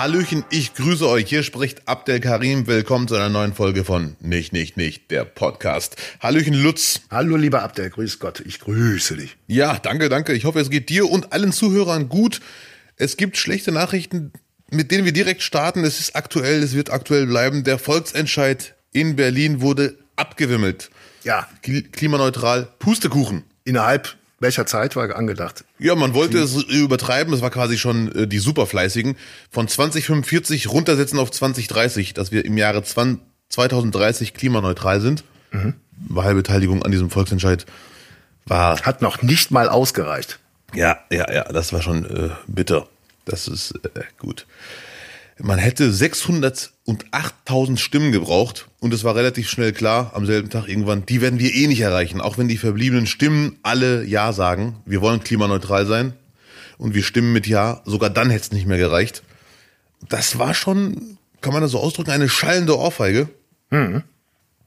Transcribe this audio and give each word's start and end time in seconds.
Hallöchen, 0.00 0.44
ich 0.48 0.72
grüße 0.72 1.06
euch. 1.06 1.28
Hier 1.28 1.42
spricht 1.42 1.86
Abdel 1.86 2.20
Karim. 2.20 2.66
Willkommen 2.66 3.06
zu 3.06 3.16
einer 3.16 3.28
neuen 3.28 3.52
Folge 3.52 3.84
von 3.84 4.16
Nicht, 4.18 4.54
Nicht, 4.54 4.78
Nicht, 4.78 5.10
der 5.10 5.26
Podcast. 5.26 5.96
Hallöchen, 6.20 6.54
Lutz. 6.54 7.02
Hallo, 7.10 7.36
lieber 7.36 7.62
Abdel. 7.62 7.90
Grüß 7.90 8.18
Gott. 8.18 8.40
Ich 8.46 8.60
grüße 8.60 9.18
dich. 9.18 9.36
Ja, 9.46 9.78
danke, 9.78 10.08
danke. 10.08 10.32
Ich 10.32 10.46
hoffe, 10.46 10.58
es 10.58 10.70
geht 10.70 10.88
dir 10.88 11.10
und 11.10 11.34
allen 11.34 11.52
Zuhörern 11.52 12.08
gut. 12.08 12.40
Es 12.96 13.18
gibt 13.18 13.36
schlechte 13.36 13.72
Nachrichten, 13.72 14.32
mit 14.70 14.90
denen 14.90 15.04
wir 15.04 15.12
direkt 15.12 15.42
starten. 15.42 15.84
Es 15.84 16.00
ist 16.00 16.16
aktuell, 16.16 16.62
es 16.62 16.72
wird 16.72 16.88
aktuell 16.88 17.26
bleiben. 17.26 17.62
Der 17.62 17.78
Volksentscheid 17.78 18.74
in 18.92 19.16
Berlin 19.16 19.60
wurde 19.60 19.98
abgewimmelt. 20.16 20.88
Ja. 21.24 21.46
Klimaneutral, 21.60 22.72
Pustekuchen. 22.78 23.44
Innerhalb 23.64 24.16
welcher 24.40 24.66
Zeit 24.66 24.96
war 24.96 25.14
angedacht? 25.14 25.64
Ja, 25.78 25.94
man 25.94 26.14
wollte 26.14 26.38
es 26.38 26.54
übertreiben. 26.64 27.32
Es 27.32 27.42
war 27.42 27.50
quasi 27.50 27.78
schon 27.78 28.10
äh, 28.12 28.26
die 28.26 28.38
Superfleißigen. 28.38 29.16
Von 29.50 29.68
2045 29.68 30.68
runtersetzen 30.68 31.18
auf 31.18 31.30
2030, 31.30 32.14
dass 32.14 32.32
wir 32.32 32.44
im 32.44 32.56
Jahre 32.56 32.82
2030 32.82 34.34
klimaneutral 34.34 35.00
sind. 35.00 35.24
Mhm. 35.52 35.74
Wahlbeteiligung 36.08 36.82
an 36.82 36.90
diesem 36.90 37.10
Volksentscheid 37.10 37.66
war. 38.46 38.80
Hat 38.80 39.02
noch 39.02 39.20
nicht 39.22 39.50
mal 39.50 39.68
ausgereicht. 39.68 40.38
Ja, 40.74 40.98
ja, 41.10 41.30
ja, 41.30 41.44
das 41.44 41.72
war 41.72 41.82
schon 41.82 42.04
äh, 42.04 42.30
bitter. 42.46 42.88
Das 43.26 43.46
ist 43.46 43.74
äh, 43.94 44.02
gut. 44.18 44.46
Man 45.42 45.58
hätte 45.58 45.90
600 45.90 46.72
und 46.84 47.06
8000 47.12 47.80
Stimmen 47.80 48.12
gebraucht 48.12 48.68
und 48.78 48.92
es 48.92 49.04
war 49.04 49.14
relativ 49.14 49.48
schnell 49.48 49.72
klar 49.72 50.12
am 50.14 50.26
selben 50.26 50.50
Tag 50.50 50.68
irgendwann, 50.68 51.06
die 51.06 51.20
werden 51.20 51.38
wir 51.38 51.54
eh 51.54 51.66
nicht 51.66 51.80
erreichen, 51.80 52.20
auch 52.20 52.36
wenn 52.36 52.48
die 52.48 52.58
verbliebenen 52.58 53.06
Stimmen 53.06 53.58
alle 53.62 54.04
Ja 54.04 54.32
sagen. 54.32 54.76
Wir 54.84 55.00
wollen 55.00 55.24
klimaneutral 55.24 55.86
sein 55.86 56.12
und 56.78 56.94
wir 56.94 57.02
stimmen 57.02 57.32
mit 57.32 57.46
Ja, 57.46 57.80
sogar 57.84 58.10
dann 58.10 58.30
hätte 58.30 58.42
es 58.42 58.52
nicht 58.52 58.66
mehr 58.66 58.78
gereicht. 58.78 59.22
Das 60.08 60.38
war 60.38 60.52
schon, 60.52 61.18
kann 61.40 61.52
man 61.52 61.62
das 61.62 61.70
so 61.70 61.80
ausdrücken, 61.80 62.10
eine 62.10 62.28
schallende 62.28 62.78
Ohrfeige. 62.78 63.28
Mhm. 63.70 64.02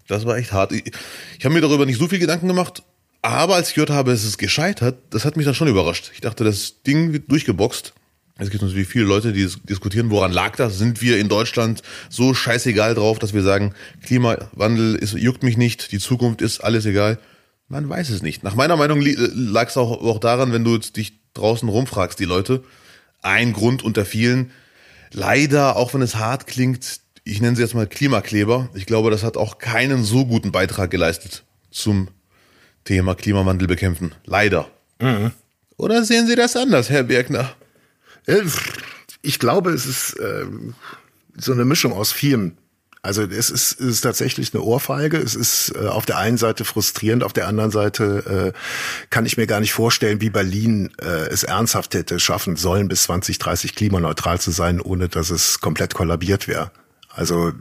Das 0.07 0.25
war 0.25 0.37
echt 0.37 0.53
hart. 0.53 0.71
Ich, 0.71 0.91
ich 1.37 1.45
habe 1.45 1.53
mir 1.53 1.61
darüber 1.61 1.85
nicht 1.85 1.99
so 1.99 2.07
viel 2.07 2.19
Gedanken 2.19 2.47
gemacht, 2.47 2.83
aber 3.21 3.55
als 3.55 3.69
ich 3.69 3.75
gehört 3.75 3.89
habe, 3.89 4.11
es 4.11 4.23
ist 4.23 4.37
gescheitert, 4.37 4.97
das 5.11 5.23
hat 5.23 5.37
mich 5.37 5.45
dann 5.45 5.55
schon 5.55 5.67
überrascht. 5.67 6.11
Ich 6.13 6.21
dachte, 6.21 6.43
das 6.43 6.81
Ding 6.83 7.13
wird 7.13 7.31
durchgeboxt. 7.31 7.93
Es 8.37 8.49
gibt 8.49 8.63
natürlich 8.63 8.87
viele 8.87 9.05
Leute, 9.05 9.31
die 9.31 9.47
diskutieren, 9.63 10.09
woran 10.09 10.31
lag 10.31 10.55
das? 10.55 10.79
Sind 10.79 11.01
wir 11.01 11.19
in 11.19 11.29
Deutschland 11.29 11.83
so 12.09 12.33
scheißegal 12.33 12.95
drauf, 12.95 13.19
dass 13.19 13.33
wir 13.33 13.43
sagen, 13.43 13.73
Klimawandel 14.03 14.95
ist, 14.95 15.13
juckt 15.13 15.43
mich 15.43 15.55
nicht, 15.55 15.91
die 15.91 15.99
Zukunft 15.99 16.41
ist 16.41 16.59
alles 16.59 16.85
egal? 16.85 17.19
Man 17.67 17.87
weiß 17.87 18.09
es 18.09 18.21
nicht. 18.21 18.43
Nach 18.43 18.55
meiner 18.55 18.75
Meinung 18.75 19.01
lag 19.01 19.69
es 19.69 19.77
auch, 19.77 20.01
auch 20.01 20.19
daran, 20.19 20.51
wenn 20.51 20.63
du 20.63 20.77
dich 20.77 21.13
draußen 21.33 21.69
rumfragst, 21.69 22.19
die 22.19 22.25
Leute. 22.25 22.63
Ein 23.21 23.53
Grund 23.53 23.83
unter 23.83 24.05
vielen. 24.05 24.51
Leider, 25.11 25.75
auch 25.75 25.93
wenn 25.93 26.01
es 26.01 26.15
hart 26.15 26.47
klingt, 26.47 26.99
ich 27.23 27.39
nenne 27.39 27.55
sie 27.55 27.61
jetzt 27.61 27.75
mal 27.75 27.87
Klimakleber. 27.87 28.69
Ich 28.73 28.85
glaube, 28.85 29.11
das 29.11 29.23
hat 29.23 29.37
auch 29.37 29.59
keinen 29.59 30.03
so 30.03 30.25
guten 30.25 30.51
Beitrag 30.51 30.91
geleistet 30.91 31.43
zum 31.71 32.09
Thema 32.83 33.15
Klimawandel 33.15 33.67
bekämpfen. 33.67 34.13
Leider. 34.25 34.67
Mhm. 34.99 35.31
Oder 35.77 36.03
sehen 36.03 36.27
Sie 36.27 36.35
das 36.35 36.55
anders, 36.55 36.89
Herr 36.89 37.03
Birkner? 37.03 37.55
Ich 39.21 39.39
glaube, 39.39 39.71
es 39.71 39.85
ist 39.85 40.13
äh, 40.19 40.45
so 41.37 41.51
eine 41.51 41.65
Mischung 41.65 41.93
aus 41.93 42.11
vielem. 42.11 42.57
Also 43.05 43.23
es 43.23 43.49
ist, 43.49 43.81
es 43.81 43.87
ist 43.87 44.01
tatsächlich 44.01 44.53
eine 44.53 44.63
Ohrfeige. 44.63 45.17
Es 45.17 45.35
ist 45.35 45.73
äh, 45.75 45.87
auf 45.87 46.05
der 46.05 46.17
einen 46.17 46.37
Seite 46.37 46.63
frustrierend, 46.63 47.23
auf 47.23 47.33
der 47.33 47.49
anderen 47.49 47.69
Seite 47.69 48.53
äh, 48.55 48.59
kann 49.09 49.25
ich 49.25 49.35
mir 49.35 49.45
gar 49.45 49.59
nicht 49.59 49.73
vorstellen, 49.73 50.21
wie 50.21 50.29
Berlin 50.29 50.89
äh, 51.01 51.27
es 51.27 51.43
ernsthaft 51.43 51.93
hätte 51.95 52.17
schaffen 52.19 52.55
sollen, 52.55 52.87
bis 52.87 53.03
2030 53.03 53.75
klimaneutral 53.75 54.39
zu 54.39 54.51
sein, 54.51 54.79
ohne 54.79 55.09
dass 55.09 55.31
es 55.31 55.59
komplett 55.59 55.93
kollabiert 55.93 56.47
wäre. 56.47 56.71
Also 57.09 57.51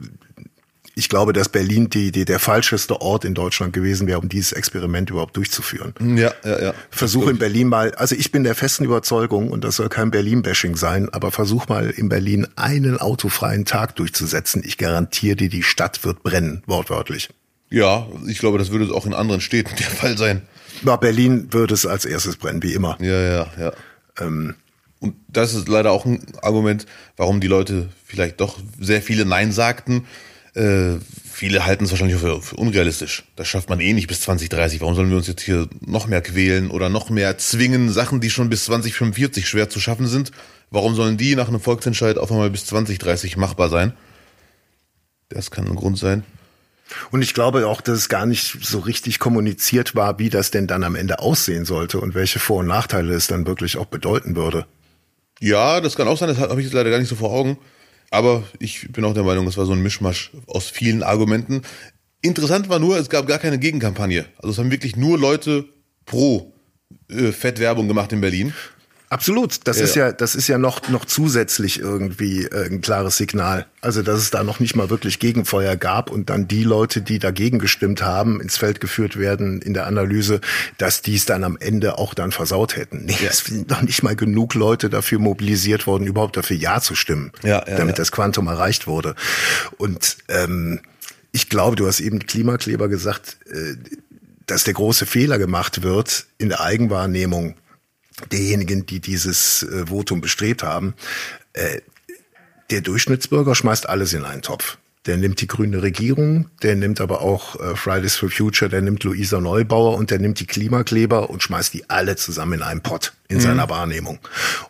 ich 0.95 1.09
glaube, 1.09 1.33
dass 1.33 1.49
Berlin 1.49 1.89
die, 1.89 2.11
die 2.11 2.25
der 2.25 2.39
falscheste 2.39 3.01
Ort 3.01 3.25
in 3.25 3.33
Deutschland 3.33 3.73
gewesen 3.73 4.07
wäre, 4.07 4.19
um 4.19 4.29
dieses 4.29 4.51
Experiment 4.51 5.09
überhaupt 5.09 5.35
durchzuführen. 5.35 5.93
Ja, 6.15 6.31
ja, 6.43 6.61
ja. 6.61 6.73
Versuch 6.91 7.27
in 7.27 7.39
Berlin 7.39 7.67
mal, 7.67 7.95
also 7.95 8.15
ich 8.15 8.31
bin 8.31 8.43
der 8.43 8.53
festen 8.53 8.85
Überzeugung, 8.85 9.49
und 9.49 9.63
das 9.63 9.77
soll 9.77 9.89
kein 9.89 10.11
Berlin-Bashing 10.11 10.75
sein, 10.75 11.09
aber 11.09 11.31
versuch 11.31 11.67
mal 11.67 11.89
in 11.89 12.09
Berlin 12.09 12.47
einen 12.55 12.99
autofreien 12.99 13.65
Tag 13.65 13.95
durchzusetzen. 13.95 14.61
Ich 14.63 14.77
garantiere 14.77 15.35
dir, 15.35 15.49
die 15.49 15.63
Stadt 15.63 16.03
wird 16.05 16.21
brennen, 16.21 16.61
wortwörtlich. 16.67 17.29
Ja, 17.71 18.07
ich 18.27 18.37
glaube, 18.37 18.59
das 18.59 18.69
würde 18.69 18.93
auch 18.93 19.07
in 19.07 19.15
anderen 19.15 19.41
Städten 19.41 19.75
der 19.75 19.87
Fall 19.87 20.15
sein. 20.15 20.43
Ja, 20.85 20.95
Berlin 20.95 21.47
würde 21.51 21.73
es 21.73 21.87
als 21.87 22.05
erstes 22.05 22.35
brennen, 22.35 22.61
wie 22.61 22.73
immer. 22.73 22.97
Ja, 22.99 23.19
ja, 23.19 23.47
ja. 23.59 23.71
Ähm, 24.19 24.55
und 24.99 25.15
das 25.27 25.55
ist 25.55 25.67
leider 25.67 25.91
auch 25.91 26.05
ein 26.05 26.23
Argument, 26.43 26.85
warum 27.17 27.41
die 27.41 27.47
Leute 27.47 27.89
vielleicht 28.05 28.39
doch 28.41 28.59
sehr 28.79 29.01
viele 29.01 29.25
Nein 29.25 29.51
sagten 29.51 30.05
äh, 30.55 30.99
viele 31.31 31.65
halten 31.65 31.85
es 31.85 31.91
wahrscheinlich 31.91 32.17
für, 32.17 32.41
für, 32.41 32.55
unrealistisch. 32.55 33.23
Das 33.35 33.47
schafft 33.47 33.69
man 33.69 33.79
eh 33.79 33.93
nicht 33.93 34.07
bis 34.07 34.21
2030. 34.21 34.81
Warum 34.81 34.95
sollen 34.95 35.09
wir 35.09 35.17
uns 35.17 35.27
jetzt 35.27 35.41
hier 35.41 35.67
noch 35.81 36.07
mehr 36.07 36.21
quälen 36.21 36.69
oder 36.69 36.89
noch 36.89 37.09
mehr 37.09 37.37
zwingen, 37.37 37.91
Sachen, 37.91 38.21
die 38.21 38.29
schon 38.29 38.49
bis 38.49 38.65
2045 38.65 39.47
schwer 39.47 39.69
zu 39.69 39.79
schaffen 39.79 40.07
sind? 40.07 40.31
Warum 40.69 40.95
sollen 40.95 41.17
die 41.17 41.35
nach 41.35 41.47
einem 41.47 41.59
Volksentscheid 41.59 42.17
auf 42.17 42.31
einmal 42.31 42.49
bis 42.49 42.65
2030 42.65 43.37
machbar 43.37 43.69
sein? 43.69 43.93
Das 45.29 45.51
kann 45.51 45.67
ein 45.67 45.75
Grund 45.75 45.97
sein. 45.97 46.23
Und 47.11 47.21
ich 47.21 47.33
glaube 47.33 47.67
auch, 47.67 47.81
dass 47.81 47.97
es 47.97 48.09
gar 48.09 48.25
nicht 48.25 48.63
so 48.63 48.79
richtig 48.79 49.19
kommuniziert 49.19 49.95
war, 49.95 50.19
wie 50.19 50.29
das 50.29 50.51
denn 50.51 50.67
dann 50.67 50.83
am 50.83 50.95
Ende 50.95 51.19
aussehen 51.19 51.65
sollte 51.65 51.99
und 51.99 52.13
welche 52.13 52.39
Vor- 52.39 52.59
und 52.59 52.67
Nachteile 52.67 53.13
es 53.13 53.27
dann 53.27 53.47
wirklich 53.47 53.77
auch 53.77 53.85
bedeuten 53.85 54.35
würde. 54.35 54.65
Ja, 55.39 55.81
das 55.81 55.95
kann 55.95 56.07
auch 56.07 56.17
sein, 56.17 56.29
das 56.29 56.37
habe 56.37 56.59
ich 56.61 56.65
jetzt 56.65 56.73
leider 56.73 56.89
gar 56.89 56.99
nicht 56.99 57.09
so 57.09 57.15
vor 57.15 57.31
Augen. 57.31 57.57
Aber 58.13 58.43
ich 58.59 58.91
bin 58.91 59.05
auch 59.05 59.15
der 59.15 59.23
Meinung, 59.23 59.47
es 59.47 59.57
war 59.57 59.65
so 59.65 59.71
ein 59.71 59.81
Mischmasch 59.81 60.29
aus 60.45 60.69
vielen 60.69 61.01
Argumenten. 61.01 61.63
Interessant 62.21 62.69
war 62.69 62.77
nur, 62.77 62.95
es 62.95 63.09
gab 63.09 63.25
gar 63.25 63.39
keine 63.39 63.57
Gegenkampagne. 63.57 64.27
Also 64.37 64.51
es 64.51 64.59
haben 64.59 64.69
wirklich 64.69 64.95
nur 64.95 65.17
Leute 65.17 65.65
pro 66.05 66.53
äh, 67.09 67.31
Fettwerbung 67.31 67.87
gemacht 67.87 68.13
in 68.13 68.21
Berlin. 68.21 68.53
Absolut. 69.13 69.59
Das 69.65 69.77
ja. 69.77 69.83
ist 69.83 69.95
ja, 69.95 70.11
das 70.11 70.33
ist 70.33 70.47
ja 70.47 70.57
noch, 70.57 70.89
noch 70.89 71.05
zusätzlich 71.05 71.79
irgendwie 71.79 72.45
äh, 72.45 72.65
ein 72.65 72.81
klares 72.81 73.17
Signal. 73.17 73.67
Also, 73.79 74.01
dass 74.01 74.19
es 74.19 74.31
da 74.31 74.43
noch 74.43 74.59
nicht 74.59 74.75
mal 74.75 74.89
wirklich 74.89 75.19
Gegenfeuer 75.19 75.75
gab 75.75 76.09
und 76.09 76.31
dann 76.31 76.47
die 76.47 76.63
Leute, 76.63 77.01
die 77.01 77.19
dagegen 77.19 77.59
gestimmt 77.59 78.01
haben, 78.01 78.41
ins 78.41 78.57
Feld 78.57 78.81
geführt 78.81 79.19
werden 79.19 79.61
in 79.61 79.75
der 79.75 79.85
Analyse, 79.85 80.41
dass 80.79 81.03
die 81.03 81.15
es 81.15 81.25
dann 81.25 81.43
am 81.43 81.57
Ende 81.59 81.99
auch 81.99 82.15
dann 82.15 82.31
versaut 82.31 82.75
hätten. 82.75 83.05
Nee, 83.05 83.17
ja. 83.21 83.29
es 83.29 83.39
sind 83.39 83.69
noch 83.69 83.83
nicht 83.83 84.01
mal 84.01 84.15
genug 84.15 84.55
Leute 84.55 84.89
dafür 84.89 85.19
mobilisiert 85.19 85.85
worden, 85.85 86.07
überhaupt 86.07 86.35
dafür 86.35 86.57
Ja 86.57 86.81
zu 86.81 86.95
stimmen, 86.95 87.31
ja, 87.43 87.63
ja 87.67 87.77
damit 87.77 87.99
das 87.99 88.11
Quantum 88.11 88.47
erreicht 88.47 88.87
wurde. 88.87 89.13
Und 89.77 90.17
ähm, 90.27 90.79
ich 91.31 91.49
glaube, 91.49 91.75
du 91.75 91.85
hast 91.85 91.99
eben 91.99 92.19
Klimakleber 92.19 92.87
gesagt, 92.87 93.37
äh, 93.51 93.75
dass 94.47 94.63
der 94.63 94.73
große 94.73 95.05
Fehler 95.05 95.37
gemacht 95.37 95.83
wird 95.83 96.25
in 96.37 96.49
der 96.49 96.61
Eigenwahrnehmung 96.61 97.55
derjenigen, 98.31 98.85
die 98.85 98.99
dieses 98.99 99.63
äh, 99.63 99.87
Votum 99.87 100.21
bestrebt 100.21 100.63
haben. 100.63 100.93
Äh, 101.53 101.81
der 102.69 102.81
Durchschnittsbürger 102.81 103.55
schmeißt 103.55 103.87
alles 103.87 104.13
in 104.13 104.25
einen 104.25 104.41
Topf. 104.41 104.77
Der 105.05 105.17
nimmt 105.17 105.41
die 105.41 105.47
grüne 105.47 105.81
Regierung, 105.81 106.49
der 106.61 106.75
nimmt 106.75 107.01
aber 107.01 107.21
auch 107.21 107.59
äh, 107.59 107.75
Fridays 107.75 108.15
for 108.15 108.29
Future, 108.29 108.69
der 108.69 108.81
nimmt 108.81 109.03
Luisa 109.03 109.41
Neubauer 109.41 109.97
und 109.97 110.11
der 110.11 110.19
nimmt 110.19 110.39
die 110.39 110.47
Klimakleber 110.47 111.29
und 111.29 111.43
schmeißt 111.43 111.73
die 111.73 111.89
alle 111.89 112.15
zusammen 112.15 112.53
in 112.53 112.61
einen 112.61 112.81
Pott 112.81 113.13
in 113.27 113.37
mhm. 113.37 113.41
seiner 113.41 113.69
Wahrnehmung. 113.69 114.19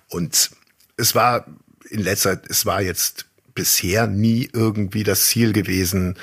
Und 0.10 0.50
es 0.98 1.14
war 1.14 1.46
in 1.90 2.00
letzter, 2.00 2.42
es 2.50 2.66
war 2.66 2.82
jetzt 2.82 3.28
bisher 3.54 4.08
nie 4.08 4.50
irgendwie 4.52 5.04
das 5.04 5.28
Ziel 5.28 5.54
gewesen, 5.54 6.18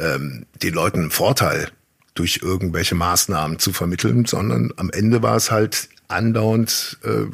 ähm, 0.00 0.46
den 0.62 0.74
Leuten 0.74 1.00
einen 1.00 1.10
Vorteil 1.10 1.68
durch 2.14 2.40
irgendwelche 2.42 2.96
Maßnahmen 2.96 3.58
zu 3.58 3.72
vermitteln, 3.72 4.26
sondern 4.26 4.72
am 4.76 4.90
Ende 4.90 5.22
war 5.22 5.36
es 5.36 5.50
halt 5.50 5.88
andauernd 6.12 6.98
äh, 7.04 7.26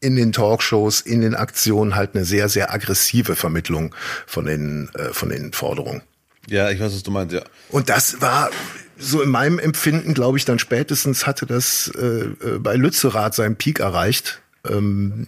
in 0.00 0.16
den 0.16 0.32
Talkshows, 0.32 1.00
in 1.00 1.20
den 1.20 1.34
Aktionen 1.34 1.96
halt 1.96 2.14
eine 2.14 2.24
sehr, 2.24 2.48
sehr 2.48 2.72
aggressive 2.72 3.36
Vermittlung 3.36 3.94
von 4.26 4.44
den, 4.44 4.90
äh, 4.94 5.12
von 5.12 5.28
den 5.28 5.52
Forderungen. 5.52 6.02
Ja, 6.46 6.70
ich 6.70 6.80
weiß, 6.80 6.94
was 6.94 7.02
du 7.02 7.10
meinst, 7.10 7.34
ja. 7.34 7.42
Und 7.70 7.88
das 7.88 8.20
war 8.20 8.50
so 8.96 9.22
in 9.22 9.28
meinem 9.28 9.58
Empfinden, 9.58 10.14
glaube 10.14 10.38
ich, 10.38 10.44
dann 10.44 10.58
spätestens 10.58 11.26
hatte 11.26 11.46
das 11.46 11.92
äh, 11.98 12.04
äh, 12.04 12.58
bei 12.58 12.74
Lützerath 12.74 13.34
seinen 13.34 13.56
Peak 13.56 13.80
erreicht. 13.80 14.40
Ähm, 14.68 15.26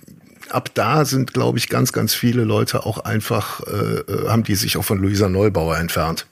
ab 0.49 0.71
da 0.75 1.05
sind, 1.05 1.33
glaube 1.33 1.59
ich, 1.59 1.69
ganz, 1.69 1.93
ganz 1.93 2.15
viele 2.15 2.45
Leute 2.45 2.85
auch 2.87 2.99
einfach, 2.99 3.61
äh, 3.67 4.01
äh 4.01 4.29
haben 4.29 4.45
die 4.45 4.55
sich 4.55 4.77
auch 4.77 4.85
von 4.85 4.99
Luisa 4.99 5.29
Neubauer 5.29 5.77
entfernt. 5.77 6.27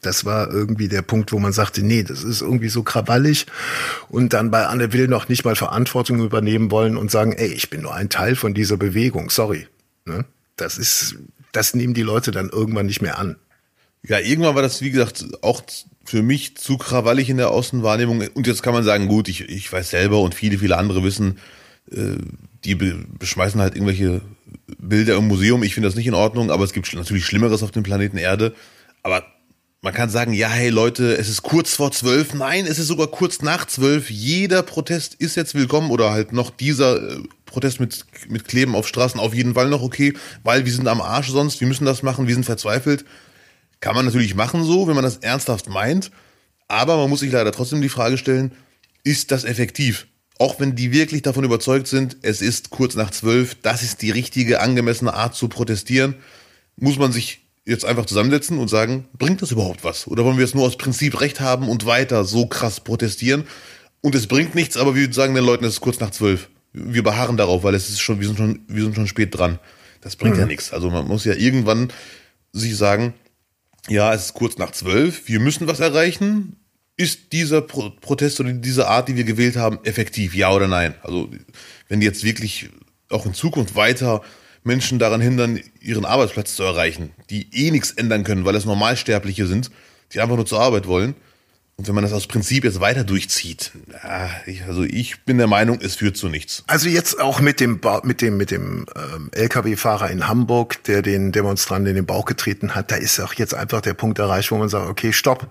Das 0.00 0.24
war 0.24 0.50
irgendwie 0.50 0.88
der 0.88 1.02
Punkt, 1.02 1.32
wo 1.32 1.38
man 1.38 1.52
sagte, 1.52 1.82
nee, 1.82 2.02
das 2.02 2.24
ist 2.24 2.40
irgendwie 2.40 2.68
so 2.68 2.82
krawallig 2.82 3.46
und 4.08 4.32
dann 4.32 4.50
bei 4.50 4.66
Anne 4.66 4.92
Will 4.92 5.08
noch 5.08 5.28
nicht 5.28 5.44
mal 5.44 5.56
Verantwortung 5.56 6.20
übernehmen 6.20 6.70
wollen 6.70 6.96
und 6.96 7.10
sagen, 7.10 7.32
ey, 7.32 7.48
ich 7.48 7.68
bin 7.68 7.82
nur 7.82 7.94
ein 7.94 8.08
Teil 8.08 8.34
von 8.34 8.54
dieser 8.54 8.78
Bewegung, 8.78 9.28
sorry. 9.28 9.66
Ne? 10.06 10.24
Das 10.56 10.78
ist, 10.78 11.16
das 11.52 11.74
nehmen 11.74 11.94
die 11.94 12.02
Leute 12.02 12.30
dann 12.30 12.48
irgendwann 12.48 12.86
nicht 12.86 13.02
mehr 13.02 13.18
an. 13.18 13.36
Ja, 14.06 14.18
irgendwann 14.18 14.54
war 14.54 14.62
das, 14.62 14.82
wie 14.82 14.90
gesagt, 14.90 15.24
auch 15.42 15.62
für 16.04 16.22
mich 16.22 16.56
zu 16.56 16.76
krawallig 16.76 17.30
in 17.30 17.38
der 17.38 17.50
Außenwahrnehmung. 17.50 18.26
Und 18.34 18.46
jetzt 18.46 18.62
kann 18.62 18.74
man 18.74 18.84
sagen, 18.84 19.08
gut, 19.08 19.28
ich, 19.28 19.48
ich 19.48 19.72
weiß 19.72 19.90
selber 19.90 20.20
und 20.20 20.34
viele, 20.34 20.58
viele 20.58 20.76
andere 20.76 21.02
wissen, 21.02 21.38
äh, 21.90 22.16
die 22.64 22.74
beschmeißen 22.74 23.60
halt 23.60 23.74
irgendwelche 23.74 24.20
Bilder 24.78 25.16
im 25.16 25.28
Museum. 25.28 25.62
Ich 25.62 25.74
finde 25.74 25.88
das 25.88 25.96
nicht 25.96 26.06
in 26.06 26.14
Ordnung, 26.14 26.50
aber 26.50 26.64
es 26.64 26.72
gibt 26.72 26.92
natürlich 26.94 27.24
Schlimmeres 27.24 27.62
auf 27.62 27.70
dem 27.70 27.82
Planeten 27.82 28.18
Erde. 28.18 28.54
Aber 29.02 29.24
man 29.84 29.92
kann 29.92 30.08
sagen, 30.08 30.32
ja, 30.32 30.48
hey 30.48 30.70
Leute, 30.70 31.14
es 31.14 31.28
ist 31.28 31.42
kurz 31.42 31.74
vor 31.74 31.92
zwölf. 31.92 32.32
Nein, 32.32 32.64
es 32.64 32.78
ist 32.78 32.86
sogar 32.86 33.06
kurz 33.08 33.42
nach 33.42 33.66
zwölf. 33.66 34.10
Jeder 34.10 34.62
Protest 34.62 35.12
ist 35.12 35.36
jetzt 35.36 35.54
willkommen 35.54 35.90
oder 35.90 36.10
halt 36.10 36.32
noch 36.32 36.48
dieser 36.48 36.96
äh, 36.96 37.18
Protest 37.44 37.80
mit, 37.80 38.06
mit 38.30 38.48
Kleben 38.48 38.76
auf 38.76 38.88
Straßen 38.88 39.20
auf 39.20 39.34
jeden 39.34 39.52
Fall 39.52 39.68
noch 39.68 39.82
okay, 39.82 40.14
weil 40.42 40.64
wir 40.64 40.72
sind 40.72 40.88
am 40.88 41.02
Arsch 41.02 41.28
sonst, 41.28 41.60
wir 41.60 41.68
müssen 41.68 41.84
das 41.84 42.02
machen, 42.02 42.26
wir 42.26 42.32
sind 42.32 42.44
verzweifelt. 42.44 43.04
Kann 43.80 43.94
man 43.94 44.06
natürlich 44.06 44.34
machen 44.34 44.64
so, 44.64 44.88
wenn 44.88 44.94
man 44.94 45.04
das 45.04 45.18
ernsthaft 45.18 45.68
meint. 45.68 46.10
Aber 46.66 46.96
man 46.96 47.10
muss 47.10 47.20
sich 47.20 47.30
leider 47.30 47.52
trotzdem 47.52 47.82
die 47.82 47.90
Frage 47.90 48.16
stellen, 48.16 48.52
ist 49.02 49.32
das 49.32 49.44
effektiv? 49.44 50.06
Auch 50.38 50.60
wenn 50.60 50.74
die 50.74 50.92
wirklich 50.92 51.20
davon 51.20 51.44
überzeugt 51.44 51.88
sind, 51.88 52.16
es 52.22 52.40
ist 52.40 52.70
kurz 52.70 52.94
nach 52.94 53.10
zwölf, 53.10 53.54
das 53.60 53.82
ist 53.82 54.00
die 54.00 54.12
richtige, 54.12 54.62
angemessene 54.62 55.12
Art 55.12 55.34
zu 55.34 55.48
protestieren, 55.48 56.14
muss 56.76 56.96
man 56.96 57.12
sich 57.12 57.43
jetzt 57.66 57.84
einfach 57.84 58.06
zusammensetzen 58.06 58.58
und 58.58 58.68
sagen, 58.68 59.08
bringt 59.16 59.42
das 59.42 59.50
überhaupt 59.50 59.84
was? 59.84 60.06
Oder 60.06 60.24
wollen 60.24 60.38
wir 60.38 60.44
es 60.44 60.54
nur 60.54 60.66
aus 60.66 60.76
Prinzip 60.76 61.20
recht 61.20 61.40
haben 61.40 61.68
und 61.68 61.86
weiter 61.86 62.24
so 62.24 62.46
krass 62.46 62.80
protestieren? 62.80 63.44
Und 64.00 64.14
es 64.14 64.26
bringt 64.26 64.54
nichts, 64.54 64.76
aber 64.76 64.94
wir 64.94 65.10
sagen 65.12 65.34
den 65.34 65.44
Leuten, 65.44 65.64
es 65.64 65.74
ist 65.74 65.80
kurz 65.80 65.98
nach 65.98 66.10
zwölf. 66.10 66.50
Wir 66.72 67.02
beharren 67.02 67.36
darauf, 67.36 67.62
weil 67.62 67.74
es 67.74 67.88
ist 67.88 68.00
schon, 68.00 68.20
wir 68.20 68.26
sind 68.26 68.36
schon, 68.36 68.60
wir 68.68 68.82
sind 68.82 68.94
schon 68.94 69.06
spät 69.06 69.36
dran. 69.36 69.58
Das 70.02 70.16
bringt 70.16 70.34
mhm. 70.34 70.40
ja 70.40 70.46
nichts. 70.46 70.72
Also 70.72 70.90
man 70.90 71.06
muss 71.06 71.24
ja 71.24 71.34
irgendwann 71.34 71.90
sich 72.52 72.76
sagen, 72.76 73.14
ja, 73.88 74.12
es 74.12 74.26
ist 74.26 74.34
kurz 74.34 74.58
nach 74.58 74.72
zwölf, 74.72 75.28
wir 75.28 75.40
müssen 75.40 75.66
was 75.66 75.80
erreichen. 75.80 76.56
Ist 76.96 77.32
dieser 77.32 77.60
Pro 77.60 77.90
Protest 77.90 78.38
oder 78.40 78.52
diese 78.52 78.88
Art, 78.88 79.08
die 79.08 79.16
wir 79.16 79.24
gewählt 79.24 79.56
haben, 79.56 79.80
effektiv? 79.84 80.34
Ja 80.34 80.52
oder 80.52 80.68
nein? 80.68 80.94
Also, 81.02 81.28
wenn 81.88 82.00
die 82.00 82.06
jetzt 82.06 82.22
wirklich 82.22 82.70
auch 83.08 83.26
in 83.26 83.34
Zukunft 83.34 83.74
weiter 83.74 84.22
Menschen 84.64 84.98
daran 84.98 85.20
hindern, 85.20 85.60
ihren 85.80 86.04
Arbeitsplatz 86.04 86.56
zu 86.56 86.62
erreichen, 86.62 87.12
die 87.30 87.48
eh 87.52 87.70
nichts 87.70 87.92
ändern 87.92 88.24
können, 88.24 88.44
weil 88.44 88.56
es 88.56 88.64
Normalsterbliche 88.64 89.46
sind, 89.46 89.70
die 90.12 90.20
einfach 90.20 90.36
nur 90.36 90.46
zur 90.46 90.60
Arbeit 90.60 90.86
wollen. 90.86 91.14
Und 91.76 91.88
wenn 91.88 91.94
man 91.96 92.04
das 92.04 92.12
aus 92.12 92.28
Prinzip 92.28 92.62
jetzt 92.62 92.80
weiter 92.80 93.02
durchzieht, 93.02 93.72
also 94.66 94.84
ich 94.84 95.24
bin 95.24 95.38
der 95.38 95.48
Meinung, 95.48 95.80
es 95.82 95.96
führt 95.96 96.16
zu 96.16 96.28
nichts. 96.28 96.62
Also 96.68 96.88
jetzt 96.88 97.20
auch 97.20 97.40
mit 97.40 97.58
dem 97.58 97.80
mit 98.04 98.22
dem 98.22 98.36
mit 98.36 98.52
dem 98.52 98.86
ähm, 98.94 99.28
LKW-Fahrer 99.32 100.08
in 100.10 100.28
Hamburg, 100.28 100.84
der 100.84 101.02
den 101.02 101.32
Demonstranten 101.32 101.88
in 101.88 101.96
den 101.96 102.06
Bauch 102.06 102.26
getreten 102.26 102.76
hat, 102.76 102.92
da 102.92 102.96
ist 102.96 103.18
auch 103.18 103.34
jetzt 103.34 103.54
einfach 103.54 103.80
der 103.80 103.94
Punkt 103.94 104.20
erreicht, 104.20 104.52
wo 104.52 104.56
man 104.56 104.68
sagt, 104.68 104.88
okay, 104.88 105.12
stopp, 105.12 105.50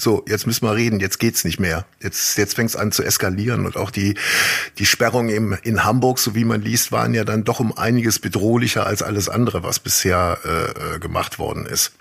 so, 0.00 0.24
jetzt 0.26 0.46
müssen 0.46 0.64
wir 0.64 0.74
reden, 0.74 1.00
jetzt 1.00 1.18
geht's 1.18 1.44
nicht 1.44 1.60
mehr. 1.60 1.84
Jetzt, 2.02 2.38
jetzt 2.38 2.54
fängt 2.54 2.70
es 2.70 2.76
an 2.76 2.92
zu 2.92 3.02
eskalieren. 3.02 3.66
Und 3.66 3.76
auch 3.76 3.90
die, 3.90 4.14
die 4.78 4.86
Sperrungen 4.86 5.34
im, 5.34 5.58
in 5.62 5.84
Hamburg, 5.84 6.18
so 6.18 6.34
wie 6.34 6.44
man 6.44 6.62
liest, 6.62 6.92
waren 6.92 7.14
ja 7.14 7.24
dann 7.24 7.44
doch 7.44 7.60
um 7.60 7.76
einiges 7.76 8.18
bedrohlicher 8.18 8.86
als 8.86 9.02
alles 9.02 9.28
andere, 9.28 9.62
was 9.62 9.78
bisher 9.78 10.38
äh, 10.44 10.96
äh, 10.96 10.98
gemacht 10.98 11.38
worden 11.38 11.66
ist. 11.66 11.92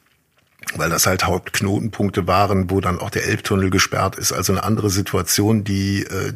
Weil 0.76 0.90
das 0.90 1.08
halt 1.08 1.26
Hauptknotenpunkte 1.26 2.28
waren, 2.28 2.70
wo 2.70 2.80
dann 2.80 3.00
auch 3.00 3.10
der 3.10 3.26
Elbtunnel 3.26 3.70
gesperrt 3.70 4.18
ist. 4.18 4.32
Also 4.32 4.54
eine 4.54 4.64
andere 4.64 4.90
Situation, 4.90 5.64
die 5.64 6.04
äh, 6.04 6.34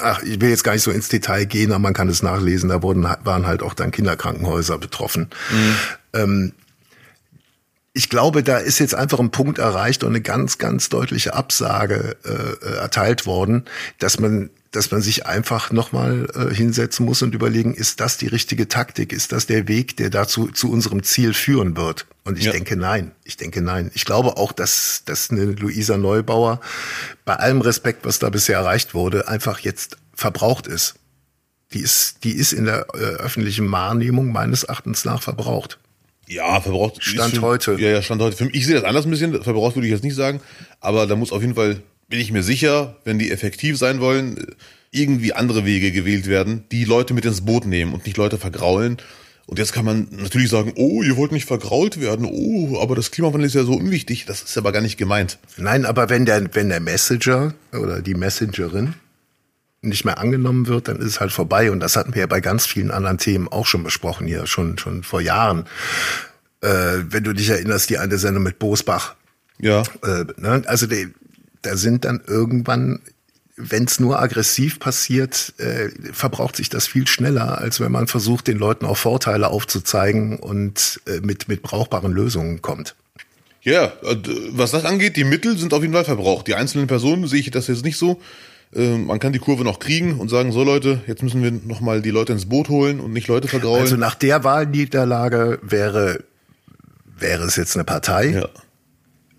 ach, 0.00 0.22
ich 0.22 0.40
will 0.40 0.50
jetzt 0.50 0.64
gar 0.64 0.72
nicht 0.72 0.82
so 0.82 0.90
ins 0.90 1.08
Detail 1.08 1.44
gehen, 1.44 1.72
aber 1.72 1.78
man 1.78 1.94
kann 1.94 2.08
es 2.08 2.22
nachlesen, 2.22 2.68
da 2.68 2.82
wurden, 2.82 3.04
waren 3.04 3.46
halt 3.46 3.62
auch 3.62 3.74
dann 3.74 3.90
Kinderkrankenhäuser 3.90 4.78
betroffen. 4.78 5.30
Mhm. 5.50 5.76
Ähm, 6.12 6.52
ich 7.96 8.08
glaube, 8.08 8.42
da 8.42 8.58
ist 8.58 8.80
jetzt 8.80 8.94
einfach 8.94 9.20
ein 9.20 9.30
Punkt 9.30 9.58
erreicht 9.58 10.02
und 10.02 10.10
eine 10.10 10.20
ganz, 10.20 10.58
ganz 10.58 10.88
deutliche 10.88 11.34
Absage 11.34 12.16
äh, 12.24 12.28
äh, 12.30 12.76
erteilt 12.78 13.24
worden, 13.24 13.64
dass 13.98 14.18
man 14.18 14.50
dass 14.72 14.90
man 14.90 15.02
sich 15.02 15.24
einfach 15.24 15.70
nochmal 15.70 16.26
äh, 16.34 16.52
hinsetzen 16.52 17.06
muss 17.06 17.22
und 17.22 17.32
überlegen, 17.32 17.74
ist 17.74 18.00
das 18.00 18.16
die 18.16 18.26
richtige 18.26 18.66
Taktik? 18.66 19.12
Ist 19.12 19.30
das 19.30 19.46
der 19.46 19.68
Weg, 19.68 19.96
der 19.98 20.10
dazu 20.10 20.48
zu 20.48 20.68
unserem 20.68 21.04
Ziel 21.04 21.32
führen 21.32 21.76
wird? 21.76 22.06
Und 22.24 22.38
ich 22.38 22.46
ja. 22.46 22.50
denke 22.50 22.76
nein. 22.76 23.12
Ich 23.22 23.36
denke 23.36 23.62
nein. 23.62 23.92
Ich 23.94 24.04
glaube 24.04 24.36
auch, 24.36 24.50
dass, 24.50 25.02
dass 25.04 25.30
eine 25.30 25.44
Luisa 25.44 25.96
Neubauer 25.96 26.60
bei 27.24 27.36
allem 27.36 27.60
Respekt, 27.60 28.04
was 28.04 28.18
da 28.18 28.30
bisher 28.30 28.58
erreicht 28.58 28.94
wurde, 28.94 29.28
einfach 29.28 29.60
jetzt 29.60 29.96
verbraucht 30.12 30.66
ist. 30.66 30.96
Die 31.72 31.78
ist, 31.80 32.24
die 32.24 32.32
ist 32.32 32.52
in 32.52 32.64
der 32.64 32.88
äh, 32.94 32.98
öffentlichen 32.98 33.70
Wahrnehmung 33.70 34.32
meines 34.32 34.64
Erachtens 34.64 35.04
nach 35.04 35.22
verbraucht. 35.22 35.78
Ja, 36.28 36.60
verbraucht. 36.60 37.02
Stand 37.02 37.34
für, 37.34 37.42
heute. 37.42 37.76
Ja, 37.78 37.90
ja, 37.90 38.02
Stand 38.02 38.22
heute. 38.22 38.36
Für 38.36 38.44
mich, 38.44 38.54
ich 38.54 38.66
sehe 38.66 38.74
das 38.74 38.84
anders 38.84 39.04
ein 39.04 39.10
bisschen. 39.10 39.42
Verbraucht 39.42 39.76
würde 39.76 39.86
ich 39.86 39.92
jetzt 39.92 40.04
nicht 40.04 40.16
sagen. 40.16 40.40
Aber 40.80 41.06
da 41.06 41.16
muss 41.16 41.32
auf 41.32 41.42
jeden 41.42 41.54
Fall, 41.54 41.82
bin 42.08 42.20
ich 42.20 42.32
mir 42.32 42.42
sicher, 42.42 42.96
wenn 43.04 43.18
die 43.18 43.30
effektiv 43.30 43.76
sein 43.78 44.00
wollen, 44.00 44.46
irgendwie 44.90 45.32
andere 45.32 45.64
Wege 45.64 45.92
gewählt 45.92 46.26
werden, 46.26 46.64
die 46.70 46.84
Leute 46.84 47.14
mit 47.14 47.24
ins 47.24 47.42
Boot 47.42 47.66
nehmen 47.66 47.92
und 47.92 48.06
nicht 48.06 48.16
Leute 48.16 48.38
vergraulen. 48.38 48.98
Und 49.46 49.58
jetzt 49.58 49.72
kann 49.72 49.84
man 49.84 50.08
natürlich 50.10 50.48
sagen, 50.48 50.72
oh, 50.76 51.02
ihr 51.02 51.16
wollt 51.16 51.32
nicht 51.32 51.44
vergrault 51.44 52.00
werden, 52.00 52.26
oh, 52.30 52.80
aber 52.80 52.94
das 52.94 53.10
Klimawandel 53.10 53.46
ist 53.46 53.54
ja 53.54 53.64
so 53.64 53.74
unwichtig. 53.74 54.24
Das 54.24 54.40
ist 54.40 54.56
aber 54.56 54.72
gar 54.72 54.80
nicht 54.80 54.96
gemeint. 54.96 55.38
Nein, 55.58 55.84
aber 55.84 56.08
wenn 56.08 56.24
der, 56.24 56.54
wenn 56.54 56.70
der 56.70 56.80
Messenger 56.80 57.52
oder 57.72 58.00
die 58.00 58.14
Messengerin 58.14 58.94
nicht 59.88 60.04
mehr 60.04 60.18
angenommen 60.18 60.66
wird, 60.66 60.88
dann 60.88 60.98
ist 60.98 61.06
es 61.06 61.20
halt 61.20 61.32
vorbei. 61.32 61.70
Und 61.70 61.80
das 61.80 61.96
hatten 61.96 62.14
wir 62.14 62.20
ja 62.20 62.26
bei 62.26 62.40
ganz 62.40 62.66
vielen 62.66 62.90
anderen 62.90 63.18
Themen 63.18 63.48
auch 63.48 63.66
schon 63.66 63.84
besprochen 63.84 64.26
hier, 64.26 64.46
schon, 64.46 64.78
schon 64.78 65.02
vor 65.02 65.20
Jahren. 65.20 65.66
Äh, 66.60 67.04
wenn 67.10 67.24
du 67.24 67.32
dich 67.32 67.48
erinnerst, 67.48 67.90
die 67.90 67.98
eine 67.98 68.18
Sendung 68.18 68.42
mit 68.42 68.58
Bosbach. 68.58 69.14
Ja. 69.58 69.82
Äh, 70.02 70.24
ne? 70.36 70.62
Also 70.66 70.86
die, 70.86 71.12
da 71.62 71.76
sind 71.76 72.04
dann 72.04 72.20
irgendwann, 72.26 73.00
wenn 73.56 73.84
es 73.84 74.00
nur 74.00 74.20
aggressiv 74.20 74.80
passiert, 74.80 75.54
äh, 75.58 75.90
verbraucht 76.12 76.56
sich 76.56 76.68
das 76.68 76.86
viel 76.86 77.06
schneller, 77.06 77.58
als 77.58 77.80
wenn 77.80 77.92
man 77.92 78.06
versucht, 78.06 78.46
den 78.46 78.58
Leuten 78.58 78.84
auch 78.86 78.96
Vorteile 78.96 79.48
aufzuzeigen 79.48 80.38
und 80.38 81.00
äh, 81.06 81.20
mit, 81.20 81.48
mit 81.48 81.62
brauchbaren 81.62 82.12
Lösungen 82.12 82.62
kommt. 82.62 82.94
Ja, 83.62 83.94
was 84.50 84.72
das 84.72 84.84
angeht, 84.84 85.16
die 85.16 85.24
Mittel 85.24 85.56
sind 85.56 85.72
auf 85.72 85.80
jeden 85.80 85.94
Fall 85.94 86.04
verbraucht. 86.04 86.46
Die 86.48 86.54
einzelnen 86.54 86.86
Personen 86.86 87.26
sehe 87.26 87.40
ich 87.40 87.50
das 87.50 87.66
jetzt 87.66 87.82
nicht 87.82 87.96
so. 87.96 88.20
Äh, 88.74 88.98
man 88.98 89.18
kann 89.18 89.32
die 89.32 89.38
Kurve 89.38 89.64
noch 89.64 89.78
kriegen 89.78 90.18
und 90.18 90.28
sagen, 90.28 90.52
so 90.52 90.64
Leute, 90.64 91.00
jetzt 91.06 91.22
müssen 91.22 91.42
wir 91.42 91.50
nochmal 91.50 92.02
die 92.02 92.10
Leute 92.10 92.32
ins 92.32 92.46
Boot 92.46 92.68
holen 92.68 93.00
und 93.00 93.12
nicht 93.12 93.28
Leute 93.28 93.48
vergraulen. 93.48 93.82
Also 93.82 93.96
nach 93.96 94.14
der 94.14 94.44
Wahlniederlage 94.44 95.58
wäre, 95.62 96.24
wäre 97.18 97.44
es 97.44 97.56
jetzt 97.56 97.76
eine 97.76 97.84
Partei, 97.84 98.26
ja. 98.30 98.48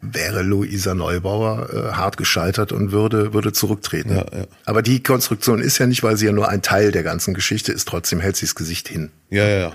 wäre 0.02 0.42
Luisa 0.42 0.94
Neubauer 0.94 1.70
äh, 1.74 1.94
hart 1.94 2.18
gescheitert 2.18 2.72
und 2.72 2.92
würde, 2.92 3.34
würde 3.34 3.52
zurücktreten. 3.52 4.16
Ja, 4.16 4.26
ja. 4.32 4.46
Aber 4.66 4.82
die 4.82 5.04
Konstruktion 5.04 5.60
ist 5.60 5.78
ja 5.80 5.88
nicht, 5.88 6.04
weil 6.04 6.18
sie 6.18 6.28
ja 6.28 6.32
nur 6.32 6.50
ein 6.50 6.62
Teil 6.62 6.92
der 6.92 7.04
ganzen 7.04 7.34
Geschichte 7.34 7.72
ist, 7.72 7.88
trotzdem 7.88 8.20
hält 8.22 8.38
sie 8.38 8.46
das 8.46 8.56
Gesicht 8.56 8.88
hin. 8.88 9.12
Ja, 9.30 9.46
ja, 9.46 9.60
ja. 9.60 9.74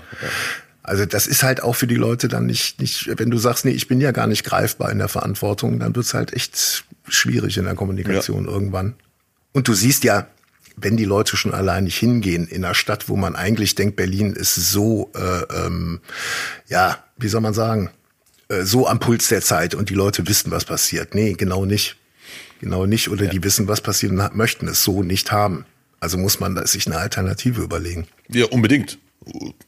Also 0.83 1.05
das 1.05 1.27
ist 1.27 1.43
halt 1.43 1.61
auch 1.61 1.73
für 1.73 1.85
die 1.85 1.95
Leute 1.95 2.27
dann 2.27 2.47
nicht, 2.47 2.81
nicht, 2.81 3.07
wenn 3.19 3.29
du 3.29 3.37
sagst, 3.37 3.65
nee, 3.65 3.71
ich 3.71 3.87
bin 3.87 4.01
ja 4.01 4.11
gar 4.11 4.25
nicht 4.25 4.43
greifbar 4.43 4.91
in 4.91 4.97
der 4.97 5.09
Verantwortung, 5.09 5.79
dann 5.79 5.95
wird's 5.95 6.15
halt 6.15 6.33
echt 6.33 6.85
schwierig 7.07 7.57
in 7.57 7.65
der 7.65 7.75
Kommunikation 7.75 8.47
irgendwann. 8.47 8.95
Und 9.53 9.67
du 9.67 9.73
siehst 9.73 10.03
ja, 10.03 10.27
wenn 10.77 10.97
die 10.97 11.05
Leute 11.05 11.37
schon 11.37 11.53
allein 11.53 11.83
nicht 11.83 11.97
hingehen 11.97 12.47
in 12.47 12.63
einer 12.63 12.73
Stadt, 12.73 13.09
wo 13.09 13.15
man 13.15 13.35
eigentlich 13.35 13.75
denkt, 13.75 13.95
Berlin 13.95 14.33
ist 14.33 14.55
so, 14.55 15.11
äh, 15.15 15.65
ähm, 15.65 15.99
ja, 16.67 17.03
wie 17.17 17.27
soll 17.27 17.41
man 17.41 17.53
sagen, 17.53 17.89
äh, 18.49 18.63
so 18.63 18.87
am 18.87 18.99
Puls 18.99 19.27
der 19.29 19.41
Zeit 19.41 19.75
und 19.75 19.89
die 19.89 19.93
Leute 19.93 20.27
wissen, 20.27 20.51
was 20.51 20.65
passiert. 20.65 21.13
Nee, 21.15 21.33
genau 21.33 21.65
nicht. 21.65 21.97
Genau 22.59 22.85
nicht. 22.85 23.09
Oder 23.09 23.25
ja. 23.25 23.31
die 23.31 23.43
wissen, 23.43 23.67
was 23.67 23.81
passiert 23.81 24.11
und 24.11 24.35
möchten 24.35 24.67
es 24.67 24.83
so 24.83 25.03
nicht 25.03 25.31
haben. 25.31 25.65
Also 25.99 26.17
muss 26.17 26.39
man 26.39 26.65
sich 26.65 26.87
eine 26.87 26.97
Alternative 26.97 27.61
überlegen. 27.61 28.07
Ja, 28.29 28.45
unbedingt. 28.45 28.97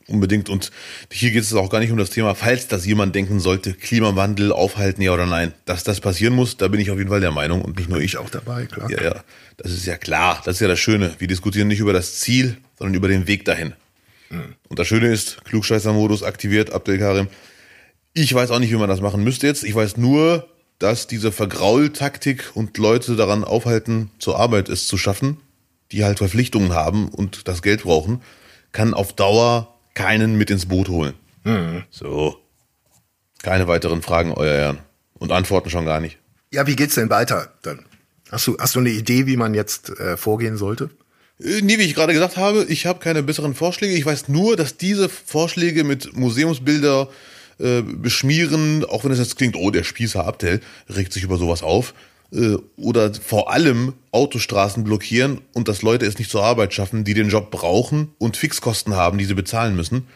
Unbedingt. 0.08 0.50
Und 0.50 0.72
hier 1.12 1.32
geht 1.32 1.44
es 1.44 1.54
auch 1.54 1.70
gar 1.70 1.80
nicht 1.80 1.92
um 1.92 1.98
das 1.98 2.10
Thema, 2.10 2.34
falls 2.34 2.68
das 2.68 2.86
jemand 2.86 3.14
denken 3.14 3.40
sollte, 3.40 3.74
Klimawandel 3.74 4.52
aufhalten, 4.52 5.02
ja 5.02 5.14
oder 5.14 5.28
nein. 5.28 5.54
Dass 5.66 5.84
das 5.84 6.02
passieren 6.02 6.34
muss, 6.34 6.58
da 6.58 6.68
bin 6.68 6.80
ich 6.80 6.90
auf 6.90 6.98
jeden 6.98 7.10
Fall 7.10 7.22
der 7.22 7.32
Meinung 7.32 7.62
und 7.62 7.78
nicht 7.78 7.90
nur 7.90 8.00
ich. 8.00 8.18
auch 8.18 8.30
dabei, 8.32 8.66
klar. 8.66 8.90
Ja, 8.90 9.04
ja. 9.04 9.24
Das 9.58 9.72
ist 9.72 9.86
ja 9.86 9.96
klar. 9.96 10.42
Das 10.46 10.56
ist 10.56 10.62
ja 10.62 10.68
das 10.68 10.80
Schöne. 10.80 11.14
Wir 11.20 11.28
diskutieren 11.28 11.68
nicht 11.68 11.80
über 11.80 11.94
das 11.94 12.20
Ziel, 12.20 12.58
sondern 12.80 12.96
über 12.96 13.08
den 13.08 13.28
Weg 13.28 13.46
dahin. 13.46 13.74
Mhm. 14.30 14.56
Und 14.70 14.80
das 14.80 14.88
Schöne 14.88 15.12
ist, 15.12 15.44
Klugscheißer-Modus 15.46 16.24
aktiviert, 16.24 16.74
Abdelkarim. 16.74 17.28
Ich 18.14 18.34
weiß 18.34 18.50
auch 18.50 18.60
nicht, 18.60 18.72
wie 18.72 18.78
man 18.78 18.90
das 18.90 19.02
machen 19.02 19.24
müsste 19.24 19.46
jetzt. 19.46 19.64
Ich 19.64 19.76
weiß 19.76 19.98
nur, 19.98 20.48
dass 20.80 21.06
diese 21.06 21.32
Vergraultaktik 21.32 22.52
und 22.56 22.78
Leute 22.80 23.16
daran 23.16 23.44
aufhalten, 23.44 24.10
zur 24.18 24.40
Arbeit 24.40 24.68
es 24.70 24.88
zu 24.88 24.98
schaffen, 24.98 25.38
die 25.92 26.04
halt 26.04 26.18
Verpflichtungen 26.18 26.74
haben 26.74 27.10
und 27.10 27.48
das 27.48 27.62
Geld 27.62 27.84
brauchen 27.84 28.22
kann 28.74 28.94
auf 28.94 29.14
Dauer 29.14 29.74
keinen 29.94 30.38
mit 30.38 30.52
ins 30.52 30.66
Boot 30.66 30.90
holen. 30.90 31.14
Mhm. 31.46 31.84
So. 31.90 32.38
Keine 33.42 33.68
weiteren 33.68 34.02
Fragen, 34.02 34.34
euer 34.34 34.58
Herrn. 34.58 34.80
Und 35.14 35.32
Antworten 35.32 35.70
schon 35.70 35.86
gar 35.86 36.02
nicht. 36.02 36.18
Ja, 36.52 36.68
wie 36.68 36.76
geht's 36.76 36.96
denn 36.96 37.10
weiter 37.10 37.54
dann? 37.62 37.86
Hast 38.30 38.48
du, 38.48 38.58
hast 38.60 38.76
du 38.76 38.80
eine 38.80 38.90
Idee, 38.90 39.26
wie 39.28 39.38
man 39.38 39.54
jetzt 39.54 39.90
äh, 40.00 40.18
vorgehen 40.18 40.58
sollte? 40.58 40.90
Äh, 41.40 41.62
nee, 41.62 41.78
wie 41.78 41.84
ich 41.84 41.96
gerade 41.96 42.14
gesagt 42.14 42.38
habe, 42.38 42.66
ich 42.66 42.86
habe 42.86 43.00
keine 43.00 43.24
besseren 43.24 43.54
Vorschläge. 43.54 43.94
Ich 43.94 44.06
weiß 44.06 44.28
nur, 44.28 44.56
dass 44.56 44.78
diese 44.78 45.08
Vorschläge 45.10 45.84
mit 45.84 46.16
Museumsbilder 46.16 47.10
äh, 47.60 47.82
beschmieren, 47.82 48.86
auch 48.86 49.04
wenn 49.04 49.12
es 49.12 49.20
jetzt 49.20 49.38
klingt, 49.38 49.56
oh, 49.56 49.72
der 49.72 49.84
Spießer 49.84 50.26
Abdel 50.26 50.62
regt 50.90 51.14
sich 51.14 51.24
über 51.24 51.38
sowas 51.38 51.62
auf. 51.64 51.94
Äh, 52.34 52.58
oder 52.78 53.14
vor 53.14 53.52
allem 53.52 53.94
Autostraßen 54.12 54.84
blockieren 54.84 55.42
und 55.54 55.68
dass 55.68 55.82
Leute 55.82 56.06
es 56.06 56.18
nicht 56.18 56.32
zur 56.32 56.44
Arbeit 56.44 56.74
schaffen, 56.74 57.04
die 57.04 57.14
den 57.14 57.30
Job 57.30 57.52
brauchen 57.52 58.14
und 58.18 58.38
Fixkosten 58.38 58.96
haben, 58.96 59.18
die 59.18 59.26
sie 59.26 59.36
bezahlen 59.36 59.76
müssen, 59.76 60.08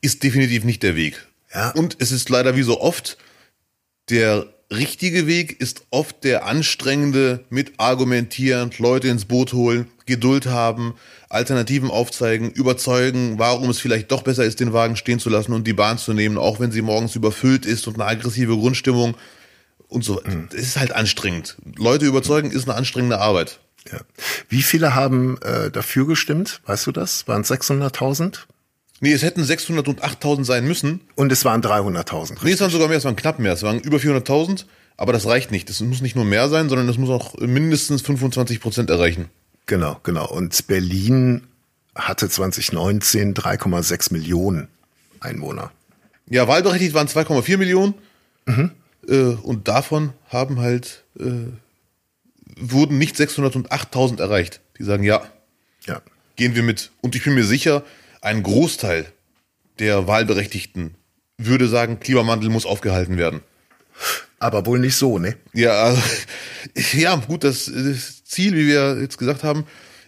ist 0.00 0.22
definitiv 0.22 0.64
nicht 0.64 0.82
der 0.82 0.96
Weg. 0.96 1.26
Ja. 1.54 1.70
Und 1.70 1.96
es 1.98 2.12
ist 2.12 2.28
leider 2.28 2.56
wie 2.56 2.62
so 2.62 2.80
oft, 2.80 3.18
der 4.10 4.46
richtige 4.70 5.26
Weg 5.26 5.60
ist 5.60 5.86
oft 5.90 6.24
der 6.24 6.46
anstrengende, 6.46 7.44
mit 7.48 7.72
argumentieren, 7.78 8.70
Leute 8.78 9.08
ins 9.08 9.24
Boot 9.24 9.52
holen, 9.54 9.86
Geduld 10.04 10.46
haben, 10.46 10.94
Alternativen 11.30 11.90
aufzeigen, 11.90 12.50
überzeugen, 12.50 13.38
warum 13.38 13.70
es 13.70 13.80
vielleicht 13.80 14.10
doch 14.10 14.22
besser 14.22 14.44
ist, 14.44 14.60
den 14.60 14.72
Wagen 14.72 14.96
stehen 14.96 15.18
zu 15.18 15.30
lassen 15.30 15.52
und 15.52 15.66
die 15.66 15.72
Bahn 15.72 15.98
zu 15.98 16.12
nehmen, 16.12 16.36
auch 16.38 16.60
wenn 16.60 16.72
sie 16.72 16.82
morgens 16.82 17.16
überfüllt 17.16 17.66
ist 17.66 17.86
und 17.86 17.94
eine 17.94 18.06
aggressive 18.06 18.56
Grundstimmung 18.56 19.16
und 19.88 20.04
so. 20.04 20.20
Mhm. 20.24 20.48
Es 20.52 20.62
ist 20.62 20.76
halt 20.76 20.92
anstrengend. 20.92 21.56
Leute 21.76 22.06
überzeugen 22.06 22.50
ist 22.50 22.68
eine 22.68 22.76
anstrengende 22.76 23.18
Arbeit. 23.20 23.58
Ja. 23.90 24.00
Wie 24.48 24.62
viele 24.62 24.94
haben 24.94 25.40
äh, 25.42 25.70
dafür 25.70 26.06
gestimmt? 26.06 26.60
Weißt 26.66 26.86
du 26.86 26.92
das? 26.92 27.26
Waren 27.26 27.42
es 27.42 27.50
600.000? 27.50 28.40
Nee, 29.00 29.12
es 29.12 29.22
hätten 29.22 29.44
600 29.44 29.88
und 29.88 30.02
8000 30.02 30.46
sein 30.46 30.66
müssen. 30.66 31.00
Und 31.14 31.32
es 31.32 31.44
waren 31.44 31.62
300.000. 31.62 32.38
Nee, 32.42 32.52
es 32.52 32.60
waren 32.60 32.70
sogar 32.70 32.88
mehr, 32.88 32.98
es 32.98 33.04
waren 33.04 33.16
knapp 33.16 33.38
mehr. 33.38 33.52
Es 33.52 33.62
waren 33.62 33.80
über 33.80 33.98
400.000, 33.98 34.64
aber 34.96 35.12
das 35.12 35.26
reicht 35.26 35.50
nicht. 35.50 35.68
Das 35.68 35.80
muss 35.80 36.00
nicht 36.00 36.16
nur 36.16 36.24
mehr 36.24 36.48
sein, 36.48 36.68
sondern 36.68 36.88
es 36.88 36.98
muss 36.98 37.10
auch 37.10 37.38
mindestens 37.38 38.02
25 38.02 38.60
Prozent 38.60 38.90
erreichen. 38.90 39.26
Genau, 39.66 40.00
genau. 40.02 40.28
Und 40.28 40.66
Berlin 40.66 41.46
hatte 41.94 42.28
2019 42.28 43.34
3,6 43.34 44.12
Millionen 44.12 44.68
Einwohner. 45.20 45.70
Ja, 46.28 46.48
wahlberechtigt 46.48 46.94
waren 46.94 47.08
2,4 47.08 47.56
Millionen. 47.56 47.94
Äh, 49.08 49.34
und 49.42 49.68
davon 49.68 50.12
haben 50.28 50.60
halt, 50.60 51.04
äh, 51.18 51.24
wurden 52.60 52.98
nicht 52.98 53.16
600 53.16 53.56
und 53.56 53.72
8000 53.72 54.20
erreicht. 54.20 54.60
Die 54.78 54.84
sagen, 54.84 55.02
ja, 55.02 55.22
Ja. 55.86 56.00
gehen 56.36 56.54
wir 56.54 56.62
mit. 56.62 56.90
Und 57.00 57.16
ich 57.16 57.24
bin 57.24 57.34
mir 57.34 57.44
sicher, 57.44 57.84
ein 58.20 58.42
Großteil 58.42 59.06
der 59.78 60.06
Wahlberechtigten 60.06 60.94
würde 61.38 61.68
sagen, 61.68 62.00
Klimawandel 62.00 62.50
muss 62.50 62.66
aufgehalten 62.66 63.16
werden. 63.16 63.40
Aber 64.40 64.66
wohl 64.66 64.78
nicht 64.78 64.96
so, 64.96 65.18
ne? 65.18 65.36
Ja, 65.52 65.84
also, 65.84 66.02
ja, 66.96 67.14
gut, 67.16 67.44
das, 67.44 67.66
das 67.72 68.24
Ziel, 68.24 68.54
wie 68.54 68.66
wir 68.66 69.00
jetzt 69.00 69.18
gesagt 69.18 69.44
haben, 69.44 69.64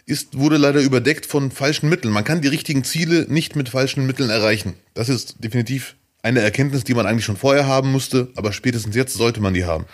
ist, 0.06 0.36
wurde 0.36 0.56
leider 0.56 0.80
überdeckt 0.80 1.26
von 1.26 1.50
falschen 1.52 1.88
Mitteln. 1.88 2.12
Man 2.12 2.24
kann 2.24 2.40
die 2.40 2.48
richtigen 2.48 2.82
Ziele 2.84 3.26
nicht 3.28 3.54
mit 3.54 3.68
falschen 3.68 4.06
Mitteln 4.06 4.30
erreichen. 4.30 4.74
Das 4.94 5.08
ist 5.08 5.36
definitiv 5.42 5.94
eine 6.22 6.40
Erkenntnis, 6.40 6.84
die 6.84 6.94
man 6.94 7.06
eigentlich 7.06 7.24
schon 7.24 7.36
vorher 7.36 7.66
haben 7.66 7.90
musste, 7.90 8.28
aber 8.36 8.52
spätestens 8.52 8.94
jetzt 8.94 9.14
sollte 9.14 9.40
man 9.40 9.54
die 9.54 9.64
haben. 9.64 9.86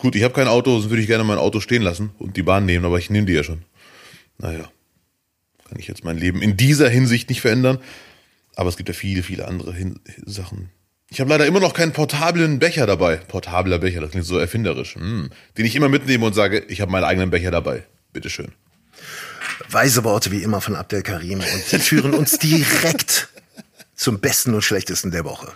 Gut, 0.00 0.14
ich 0.14 0.22
habe 0.22 0.34
kein 0.34 0.48
Auto, 0.48 0.72
sonst 0.72 0.90
würde 0.90 1.02
ich 1.02 1.08
gerne 1.08 1.24
mein 1.24 1.38
Auto 1.38 1.60
stehen 1.60 1.82
lassen 1.82 2.10
und 2.18 2.36
die 2.36 2.42
Bahn 2.42 2.64
nehmen, 2.64 2.84
aber 2.84 2.98
ich 2.98 3.10
nehme 3.10 3.26
die 3.26 3.32
ja 3.32 3.42
schon. 3.42 3.62
Naja, 4.38 4.70
kann 5.68 5.78
ich 5.78 5.88
jetzt 5.88 6.04
mein 6.04 6.18
Leben 6.18 6.42
in 6.42 6.56
dieser 6.56 6.88
Hinsicht 6.88 7.28
nicht 7.28 7.40
verändern. 7.40 7.78
Aber 8.56 8.68
es 8.68 8.76
gibt 8.76 8.88
ja 8.88 8.94
viele, 8.94 9.22
viele 9.22 9.48
andere 9.48 9.72
Hin 9.72 10.00
Sachen. 10.26 10.70
Ich 11.08 11.20
habe 11.20 11.30
leider 11.30 11.46
immer 11.46 11.60
noch 11.60 11.72
keinen 11.72 11.92
portablen 11.92 12.58
Becher 12.58 12.86
dabei. 12.86 13.16
Portabler 13.16 13.78
Becher, 13.78 14.00
das 14.00 14.10
klingt 14.10 14.26
so 14.26 14.38
erfinderisch. 14.38 14.96
Hm. 14.96 15.30
Den 15.56 15.64
ich 15.64 15.74
immer 15.74 15.88
mitnehme 15.88 16.26
und 16.26 16.34
sage, 16.34 16.64
ich 16.68 16.80
habe 16.80 16.92
meinen 16.92 17.04
eigenen 17.04 17.30
Becher 17.30 17.50
dabei. 17.50 17.84
Bitteschön. 18.12 18.52
Weise 19.68 20.04
Worte 20.04 20.30
wie 20.30 20.42
immer 20.42 20.60
von 20.60 20.76
Abdel 20.76 21.02
Karim 21.02 21.40
und 21.40 21.64
sie 21.64 21.78
führen 21.78 22.12
uns 22.12 22.38
direkt 22.40 23.29
zum 24.00 24.18
besten 24.18 24.54
und 24.54 24.62
schlechtesten 24.62 25.10
der 25.10 25.26
Woche. 25.26 25.52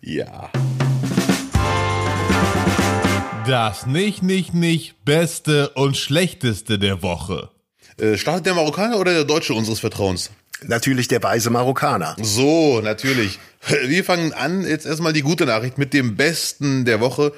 Ja. 0.00 0.52
Das 3.44 3.86
nicht, 3.86 4.22
nicht, 4.22 4.54
nicht 4.54 5.04
Beste 5.04 5.70
und 5.70 5.96
Schlechteste 5.96 6.78
der 6.78 7.02
Woche. 7.02 7.50
Äh, 7.98 8.16
startet 8.16 8.46
der 8.46 8.54
Marokkaner 8.54 8.98
oder 8.98 9.12
der 9.12 9.24
Deutsche 9.24 9.52
unseres 9.52 9.80
Vertrauens? 9.80 10.30
Natürlich 10.62 11.08
der 11.08 11.22
weise 11.24 11.50
Marokkaner. 11.50 12.14
So, 12.22 12.80
natürlich. 12.80 13.40
Wir 13.86 14.04
fangen 14.04 14.32
an, 14.32 14.64
jetzt 14.64 14.86
erstmal 14.86 15.12
die 15.12 15.22
gute 15.22 15.44
Nachricht 15.44 15.76
mit 15.76 15.92
dem 15.92 16.14
Besten 16.14 16.84
der 16.84 17.00
Woche. 17.00 17.32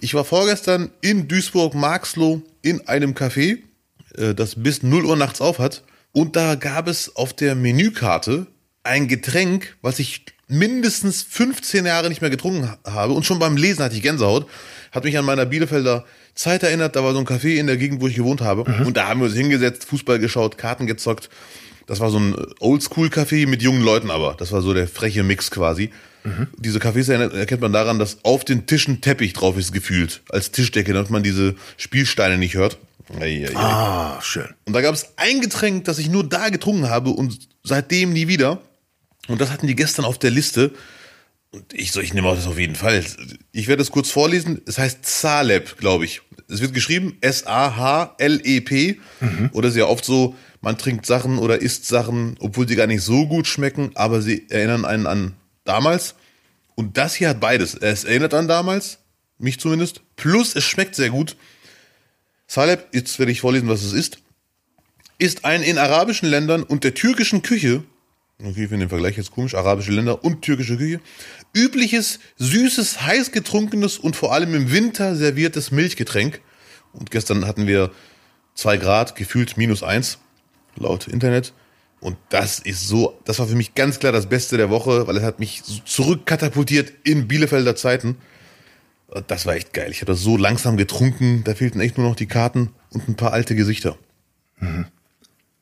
Ich 0.00 0.14
war 0.14 0.24
vorgestern 0.24 0.90
in 1.02 1.28
Duisburg-Marxloh 1.28 2.40
in 2.62 2.88
einem 2.88 3.12
Café, 3.12 3.58
äh, 4.16 4.34
das 4.34 4.54
bis 4.54 4.82
0 4.82 5.04
Uhr 5.04 5.16
nachts 5.16 5.42
auf 5.42 5.58
hat. 5.58 5.82
Und 6.12 6.34
da 6.34 6.54
gab 6.54 6.88
es 6.88 7.14
auf 7.14 7.34
der 7.34 7.54
Menükarte 7.54 8.46
ein 8.88 9.06
Getränk, 9.08 9.76
was 9.82 9.98
ich 9.98 10.24
mindestens 10.48 11.22
15 11.22 11.84
Jahre 11.86 12.08
nicht 12.08 12.20
mehr 12.22 12.30
getrunken 12.30 12.68
ha- 12.70 12.78
habe. 12.92 13.12
Und 13.12 13.24
schon 13.26 13.38
beim 13.38 13.56
Lesen 13.56 13.84
hatte 13.84 13.94
ich 13.94 14.02
Gänsehaut. 14.02 14.48
Hat 14.92 15.04
mich 15.04 15.16
an 15.18 15.24
meiner 15.24 15.44
Bielefelder 15.46 16.04
Zeit 16.34 16.62
erinnert. 16.62 16.96
Da 16.96 17.04
war 17.04 17.12
so 17.12 17.18
ein 17.18 17.26
Café 17.26 17.56
in 17.56 17.66
der 17.66 17.76
Gegend, 17.76 18.00
wo 18.00 18.08
ich 18.08 18.14
gewohnt 18.16 18.40
habe. 18.40 18.62
Und 18.84 18.96
da 18.96 19.08
haben 19.08 19.20
wir 19.20 19.26
uns 19.26 19.34
hingesetzt, 19.36 19.84
Fußball 19.84 20.18
geschaut, 20.18 20.56
Karten 20.56 20.86
gezockt. 20.86 21.28
Das 21.86 22.00
war 22.00 22.10
so 22.10 22.18
ein 22.18 22.34
Oldschool-Café 22.60 23.46
mit 23.46 23.62
jungen 23.62 23.82
Leuten 23.82 24.10
aber. 24.10 24.34
Das 24.38 24.52
war 24.52 24.60
so 24.62 24.72
der 24.74 24.88
freche 24.88 25.22
Mix 25.22 25.50
quasi. 25.50 25.90
Diese 26.58 26.78
Cafés 26.78 27.10
erkennt 27.10 27.62
man 27.62 27.72
daran, 27.72 27.98
dass 27.98 28.18
auf 28.22 28.44
den 28.44 28.66
Tischen 28.66 29.00
Teppich 29.00 29.32
drauf 29.32 29.56
ist 29.56 29.72
gefühlt. 29.72 30.20
Als 30.28 30.50
Tischdecke, 30.50 30.92
damit 30.92 31.08
man 31.10 31.22
diese 31.22 31.54
Spielsteine 31.78 32.36
nicht 32.36 32.54
hört. 32.54 32.76
Eieiei. 33.18 33.54
Ah, 33.56 34.20
schön. 34.20 34.48
Und 34.66 34.74
da 34.74 34.82
gab 34.82 34.94
es 34.94 35.12
ein 35.16 35.40
Getränk, 35.40 35.84
das 35.86 35.98
ich 35.98 36.10
nur 36.10 36.28
da 36.28 36.50
getrunken 36.50 36.90
habe 36.90 37.10
und 37.10 37.38
seitdem 37.64 38.12
nie 38.12 38.28
wieder. 38.28 38.60
Und 39.28 39.40
das 39.40 39.50
hatten 39.50 39.66
die 39.66 39.76
gestern 39.76 40.04
auf 40.04 40.18
der 40.18 40.30
Liste. 40.30 40.72
Und 41.50 41.72
ich 41.72 41.92
so, 41.92 42.00
ich 42.00 42.12
nehme 42.12 42.28
auch 42.28 42.34
das 42.34 42.46
auf 42.46 42.58
jeden 42.58 42.74
Fall. 42.74 43.04
Ich 43.52 43.68
werde 43.68 43.82
es 43.82 43.90
kurz 43.90 44.10
vorlesen. 44.10 44.60
Es 44.66 44.78
heißt 44.78 45.04
Salep, 45.04 45.78
glaube 45.78 46.04
ich. 46.04 46.22
Es 46.48 46.60
wird 46.60 46.74
geschrieben 46.74 47.16
S-A-H-L-E-P. 47.20 49.00
Oder 49.52 49.68
ist 49.68 49.76
ja 49.76 49.86
oft 49.86 50.04
so, 50.04 50.34
man 50.60 50.76
trinkt 50.76 51.06
Sachen 51.06 51.38
oder 51.38 51.60
isst 51.60 51.86
Sachen, 51.86 52.36
obwohl 52.40 52.66
sie 52.66 52.76
gar 52.76 52.86
nicht 52.86 53.02
so 53.02 53.26
gut 53.26 53.46
schmecken, 53.46 53.92
aber 53.94 54.20
sie 54.20 54.48
erinnern 54.50 54.84
einen 54.84 55.06
an 55.06 55.34
damals. 55.64 56.14
Und 56.74 56.96
das 56.96 57.14
hier 57.14 57.28
hat 57.28 57.40
beides. 57.40 57.74
Es 57.74 58.04
erinnert 58.04 58.34
an 58.34 58.48
damals, 58.48 58.98
mich 59.38 59.60
zumindest. 59.60 60.02
Plus 60.16 60.54
es 60.56 60.64
schmeckt 60.64 60.94
sehr 60.94 61.10
gut. 61.10 61.36
Salep, 62.46 62.88
jetzt 62.92 63.18
werde 63.18 63.32
ich 63.32 63.40
vorlesen, 63.40 63.68
was 63.68 63.82
es 63.82 63.92
ist 63.92 64.18
ist 65.18 65.44
ein 65.44 65.62
in 65.62 65.78
arabischen 65.78 66.28
Ländern 66.28 66.62
und 66.62 66.84
der 66.84 66.94
türkischen 66.94 67.42
Küche, 67.42 67.82
okay, 68.40 68.64
ich 68.64 68.68
finde 68.68 68.86
den 68.86 68.88
Vergleich 68.88 69.16
jetzt 69.16 69.30
komisch, 69.30 69.54
arabische 69.54 69.92
Länder 69.92 70.24
und 70.24 70.42
türkische 70.42 70.76
Küche, 70.76 71.00
übliches, 71.54 72.20
süßes, 72.36 73.02
heiß 73.02 73.32
getrunkenes 73.32 73.98
und 73.98 74.16
vor 74.16 74.32
allem 74.32 74.54
im 74.54 74.70
Winter 74.70 75.16
serviertes 75.16 75.70
Milchgetränk. 75.70 76.40
Und 76.92 77.10
gestern 77.10 77.46
hatten 77.46 77.66
wir 77.66 77.90
zwei 78.54 78.76
Grad, 78.76 79.16
gefühlt 79.16 79.56
minus 79.56 79.82
eins, 79.82 80.18
laut 80.76 81.08
Internet. 81.08 81.52
Und 82.00 82.16
das 82.28 82.60
ist 82.60 82.86
so, 82.86 83.18
das 83.24 83.40
war 83.40 83.48
für 83.48 83.56
mich 83.56 83.74
ganz 83.74 83.98
klar 83.98 84.12
das 84.12 84.28
Beste 84.28 84.56
der 84.56 84.70
Woche, 84.70 85.06
weil 85.06 85.16
es 85.16 85.22
hat 85.24 85.40
mich 85.40 85.62
zurückkatapultiert 85.84 86.92
in 87.02 87.26
Bielefelder 87.26 87.74
Zeiten. 87.74 88.16
Das 89.26 89.46
war 89.46 89.54
echt 89.54 89.72
geil. 89.72 89.90
Ich 89.90 90.00
habe 90.00 90.12
das 90.12 90.20
so 90.20 90.36
langsam 90.36 90.76
getrunken, 90.76 91.42
da 91.42 91.54
fehlten 91.54 91.80
echt 91.80 91.98
nur 91.98 92.08
noch 92.08 92.16
die 92.16 92.26
Karten 92.26 92.70
und 92.90 93.08
ein 93.08 93.16
paar 93.16 93.32
alte 93.32 93.56
Gesichter. 93.56 93.96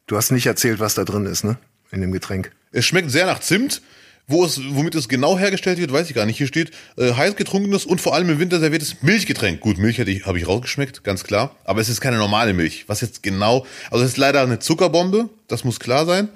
Du 0.06 0.16
hast 0.16 0.30
nicht 0.30 0.46
erzählt, 0.46 0.78
was 0.78 0.94
da 0.94 1.04
drin 1.04 1.26
ist, 1.26 1.44
ne? 1.44 1.56
In 1.92 2.00
dem 2.00 2.12
Getränk. 2.12 2.52
Es 2.72 2.84
schmeckt 2.84 3.10
sehr 3.10 3.26
nach 3.26 3.40
Zimt. 3.40 3.82
Wo 4.28 4.44
es, 4.44 4.60
womit 4.70 4.96
es 4.96 5.08
genau 5.08 5.38
hergestellt 5.38 5.78
wird, 5.78 5.92
weiß 5.92 6.08
ich 6.08 6.16
gar 6.16 6.26
nicht. 6.26 6.36
Hier 6.36 6.48
steht 6.48 6.72
äh, 6.96 7.12
heiß 7.12 7.36
getrunkenes 7.36 7.86
und 7.86 8.00
vor 8.00 8.12
allem 8.12 8.28
im 8.28 8.40
Winter 8.40 8.58
serviertes 8.58 9.02
Milchgetränk. 9.02 9.60
Gut, 9.60 9.78
Milch 9.78 9.98
hätte 9.98 10.10
ich, 10.10 10.26
habe 10.26 10.36
ich 10.36 10.48
rausgeschmeckt, 10.48 11.04
ganz 11.04 11.22
klar. 11.22 11.54
Aber 11.64 11.80
es 11.80 11.88
ist 11.88 12.00
keine 12.00 12.16
normale 12.16 12.52
Milch. 12.52 12.88
Was 12.88 13.02
jetzt 13.02 13.22
genau? 13.22 13.66
Also 13.88 14.04
es 14.04 14.12
ist 14.12 14.16
leider 14.16 14.42
eine 14.42 14.58
Zuckerbombe, 14.58 15.30
das 15.46 15.62
muss 15.62 15.78
klar 15.78 16.06
sein. 16.06 16.28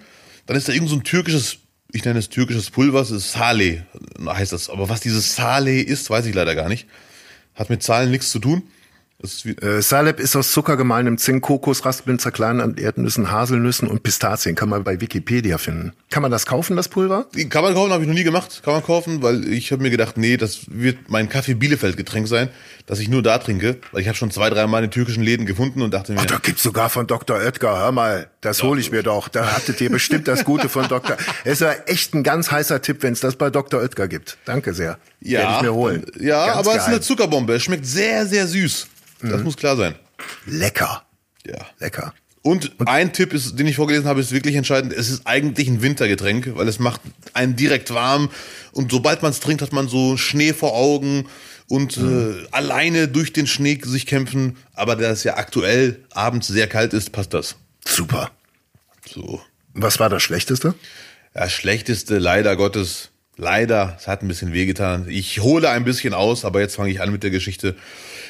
Dann 0.46 0.56
ist 0.56 0.68
da 0.68 0.72
irgend 0.72 0.88
so 0.88 0.94
ein 0.94 1.02
türkisches, 1.02 1.58
ich 1.90 2.04
nenne 2.04 2.20
es 2.20 2.28
türkisches 2.28 2.70
Pulver, 2.70 3.00
das 3.00 3.10
ist 3.10 3.32
Saleh, 3.32 3.82
heißt 4.24 4.52
das. 4.52 4.70
Aber 4.70 4.88
was 4.88 5.00
dieses 5.00 5.34
Saleh 5.34 5.80
ist, 5.80 6.08
weiß 6.10 6.26
ich 6.26 6.34
leider 6.34 6.54
gar 6.54 6.68
nicht. 6.68 6.86
Hat 7.56 7.70
mit 7.70 7.82
Zahlen 7.82 8.12
nichts 8.12 8.30
zu 8.30 8.38
tun. 8.38 8.62
Ist 9.22 9.44
Äh, 9.44 9.82
Salep 9.82 10.18
ist 10.18 10.34
aus 10.36 10.50
Zucker 10.52 10.76
gemahlenem 10.76 11.18
Zink, 11.18 11.42
Kokos, 11.42 11.84
Raspeln, 11.84 12.18
zerkleinern 12.18 12.76
Erdnüssen, 12.76 13.30
Haselnüssen 13.30 13.86
und 13.88 14.02
Pistazien. 14.02 14.54
Kann 14.54 14.68
man 14.70 14.82
bei 14.82 15.00
Wikipedia 15.00 15.58
finden. 15.58 15.92
Kann 16.10 16.22
man 16.22 16.30
das 16.30 16.46
kaufen, 16.46 16.76
das 16.76 16.88
Pulver? 16.88 17.26
Kann 17.50 17.62
man 17.62 17.74
kaufen, 17.74 17.92
habe 17.92 18.02
ich 18.02 18.08
noch 18.08 18.14
nie 18.14 18.24
gemacht. 18.24 18.62
Kann 18.64 18.72
man 18.74 18.82
kaufen, 18.82 19.22
weil 19.22 19.46
ich 19.52 19.72
habe 19.72 19.82
mir 19.82 19.90
gedacht, 19.90 20.16
nee, 20.16 20.36
das 20.36 20.60
wird 20.68 21.08
mein 21.08 21.28
Kaffee 21.28 21.54
Bielefeld 21.54 21.96
Getränk 21.96 22.28
sein, 22.28 22.48
das 22.86 22.98
ich 22.98 23.08
nur 23.08 23.22
da 23.22 23.38
trinke, 23.38 23.78
weil 23.92 24.00
ich 24.00 24.08
habe 24.08 24.16
schon 24.16 24.30
zwei, 24.30 24.48
drei 24.48 24.66
Mal 24.66 24.84
in 24.84 24.90
türkischen 24.90 25.22
Läden 25.22 25.44
gefunden 25.44 25.82
und 25.82 25.92
dachte 25.92 26.12
mir, 26.12 26.20
Ach, 26.20 26.26
da 26.26 26.38
gibt's 26.38 26.62
sogar 26.62 26.88
von 26.88 27.06
Dr. 27.06 27.36
Oetker. 27.36 27.78
Hör 27.78 27.92
mal, 27.92 28.28
das 28.40 28.62
hole 28.62 28.80
ich 28.80 28.90
mir 28.90 29.02
doch. 29.02 29.28
Da 29.28 29.54
hattet 29.54 29.80
ihr 29.82 29.90
bestimmt 29.90 30.28
das 30.28 30.44
Gute 30.44 30.68
von 30.70 30.88
Dr. 30.88 31.16
Es 31.44 31.60
war 31.60 31.74
echt 31.88 32.14
ein 32.14 32.22
ganz 32.22 32.50
heißer 32.50 32.80
Tipp, 32.80 33.02
wenn 33.02 33.12
es 33.12 33.20
das 33.20 33.36
bei 33.36 33.50
Dr. 33.50 33.80
Oetker 33.80 34.08
gibt. 34.08 34.38
Danke 34.46 34.72
sehr. 34.72 34.98
ja, 35.20 35.40
Werde 35.40 35.54
ich 35.56 35.62
mir 35.62 35.74
holen. 35.74 36.06
Ja, 36.18 36.46
Ganz 36.46 36.58
aber 36.58 36.70
es 36.70 36.76
ist 36.78 36.84
geil. 36.86 36.94
eine 36.94 37.00
Zuckerbombe. 37.02 37.54
Es 37.54 37.62
schmeckt 37.64 37.84
sehr, 37.84 38.24
sehr 38.26 38.46
süß. 38.46 38.86
Das 39.22 39.42
muss 39.42 39.56
klar 39.56 39.76
sein. 39.76 39.94
lecker. 40.46 41.04
Ja. 41.46 41.66
Lecker. 41.78 42.12
Und, 42.42 42.72
ein 42.86 43.12
Tipp 43.12 43.34
ist, 43.34 43.58
den 43.58 43.66
ich 43.66 43.76
vorgelesen 43.76 44.08
habe, 44.08 44.20
ist 44.20 44.32
wirklich 44.32 44.54
entscheidend. 44.54 44.94
Es 44.94 45.10
ist 45.10 45.26
eigentlich 45.26 45.68
ein 45.68 45.82
Wintergetränk, 45.82 46.52
weil 46.54 46.68
es 46.68 46.78
macht 46.78 47.02
einen 47.34 47.54
direkt 47.54 47.92
warm. 47.92 48.30
Und 48.72 48.90
sobald 48.92 49.20
man 49.20 49.30
es 49.30 49.40
trinkt, 49.40 49.60
hat 49.60 49.72
man 49.72 49.88
so 49.88 50.16
Schnee 50.16 50.54
vor 50.54 50.74
Augen 50.74 51.26
und 51.68 51.98
mhm. 51.98 52.44
äh, 52.44 52.46
alleine 52.50 53.08
durch 53.08 53.34
den 53.34 53.46
Schnee 53.46 53.78
sich 53.84 54.06
kämpfen. 54.06 54.56
Aber 54.72 54.96
da 54.96 55.10
es 55.10 55.22
ja 55.22 55.36
aktuell 55.36 56.00
abends 56.12 56.48
sehr 56.48 56.66
kalt 56.66 56.94
ist, 56.94 57.12
passt 57.12 57.34
das. 57.34 57.56
Super. 57.84 58.30
So. 59.06 59.42
Was 59.74 60.00
war 60.00 60.08
das 60.08 60.22
Schlechteste? 60.22 60.74
Das 61.34 61.52
Schlechteste, 61.52 62.18
leider 62.18 62.56
Gottes, 62.56 63.10
leider, 63.36 63.96
es 63.98 64.08
hat 64.08 64.22
ein 64.22 64.28
bisschen 64.28 64.52
wehgetan. 64.52 65.06
Ich 65.08 65.40
hole 65.40 65.68
ein 65.68 65.84
bisschen 65.84 66.14
aus, 66.14 66.44
aber 66.44 66.60
jetzt 66.60 66.76
fange 66.76 66.90
ich 66.90 67.02
an 67.02 67.12
mit 67.12 67.22
der 67.22 67.30
Geschichte. 67.30 67.76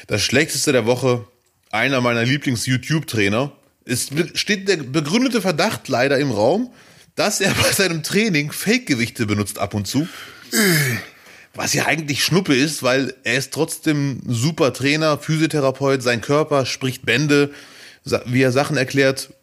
Das 0.07 0.21
Schlechteste 0.21 0.71
der 0.71 0.85
Woche, 0.85 1.25
einer 1.71 2.01
meiner 2.01 2.23
Lieblings-YouTube-Trainer, 2.23 3.51
es 3.85 4.09
steht 4.35 4.67
der 4.67 4.77
begründete 4.77 5.41
Verdacht 5.41 5.87
leider 5.87 6.17
im 6.19 6.31
Raum, 6.31 6.71
dass 7.15 7.41
er 7.41 7.53
bei 7.61 7.71
seinem 7.71 8.03
Training 8.03 8.51
Fake-Gewichte 8.51 9.25
benutzt 9.25 9.59
ab 9.59 9.73
und 9.73 9.87
zu. 9.87 10.07
Was 11.53 11.73
ja 11.73 11.85
eigentlich 11.85 12.23
Schnuppe 12.23 12.55
ist, 12.55 12.83
weil 12.83 13.13
er 13.23 13.37
ist 13.37 13.53
trotzdem 13.53 14.21
super 14.27 14.73
Trainer, 14.73 15.17
Physiotherapeut, 15.17 16.01
sein 16.01 16.21
Körper 16.21 16.65
spricht 16.65 17.05
Bände, 17.05 17.51
wie 18.25 18.41
er 18.41 18.51
Sachen 18.51 18.77
erklärt. 18.77 19.33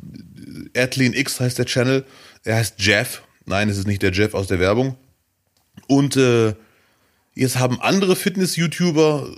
Athlean 0.77 1.13
X 1.13 1.41
heißt 1.41 1.59
der 1.59 1.67
Channel. 1.67 2.05
Er 2.45 2.57
heißt 2.57 2.75
Jeff. 2.79 3.23
Nein, 3.45 3.69
es 3.69 3.79
ist 3.79 3.87
nicht 3.87 4.03
der 4.03 4.13
Jeff 4.13 4.35
aus 4.35 4.47
der 4.47 4.59
Werbung. 4.59 4.97
Und 5.87 6.17
äh, 6.17 6.55
jetzt 7.35 7.59
haben 7.59 7.81
andere 7.81 8.17
Fitness-YouTuber 8.17 9.35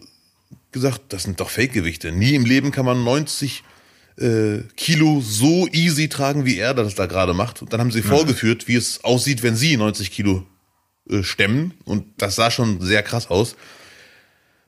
gesagt, 0.73 1.03
das 1.09 1.25
sind 1.25 1.41
doch 1.41 1.51
Fake-Gewichte. 1.51 2.13
Nie 2.13 2.35
im 2.35 2.45
Leben 2.45 2.71
kann 2.71 2.85
man 2.85 3.03
90 3.05 3.65
äh, 4.17 4.59
Kilo 4.77 5.21
so 5.21 5.67
easy 5.69 6.09
tragen, 6.09 6.45
wie 6.45 6.59
er 6.59 6.75
das 6.75 6.95
da 6.95 7.07
gerade 7.07 7.35
macht. 7.35 7.63
Und 7.63 7.73
dann 7.73 7.81
haben 7.81 7.91
sie 7.91 8.01
ja. 8.01 8.07
vorgeführt, 8.07 8.69
wie 8.69 8.77
es 8.77 9.03
aussieht, 9.05 9.43
wenn 9.43 9.57
sie 9.57 9.77
90 9.77 10.11
Kilo 10.11 10.47
äh, 11.09 11.23
stemmen. 11.23 11.75
Und 11.85 12.05
das 12.19 12.37
sah 12.37 12.51
schon 12.51 12.81
sehr 12.81 13.03
krass 13.03 13.31
aus. 13.31 13.57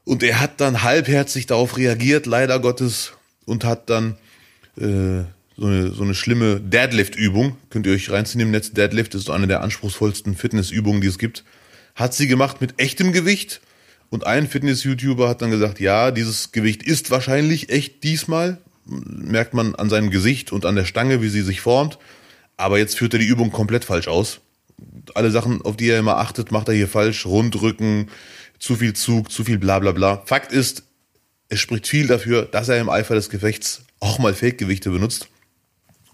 Und 0.04 0.22
er 0.22 0.40
hat 0.40 0.60
dann 0.60 0.82
halbherzig 0.82 1.46
darauf 1.46 1.76
reagiert, 1.76 2.26
leider 2.26 2.58
Gottes, 2.58 3.12
und 3.44 3.64
hat 3.64 3.88
dann 3.88 4.16
äh, 4.76 5.22
so, 5.56 5.66
eine, 5.66 5.92
so 5.92 6.02
eine 6.02 6.14
schlimme 6.14 6.60
Deadlift-Übung, 6.60 7.56
könnt 7.70 7.86
ihr 7.86 7.92
euch 7.92 8.10
reinziehen 8.10 8.40
im 8.40 8.50
Netz. 8.50 8.72
Deadlift 8.72 9.14
ist 9.14 9.26
so 9.26 9.32
eine 9.32 9.46
der 9.46 9.62
anspruchsvollsten 9.62 10.34
Fitnessübungen, 10.34 11.00
die 11.00 11.08
es 11.08 11.18
gibt. 11.18 11.44
Hat 11.94 12.14
sie 12.14 12.26
gemacht 12.26 12.60
mit 12.60 12.80
echtem 12.80 13.12
Gewicht. 13.12 13.60
Und 14.12 14.26
ein 14.26 14.46
Fitness-YouTuber 14.46 15.26
hat 15.26 15.40
dann 15.40 15.50
gesagt, 15.50 15.80
ja, 15.80 16.10
dieses 16.10 16.52
Gewicht 16.52 16.82
ist 16.82 17.10
wahrscheinlich 17.10 17.70
echt 17.70 18.04
diesmal, 18.04 18.58
merkt 18.84 19.54
man 19.54 19.74
an 19.74 19.88
seinem 19.88 20.10
Gesicht 20.10 20.52
und 20.52 20.66
an 20.66 20.76
der 20.76 20.84
Stange, 20.84 21.22
wie 21.22 21.30
sie 21.30 21.40
sich 21.40 21.62
formt. 21.62 21.96
Aber 22.58 22.76
jetzt 22.76 22.98
führt 22.98 23.14
er 23.14 23.20
die 23.20 23.26
Übung 23.26 23.50
komplett 23.50 23.86
falsch 23.86 24.08
aus. 24.08 24.40
Alle 25.14 25.30
Sachen, 25.30 25.62
auf 25.62 25.78
die 25.78 25.88
er 25.88 25.98
immer 25.98 26.18
achtet, 26.18 26.52
macht 26.52 26.68
er 26.68 26.74
hier 26.74 26.88
falsch. 26.88 27.24
Rundrücken, 27.24 28.10
zu 28.58 28.76
viel 28.76 28.92
Zug, 28.92 29.32
zu 29.32 29.44
viel 29.44 29.56
bla 29.56 29.78
bla 29.78 29.92
bla. 29.92 30.22
Fakt 30.26 30.52
ist, 30.52 30.82
es 31.48 31.60
spricht 31.60 31.88
viel 31.88 32.06
dafür, 32.06 32.42
dass 32.42 32.68
er 32.68 32.78
im 32.78 32.90
Eifer 32.90 33.14
des 33.14 33.30
Gefechts 33.30 33.80
auch 33.98 34.18
mal 34.18 34.34
Fake-Gewichte 34.34 34.90
benutzt. 34.90 35.28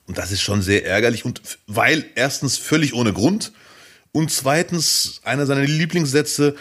Und 0.06 0.18
das 0.18 0.30
ist 0.30 0.42
schon 0.42 0.62
sehr 0.62 0.86
ärgerlich. 0.86 1.24
Und 1.24 1.42
weil 1.66 2.04
erstens 2.14 2.58
völlig 2.58 2.94
ohne 2.94 3.12
Grund 3.12 3.50
und 4.12 4.30
zweitens 4.30 5.20
einer 5.24 5.46
seiner 5.46 5.64
Lieblingssätze, 5.64 6.54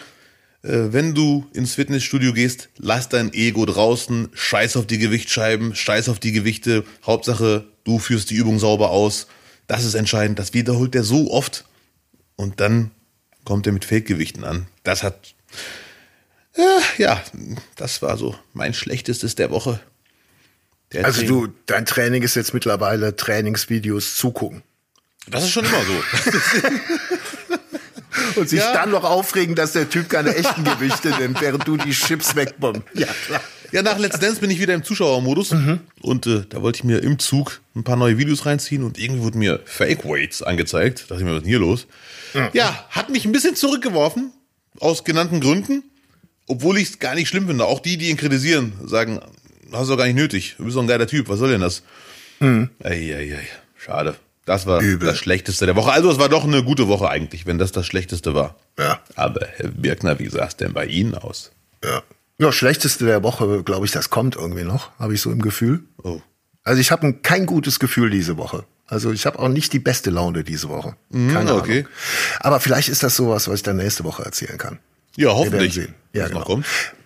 wenn 0.62 1.14
du 1.14 1.46
ins 1.52 1.74
Fitnessstudio 1.74 2.32
gehst, 2.32 2.68
lass 2.78 3.08
dein 3.08 3.32
Ego 3.32 3.64
draußen, 3.64 4.28
scheiß 4.32 4.76
auf 4.76 4.86
die 4.86 4.98
Gewichtscheiben, 4.98 5.74
scheiß 5.74 6.08
auf 6.08 6.18
die 6.18 6.32
Gewichte, 6.32 6.84
Hauptsache, 7.06 7.64
du 7.84 7.98
führst 7.98 8.30
die 8.30 8.34
Übung 8.34 8.58
sauber 8.58 8.90
aus. 8.90 9.28
Das 9.66 9.84
ist 9.84 9.94
entscheidend. 9.94 10.38
Das 10.38 10.54
wiederholt 10.54 10.94
er 10.94 11.04
so 11.04 11.30
oft. 11.30 11.64
Und 12.36 12.60
dann 12.60 12.90
kommt 13.44 13.66
er 13.66 13.72
mit 13.72 13.84
Fake-Gewichten 13.84 14.44
an. 14.44 14.66
Das 14.82 15.02
hat, 15.02 15.34
äh, 16.54 16.62
ja, 17.02 17.22
das 17.76 18.02
war 18.02 18.16
so 18.16 18.34
mein 18.52 18.74
schlechtestes 18.74 19.34
der 19.34 19.50
Woche. 19.50 19.80
Der 20.92 21.04
also 21.04 21.22
du, 21.22 21.48
dein 21.66 21.84
Training 21.84 22.22
ist 22.22 22.34
jetzt 22.34 22.54
mittlerweile 22.54 23.14
Trainingsvideos 23.14 24.16
zugucken. 24.16 24.62
Das 25.28 25.44
ist 25.44 25.50
schon 25.50 25.66
immer 25.66 25.82
so. 25.84 25.92
und 28.36 28.48
sich 28.48 28.60
ja. 28.60 28.72
dann 28.72 28.90
noch 28.90 29.04
aufregen, 29.04 29.54
dass 29.54 29.72
der 29.72 29.88
Typ 29.88 30.08
keine 30.08 30.34
echten 30.34 30.64
Gewichte 30.64 31.10
nimmt, 31.18 31.40
während 31.40 31.66
du 31.66 31.76
die 31.76 31.90
Chips 31.90 32.36
wegbombst. 32.36 32.82
Ja, 32.94 33.06
klar. 33.26 33.40
Ja, 33.70 33.82
nach 33.82 33.98
Let's 33.98 34.18
Dance 34.18 34.40
bin 34.40 34.50
ich 34.50 34.60
wieder 34.60 34.72
im 34.72 34.82
Zuschauermodus 34.82 35.50
mhm. 35.50 35.80
und 36.00 36.26
äh, 36.26 36.44
da 36.48 36.62
wollte 36.62 36.78
ich 36.78 36.84
mir 36.84 37.02
im 37.02 37.18
Zug 37.18 37.60
ein 37.76 37.84
paar 37.84 37.96
neue 37.96 38.16
Videos 38.16 38.46
reinziehen 38.46 38.82
und 38.82 38.98
irgendwie 38.98 39.22
wurden 39.22 39.38
mir 39.38 39.60
Fake 39.66 40.06
Weights 40.06 40.42
angezeigt. 40.42 41.02
Da 41.02 41.14
dachte 41.14 41.20
ich 41.20 41.24
mir, 41.24 41.32
was 41.32 41.38
ist 41.38 41.42
denn 41.44 41.50
hier 41.50 41.58
los? 41.58 41.86
Mhm. 42.32 42.48
Ja, 42.54 42.86
hat 42.90 43.10
mich 43.10 43.26
ein 43.26 43.32
bisschen 43.32 43.56
zurückgeworfen, 43.56 44.32
aus 44.80 45.04
genannten 45.04 45.40
Gründen, 45.40 45.82
obwohl 46.46 46.78
ich 46.78 46.88
es 46.90 46.98
gar 46.98 47.14
nicht 47.14 47.28
schlimm 47.28 47.46
finde. 47.46 47.66
Auch 47.66 47.80
die, 47.80 47.98
die 47.98 48.08
ihn 48.08 48.16
kritisieren, 48.16 48.72
sagen, 48.86 49.20
hast 49.70 49.88
du 49.88 49.92
doch 49.92 49.98
gar 49.98 50.06
nicht 50.06 50.16
nötig. 50.16 50.54
Du 50.56 50.64
bist 50.64 50.76
doch 50.76 50.82
ein 50.82 50.88
geiler 50.88 51.06
Typ, 51.06 51.28
was 51.28 51.38
soll 51.38 51.50
denn 51.50 51.60
das? 51.60 51.82
Mhm. 52.40 52.70
Ei, 52.82 53.14
ei, 53.14 53.36
ei. 53.36 53.48
Schade. 53.76 54.16
Das 54.48 54.64
war 54.64 54.80
Übel. 54.80 55.06
das 55.06 55.18
Schlechteste 55.18 55.66
der 55.66 55.76
Woche. 55.76 55.92
Also 55.92 56.10
es 56.10 56.18
war 56.18 56.30
doch 56.30 56.44
eine 56.44 56.64
gute 56.64 56.88
Woche 56.88 57.10
eigentlich, 57.10 57.44
wenn 57.44 57.58
das 57.58 57.70
das 57.70 57.86
Schlechteste 57.86 58.32
war. 58.32 58.56
Ja. 58.78 58.98
Aber 59.14 59.46
Herr 59.56 59.68
Birkner, 59.68 60.18
wie 60.18 60.28
sah 60.30 60.46
es 60.46 60.56
denn 60.56 60.72
bei 60.72 60.86
Ihnen 60.86 61.14
aus? 61.14 61.52
Ja. 61.84 62.02
Ja, 62.38 62.50
Schlechteste 62.50 63.04
der 63.04 63.22
Woche, 63.22 63.62
glaube 63.62 63.84
ich, 63.84 63.92
das 63.92 64.08
kommt 64.08 64.36
irgendwie 64.36 64.64
noch, 64.64 64.98
habe 64.98 65.12
ich 65.12 65.20
so 65.20 65.30
im 65.30 65.42
Gefühl. 65.42 65.82
Oh. 66.02 66.22
Also 66.64 66.80
ich 66.80 66.90
habe 66.90 67.12
kein 67.12 67.44
gutes 67.44 67.78
Gefühl 67.78 68.08
diese 68.08 68.38
Woche. 68.38 68.64
Also 68.86 69.12
ich 69.12 69.26
habe 69.26 69.38
auch 69.38 69.48
nicht 69.48 69.74
die 69.74 69.80
beste 69.80 70.08
Laune 70.08 70.44
diese 70.44 70.70
Woche. 70.70 70.96
Mhm, 71.10 71.30
Keine 71.34 71.54
okay. 71.54 71.80
Ahnung. 71.80 71.88
Aber 72.40 72.60
vielleicht 72.60 72.88
ist 72.88 73.02
das 73.02 73.16
sowas, 73.16 73.48
was 73.48 73.56
ich 73.56 73.62
dann 73.64 73.76
nächste 73.76 74.04
Woche 74.04 74.24
erzählen 74.24 74.56
kann. 74.56 74.78
Ja, 75.16 75.28
hoffentlich. 75.28 75.76
Wir 75.76 75.82
werden 75.82 75.94
sehen. 76.12 76.12
Ja, 76.14 76.28
genau. 76.28 76.62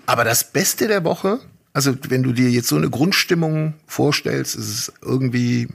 Aber 0.06 0.22
das 0.22 0.52
Beste 0.52 0.86
der 0.86 1.02
Woche, 1.02 1.40
also 1.72 1.92
wenn 2.08 2.22
du 2.22 2.32
dir 2.32 2.50
jetzt 2.50 2.68
so 2.68 2.76
eine 2.76 2.88
Grundstimmung 2.88 3.74
vorstellst, 3.88 4.54
ist 4.54 4.68
es 4.68 4.92
irgendwie 5.02 5.68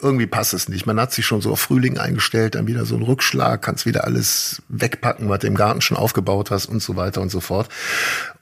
irgendwie 0.00 0.26
passt 0.26 0.54
es 0.54 0.68
nicht. 0.68 0.86
Man 0.86 0.98
hat 0.98 1.12
sich 1.12 1.26
schon 1.26 1.42
so 1.42 1.52
auf 1.52 1.60
Frühling 1.60 1.98
eingestellt, 1.98 2.54
dann 2.54 2.66
wieder 2.66 2.86
so 2.86 2.96
ein 2.96 3.02
Rückschlag, 3.02 3.60
kannst 3.60 3.84
wieder 3.84 4.04
alles 4.04 4.62
wegpacken, 4.68 5.28
was 5.28 5.40
du 5.40 5.48
im 5.48 5.54
Garten 5.54 5.82
schon 5.82 5.98
aufgebaut 5.98 6.50
hast 6.50 6.66
und 6.66 6.82
so 6.82 6.96
weiter 6.96 7.20
und 7.20 7.30
so 7.30 7.40
fort. 7.40 7.68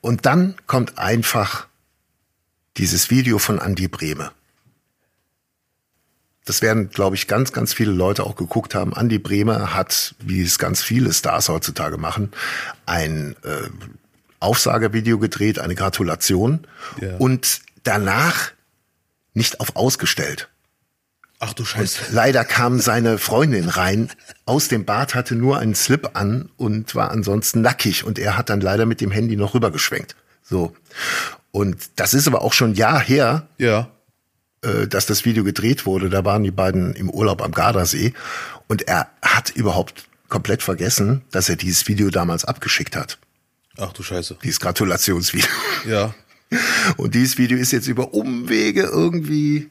Und 0.01 0.27
dann 0.27 0.55
kommt 0.67 0.99
einfach 0.99 1.67
dieses 2.77 3.11
Video 3.11 3.39
von 3.39 3.59
Andy 3.59 3.89
Brehme. 3.89 4.31
Das 6.45 6.63
werden, 6.63 6.91
glaube 6.91 7.17
ich, 7.17 7.27
ganz, 7.27 7.53
ganz 7.53 7.75
viele 7.75 7.91
Leute 7.91 8.25
auch 8.25 8.37
geguckt 8.37 8.75
haben. 8.75 8.93
Andy 8.95 9.19
Brehme 9.19 9.75
hat, 9.75 10.15
wie 10.21 10.41
es 10.41 10.59
ganz 10.59 10.83
viele 10.83 11.13
Stars 11.13 11.49
heutzutage 11.49 11.99
machen, 11.99 12.31
ein 12.87 13.35
äh, 13.43 13.69
Aufsagevideo 14.39 15.19
gedreht, 15.19 15.59
eine 15.59 15.75
Gratulation 15.75 16.67
ja. 17.01 17.17
und 17.17 17.61
danach 17.83 18.53
nicht 19.35 19.61
auf 19.61 19.75
ausgestellt 19.75 20.49
Ach 21.41 21.53
du 21.53 21.65
Scheiße. 21.65 22.07
Und 22.09 22.15
leider 22.15 22.45
kam 22.45 22.81
seine 22.81 23.19
Freundin 23.19 23.69
rein 23.69 24.11
aus 24.45 24.69
dem 24.69 24.85
Bad, 24.85 25.15
hatte 25.15 25.37
nur 25.37 25.59
einen 25.59 25.75
Slip 25.75 26.11
an 26.15 26.51
und 26.57 26.95
war 26.95 27.11
ansonsten 27.11 27.61
nackig. 27.61 28.05
Und 28.05 28.19
er 28.19 28.37
hat 28.37 28.51
dann 28.51 28.61
leider 28.61 28.87
mit 28.87 29.01
dem 29.01 29.13
Handy 29.13 29.37
noch 29.37 29.55
rübergeschwenkt. 29.55 30.17
So. 30.43 30.75
Und 31.53 31.91
das 31.97 32.15
ist 32.15 32.27
aber 32.27 32.43
auch 32.43 32.53
schon 32.53 32.73
ein 32.73 32.75
Jahr 32.75 33.01
her. 33.01 33.49
Ja. 33.59 33.89
Äh, 34.63 34.89
dass 34.89 35.07
das 35.07 35.25
Video 35.25 35.45
gedreht 35.45 35.87
wurde. 35.87 36.11
Da 36.11 36.25
waren 36.25 36.43
die 36.43 36.51
beiden 36.51 36.95
im 36.95 37.09
Urlaub 37.11 37.43
am 37.43 37.53
Gardasee. 37.53 38.15
Und 38.67 38.89
er 38.89 39.09
hat 39.23 39.51
überhaupt 39.51 40.09
komplett 40.29 40.63
vergessen, 40.63 41.23
dass 41.31 41.49
er 41.49 41.57
dieses 41.57 41.87
Video 41.87 42.11
damals 42.11 42.45
abgeschickt 42.45 42.97
hat. 42.97 43.19
Ach 43.77 43.93
du 43.93 44.03
Scheiße. 44.03 44.39
Dieses 44.43 44.59
Gratulationsvideo. 44.59 45.49
Ja. 45.87 46.15
Und 46.97 47.15
dieses 47.15 47.39
Video 47.39 47.57
ist 47.57 47.71
jetzt 47.73 47.87
über 47.87 48.15
Umwege 48.15 48.83
irgendwie 48.83 49.71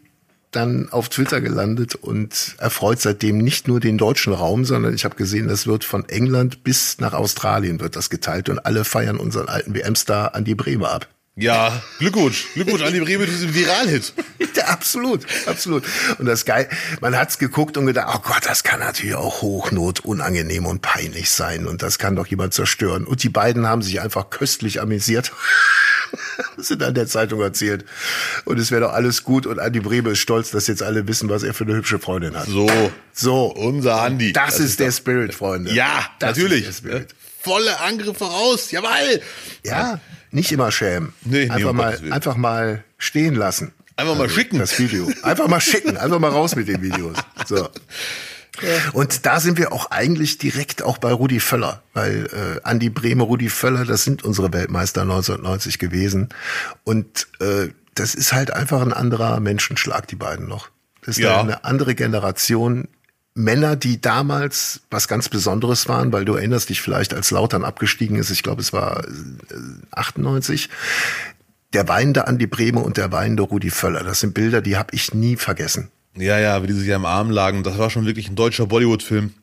dann 0.51 0.89
auf 0.91 1.09
Twitter 1.09 1.41
gelandet 1.41 1.95
und 1.95 2.55
erfreut 2.57 2.99
seitdem 3.01 3.37
nicht 3.37 3.67
nur 3.67 3.79
den 3.79 3.97
deutschen 3.97 4.33
Raum, 4.33 4.65
sondern 4.65 4.93
ich 4.93 5.05
habe 5.05 5.15
gesehen, 5.15 5.47
das 5.47 5.67
wird 5.67 5.83
von 5.83 6.07
England 6.09 6.63
bis 6.63 6.99
nach 6.99 7.13
Australien 7.13 7.79
wird 7.79 7.95
das 7.95 8.09
geteilt 8.09 8.49
und 8.49 8.65
alle 8.65 8.85
feiern 8.85 9.17
unseren 9.17 9.49
alten 9.49 9.73
WM-Star 9.73 10.35
Andi 10.35 10.55
Bremer 10.55 10.91
ab. 10.91 11.07
Ja, 11.39 11.83
Glückwunsch. 11.99 12.47
Glückwunsch 12.55 12.81
an 12.81 12.93
die 12.93 12.99
Bremen 12.99 13.25
zu 13.25 13.31
diesem 13.31 13.53
Viral-Hit. 13.53 14.13
Ja, 14.57 14.63
absolut, 14.69 15.23
absolut. 15.45 15.83
Und 16.17 16.25
das 16.25 16.43
geil, 16.43 16.67
man 16.99 17.15
hat's 17.15 17.37
geguckt 17.37 17.77
und 17.77 17.85
gedacht, 17.85 18.07
oh 18.11 18.21
Gott, 18.27 18.41
das 18.47 18.63
kann 18.63 18.79
natürlich 18.79 19.13
auch 19.13 19.43
Hochnot, 19.43 19.99
unangenehm 19.99 20.65
und 20.65 20.81
peinlich 20.81 21.29
sein 21.29 21.67
und 21.67 21.83
das 21.83 21.99
kann 21.99 22.15
doch 22.15 22.25
jemand 22.25 22.55
zerstören. 22.55 23.05
Und 23.05 23.21
die 23.21 23.29
beiden 23.29 23.67
haben 23.67 23.83
sich 23.83 24.01
einfach 24.01 24.31
köstlich 24.31 24.81
amüsiert. 24.81 25.31
sind 26.57 26.83
an 26.83 26.93
der 26.93 27.07
Zeitung 27.07 27.41
erzählt. 27.41 27.85
Und 28.45 28.59
es 28.59 28.71
wäre 28.71 28.81
doch 28.81 28.93
alles 28.93 29.23
gut 29.23 29.45
und 29.45 29.59
Andi 29.59 29.79
Breme 29.79 30.11
ist 30.11 30.19
stolz, 30.19 30.51
dass 30.51 30.67
jetzt 30.67 30.83
alle 30.83 31.07
wissen, 31.07 31.29
was 31.29 31.43
er 31.43 31.53
für 31.53 31.63
eine 31.63 31.75
hübsche 31.75 31.99
Freundin 31.99 32.35
hat. 32.35 32.47
So. 32.47 32.69
So. 33.13 33.45
Unser 33.45 34.01
Andi. 34.01 34.33
Das, 34.33 34.45
das 34.45 34.59
ist, 34.59 34.65
ist, 34.65 34.79
der 34.79 34.91
Spirit, 34.91 35.33
Freunde. 35.33 35.73
Ja, 35.73 36.05
das 36.19 36.37
natürlich. 36.37 36.67
Volle 37.41 37.79
Angriffe 37.79 38.25
raus. 38.25 38.71
Jawoll. 38.71 39.21
Ja. 39.63 39.99
Nicht 40.31 40.51
immer 40.51 40.71
schämen. 40.71 41.13
Nee, 41.23 41.49
einfach, 41.49 41.57
nee, 41.57 41.73
mal, 41.73 41.99
einfach 42.11 42.35
mal 42.35 42.83
stehen 42.97 43.35
lassen. 43.35 43.73
Einfach 43.95 44.15
mal 44.15 44.23
also, 44.23 44.35
schicken. 44.35 44.59
Das 44.59 44.77
Video. 44.77 45.09
Einfach 45.23 45.47
mal 45.47 45.61
schicken. 45.61 45.97
Einfach 45.97 46.19
mal 46.19 46.29
raus 46.29 46.55
mit 46.55 46.67
den 46.67 46.81
Videos. 46.81 47.17
So. 47.47 47.69
Und 48.93 49.25
da 49.25 49.39
sind 49.39 49.57
wir 49.57 49.71
auch 49.71 49.91
eigentlich 49.91 50.37
direkt 50.37 50.81
auch 50.81 50.97
bei 50.97 51.11
Rudi 51.11 51.39
Völler, 51.39 51.83
weil 51.93 52.25
äh, 52.27 52.61
Andi 52.63 52.89
Brehme, 52.89 53.23
Rudi 53.23 53.49
Völler, 53.49 53.85
das 53.85 54.03
sind 54.03 54.23
unsere 54.23 54.51
Weltmeister 54.53 55.01
1990 55.01 55.79
gewesen. 55.79 56.29
Und 56.83 57.27
äh, 57.39 57.69
das 57.95 58.15
ist 58.15 58.33
halt 58.33 58.51
einfach 58.51 58.81
ein 58.81 58.93
anderer 58.93 59.39
Menschenschlag, 59.39 60.07
die 60.07 60.15
beiden 60.15 60.47
noch. 60.47 60.69
Das 61.01 61.17
ist 61.17 61.23
Ja. 61.23 61.39
eine 61.41 61.63
andere 61.63 61.95
Generation. 61.95 62.87
Männer, 63.33 63.75
die 63.75 64.01
damals 64.01 64.81
was 64.89 65.07
ganz 65.07 65.29
Besonderes 65.29 65.87
waren, 65.87 66.11
weil 66.11 66.25
du 66.25 66.33
erinnerst 66.33 66.69
dich 66.69 66.81
vielleicht, 66.81 67.13
als 67.13 67.29
Lautern 67.29 67.63
abgestiegen 67.63 68.17
ist, 68.17 68.31
ich 68.31 68.41
glaube, 68.41 68.61
es 68.61 68.73
war 68.73 69.03
äh, 69.03 69.09
98, 69.91 70.69
der 71.73 71.87
weinende 71.87 72.27
Andi 72.27 72.47
Brehme 72.47 72.79
und 72.79 72.97
der 72.97 73.11
weinende 73.11 73.43
Rudi 73.43 73.69
Völler. 73.69 74.03
Das 74.03 74.21
sind 74.21 74.33
Bilder, 74.33 74.61
die 74.61 74.75
habe 74.77 74.89
ich 74.95 75.13
nie 75.13 75.35
vergessen. 75.35 75.91
Ja, 76.17 76.39
ja, 76.39 76.61
wie 76.63 76.67
die 76.67 76.73
sich 76.73 76.93
am 76.93 77.05
Arm 77.05 77.29
lagen. 77.29 77.63
Das 77.63 77.77
war 77.77 77.89
schon 77.89 78.05
wirklich 78.05 78.29
ein 78.29 78.35
deutscher 78.35 78.65
Bollywood-Film. 78.67 79.33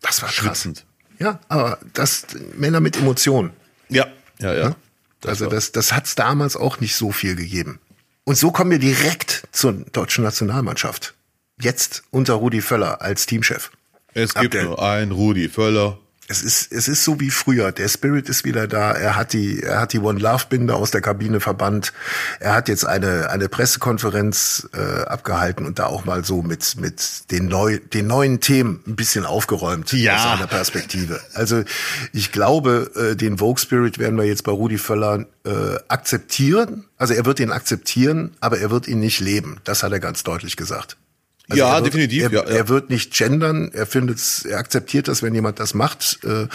Das 0.00 0.20
war. 0.22 0.28
Schwitzend. 0.28 0.84
Ja, 1.18 1.38
aber 1.48 1.78
das 1.92 2.26
Männer 2.56 2.80
mit 2.80 2.96
Emotionen. 2.96 3.52
Ja, 3.88 4.06
ja, 4.40 4.52
ja. 4.54 4.76
also 5.24 5.44
war- 5.46 5.50
das, 5.52 5.72
das 5.72 5.92
hat 5.92 6.06
es 6.06 6.14
damals 6.14 6.56
auch 6.56 6.80
nicht 6.80 6.96
so 6.96 7.12
viel 7.12 7.36
gegeben. 7.36 7.78
Und 8.24 8.36
so 8.36 8.50
kommen 8.50 8.70
wir 8.70 8.78
direkt 8.78 9.46
zur 9.52 9.72
deutschen 9.92 10.24
Nationalmannschaft. 10.24 11.14
Jetzt 11.60 12.02
unter 12.10 12.34
Rudi 12.34 12.60
Völler 12.62 13.00
als 13.02 13.26
Teamchef. 13.26 13.70
Es 14.14 14.34
gibt 14.34 14.46
Abdel. 14.56 14.64
nur 14.64 14.82
einen 14.82 15.12
Rudi 15.12 15.48
Völler. 15.48 15.98
Es 16.26 16.42
ist, 16.42 16.72
es 16.72 16.88
ist 16.88 17.04
so 17.04 17.20
wie 17.20 17.30
früher. 17.30 17.70
Der 17.70 17.88
Spirit 17.88 18.28
ist 18.30 18.44
wieder 18.44 18.66
da. 18.66 18.92
Er 18.92 19.14
hat 19.14 19.34
die, 19.34 19.62
er 19.62 19.80
hat 19.80 19.92
die 19.92 19.98
One 19.98 20.18
Love 20.18 20.44
Binde 20.48 20.74
aus 20.74 20.90
der 20.90 21.02
Kabine 21.02 21.38
verbannt. 21.40 21.92
Er 22.40 22.54
hat 22.54 22.68
jetzt 22.68 22.86
eine, 22.86 23.28
eine 23.28 23.48
Pressekonferenz 23.50 24.68
äh, 24.72 25.02
abgehalten 25.02 25.66
und 25.66 25.78
da 25.78 25.86
auch 25.86 26.06
mal 26.06 26.24
so 26.24 26.42
mit, 26.42 26.76
mit 26.80 27.30
den, 27.30 27.46
neu, 27.46 27.78
den 27.78 28.06
neuen 28.06 28.40
Themen 28.40 28.82
ein 28.86 28.96
bisschen 28.96 29.26
aufgeräumt 29.26 29.92
Ja. 29.92 30.16
aus 30.16 30.22
seiner 30.22 30.46
Perspektive. 30.46 31.20
Also 31.34 31.62
ich 32.12 32.32
glaube, 32.32 32.90
äh, 32.96 33.16
den 33.16 33.38
Vogue 33.38 33.60
Spirit 33.60 33.98
werden 33.98 34.16
wir 34.16 34.24
jetzt 34.24 34.44
bei 34.44 34.52
Rudi 34.52 34.78
Völler 34.78 35.26
äh, 35.44 35.50
akzeptieren. 35.88 36.84
Also 36.96 37.12
er 37.12 37.26
wird 37.26 37.38
ihn 37.40 37.50
akzeptieren, 37.52 38.34
aber 38.40 38.58
er 38.58 38.70
wird 38.70 38.88
ihn 38.88 39.00
nicht 39.00 39.20
leben. 39.20 39.58
Das 39.64 39.82
hat 39.82 39.92
er 39.92 40.00
ganz 40.00 40.22
deutlich 40.24 40.56
gesagt. 40.56 40.96
Also 41.48 41.62
Ja, 41.62 41.68
er 41.70 41.74
wird, 41.76 41.86
definitiv, 41.86 42.22
Er, 42.22 42.30
ja, 42.32 42.42
ja. 42.44 42.48
er 42.48 42.68
wird 42.68 42.88
nicht 42.90 43.12
gendern. 43.12 43.70
Er 43.72 43.86
findet's, 43.86 44.44
er 44.46 44.58
akzeptiert 44.58 45.08
das, 45.08 45.22
wenn 45.22 45.34
jemand 45.34 45.60
das 45.60 45.74
macht. 45.74 46.18
Äh, 46.24 46.46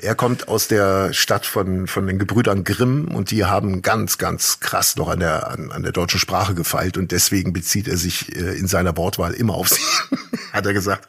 Er 0.00 0.14
kommt 0.16 0.48
aus 0.48 0.66
der 0.68 1.12
Stadt 1.12 1.46
von 1.46 1.86
von 1.86 2.06
den 2.06 2.18
Gebrüdern 2.18 2.64
Grimm 2.64 3.08
und 3.14 3.30
die 3.30 3.44
haben 3.44 3.82
ganz 3.82 4.18
ganz 4.18 4.58
krass 4.60 4.96
noch 4.96 5.08
an 5.08 5.20
der 5.20 5.48
an, 5.48 5.70
an 5.70 5.82
der 5.84 5.92
deutschen 5.92 6.18
Sprache 6.18 6.54
gefeilt 6.54 6.96
und 6.96 7.12
deswegen 7.12 7.52
bezieht 7.52 7.86
er 7.86 7.96
sich 7.96 8.34
äh, 8.36 8.58
in 8.58 8.66
seiner 8.66 8.96
Wortwahl 8.96 9.32
immer 9.34 9.54
auf 9.54 9.68
sie. 9.68 9.80
Hat 10.52 10.66
er 10.66 10.72
gesagt. 10.72 11.08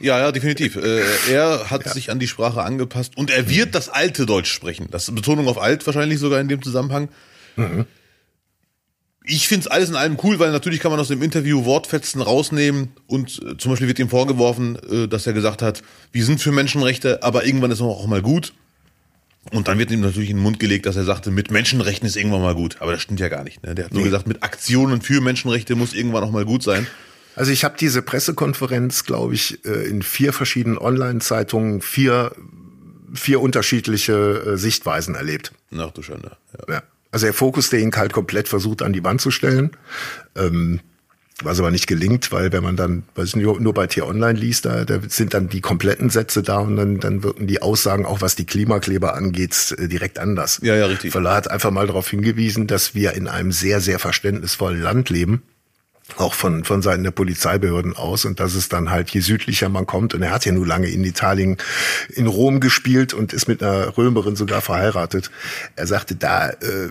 Ja, 0.00 0.18
ja, 0.18 0.32
definitiv. 0.32 0.76
Äh, 0.76 1.02
er 1.30 1.70
hat 1.70 1.88
sich 1.88 2.10
an 2.10 2.18
die 2.18 2.28
Sprache 2.28 2.62
angepasst 2.62 3.16
und 3.16 3.30
er 3.30 3.48
wird 3.48 3.74
das 3.74 3.88
alte 3.88 4.26
Deutsch 4.26 4.52
sprechen. 4.52 4.88
Das 4.90 5.08
ist 5.08 5.14
Betonung 5.14 5.48
auf 5.48 5.58
alt 5.60 5.86
wahrscheinlich 5.86 6.18
sogar 6.18 6.40
in 6.40 6.48
dem 6.48 6.62
Zusammenhang. 6.62 7.08
Ich 9.26 9.48
find's 9.48 9.66
alles 9.66 9.88
in 9.88 9.96
allem 9.96 10.18
cool, 10.22 10.38
weil 10.38 10.52
natürlich 10.52 10.80
kann 10.80 10.90
man 10.90 11.00
aus 11.00 11.08
dem 11.08 11.22
Interview 11.22 11.64
Wortfetzen 11.64 12.20
rausnehmen 12.20 12.90
und 13.06 13.40
äh, 13.42 13.56
zum 13.56 13.70
Beispiel 13.70 13.88
wird 13.88 13.98
ihm 13.98 14.10
vorgeworfen, 14.10 14.78
äh, 14.90 15.08
dass 15.08 15.26
er 15.26 15.32
gesagt 15.32 15.62
hat, 15.62 15.82
wir 16.12 16.24
sind 16.24 16.40
für 16.40 16.52
Menschenrechte, 16.52 17.22
aber 17.22 17.46
irgendwann 17.46 17.70
ist 17.70 17.80
auch 17.80 18.06
mal 18.06 18.22
gut. 18.22 18.52
Und 19.50 19.68
dann 19.68 19.78
wird 19.78 19.90
ihm 19.90 20.00
natürlich 20.00 20.30
in 20.30 20.36
den 20.36 20.42
Mund 20.42 20.58
gelegt, 20.58 20.86
dass 20.86 20.96
er 20.96 21.04
sagte, 21.04 21.30
mit 21.30 21.50
Menschenrechten 21.50 22.06
ist 22.06 22.16
irgendwann 22.16 22.42
mal 22.42 22.54
gut. 22.54 22.76
Aber 22.80 22.92
das 22.92 23.02
stimmt 23.02 23.20
ja 23.20 23.28
gar 23.28 23.44
nicht. 23.44 23.62
Ne? 23.62 23.74
Der 23.74 23.86
hat 23.86 23.94
nur 23.94 24.02
gesagt, 24.02 24.26
mit 24.26 24.42
Aktionen 24.42 25.02
für 25.02 25.20
Menschenrechte 25.20 25.74
muss 25.74 25.92
irgendwann 25.92 26.24
auch 26.24 26.30
mal 26.30 26.46
gut 26.46 26.62
sein. 26.62 26.86
Also 27.36 27.50
ich 27.50 27.64
habe 27.64 27.76
diese 27.78 28.00
Pressekonferenz, 28.00 29.04
glaube 29.04 29.34
ich, 29.34 29.64
äh, 29.66 29.88
in 29.88 30.02
vier 30.02 30.32
verschiedenen 30.32 30.78
Online-Zeitungen 30.78 31.82
vier 31.82 32.32
vier 33.14 33.40
unterschiedliche 33.40 34.12
äh, 34.12 34.56
Sichtweisen 34.56 35.14
erlebt. 35.14 35.52
Ach 35.76 35.90
du 35.92 36.02
Schande. 36.02 36.36
Ja. 36.68 36.74
Ja. 36.74 36.82
Also 37.14 37.26
der 37.26 37.32
Fokus, 37.32 37.70
der 37.70 37.78
ihn 37.78 37.92
halt 37.94 38.12
komplett 38.12 38.48
versucht 38.48 38.82
an 38.82 38.92
die 38.92 39.04
Wand 39.04 39.20
zu 39.20 39.30
stellen, 39.30 39.70
ähm, 40.34 40.80
was 41.44 41.60
aber 41.60 41.70
nicht 41.70 41.86
gelingt, 41.86 42.32
weil 42.32 42.50
wenn 42.50 42.64
man 42.64 42.74
dann, 42.74 43.04
was 43.14 43.28
ich 43.28 43.36
nur, 43.36 43.60
nur 43.60 43.72
bei 43.72 43.86
T-Online 43.86 44.36
liest, 44.36 44.64
da, 44.64 44.84
da 44.84 44.98
sind 45.06 45.32
dann 45.32 45.48
die 45.48 45.60
kompletten 45.60 46.10
Sätze 46.10 46.42
da 46.42 46.58
und 46.58 46.74
dann, 46.74 46.98
dann 46.98 47.22
wirken 47.22 47.46
die 47.46 47.62
Aussagen, 47.62 48.04
auch 48.04 48.20
was 48.20 48.34
die 48.34 48.46
Klimakleber 48.46 49.14
angeht, 49.14 49.76
äh, 49.78 49.86
direkt 49.86 50.18
anders. 50.18 50.58
Ja, 50.64 50.74
ja, 50.74 50.86
richtig. 50.86 51.12
Verleih 51.12 51.36
hat 51.36 51.48
einfach 51.48 51.70
mal 51.70 51.86
darauf 51.86 52.10
hingewiesen, 52.10 52.66
dass 52.66 52.96
wir 52.96 53.12
in 53.12 53.28
einem 53.28 53.52
sehr, 53.52 53.80
sehr 53.80 54.00
verständnisvollen 54.00 54.82
Land 54.82 55.08
leben 55.08 55.44
auch 56.16 56.34
von, 56.34 56.64
von 56.64 56.82
Seiten 56.82 57.02
der 57.02 57.10
Polizeibehörden 57.10 57.96
aus 57.96 58.24
und 58.24 58.38
dass 58.38 58.54
es 58.54 58.68
dann 58.68 58.90
halt, 58.90 59.10
je 59.10 59.20
südlicher 59.20 59.68
man 59.68 59.86
kommt, 59.86 60.14
und 60.14 60.22
er 60.22 60.30
hat 60.30 60.44
ja 60.44 60.52
nur 60.52 60.66
lange 60.66 60.88
in 60.88 61.02
Italien, 61.04 61.56
in 62.10 62.26
Rom 62.26 62.60
gespielt 62.60 63.14
und 63.14 63.32
ist 63.32 63.48
mit 63.48 63.62
einer 63.62 63.96
Römerin 63.96 64.36
sogar 64.36 64.60
verheiratet. 64.60 65.30
Er 65.76 65.86
sagte, 65.86 66.14
da, 66.14 66.50
äh, 66.50 66.90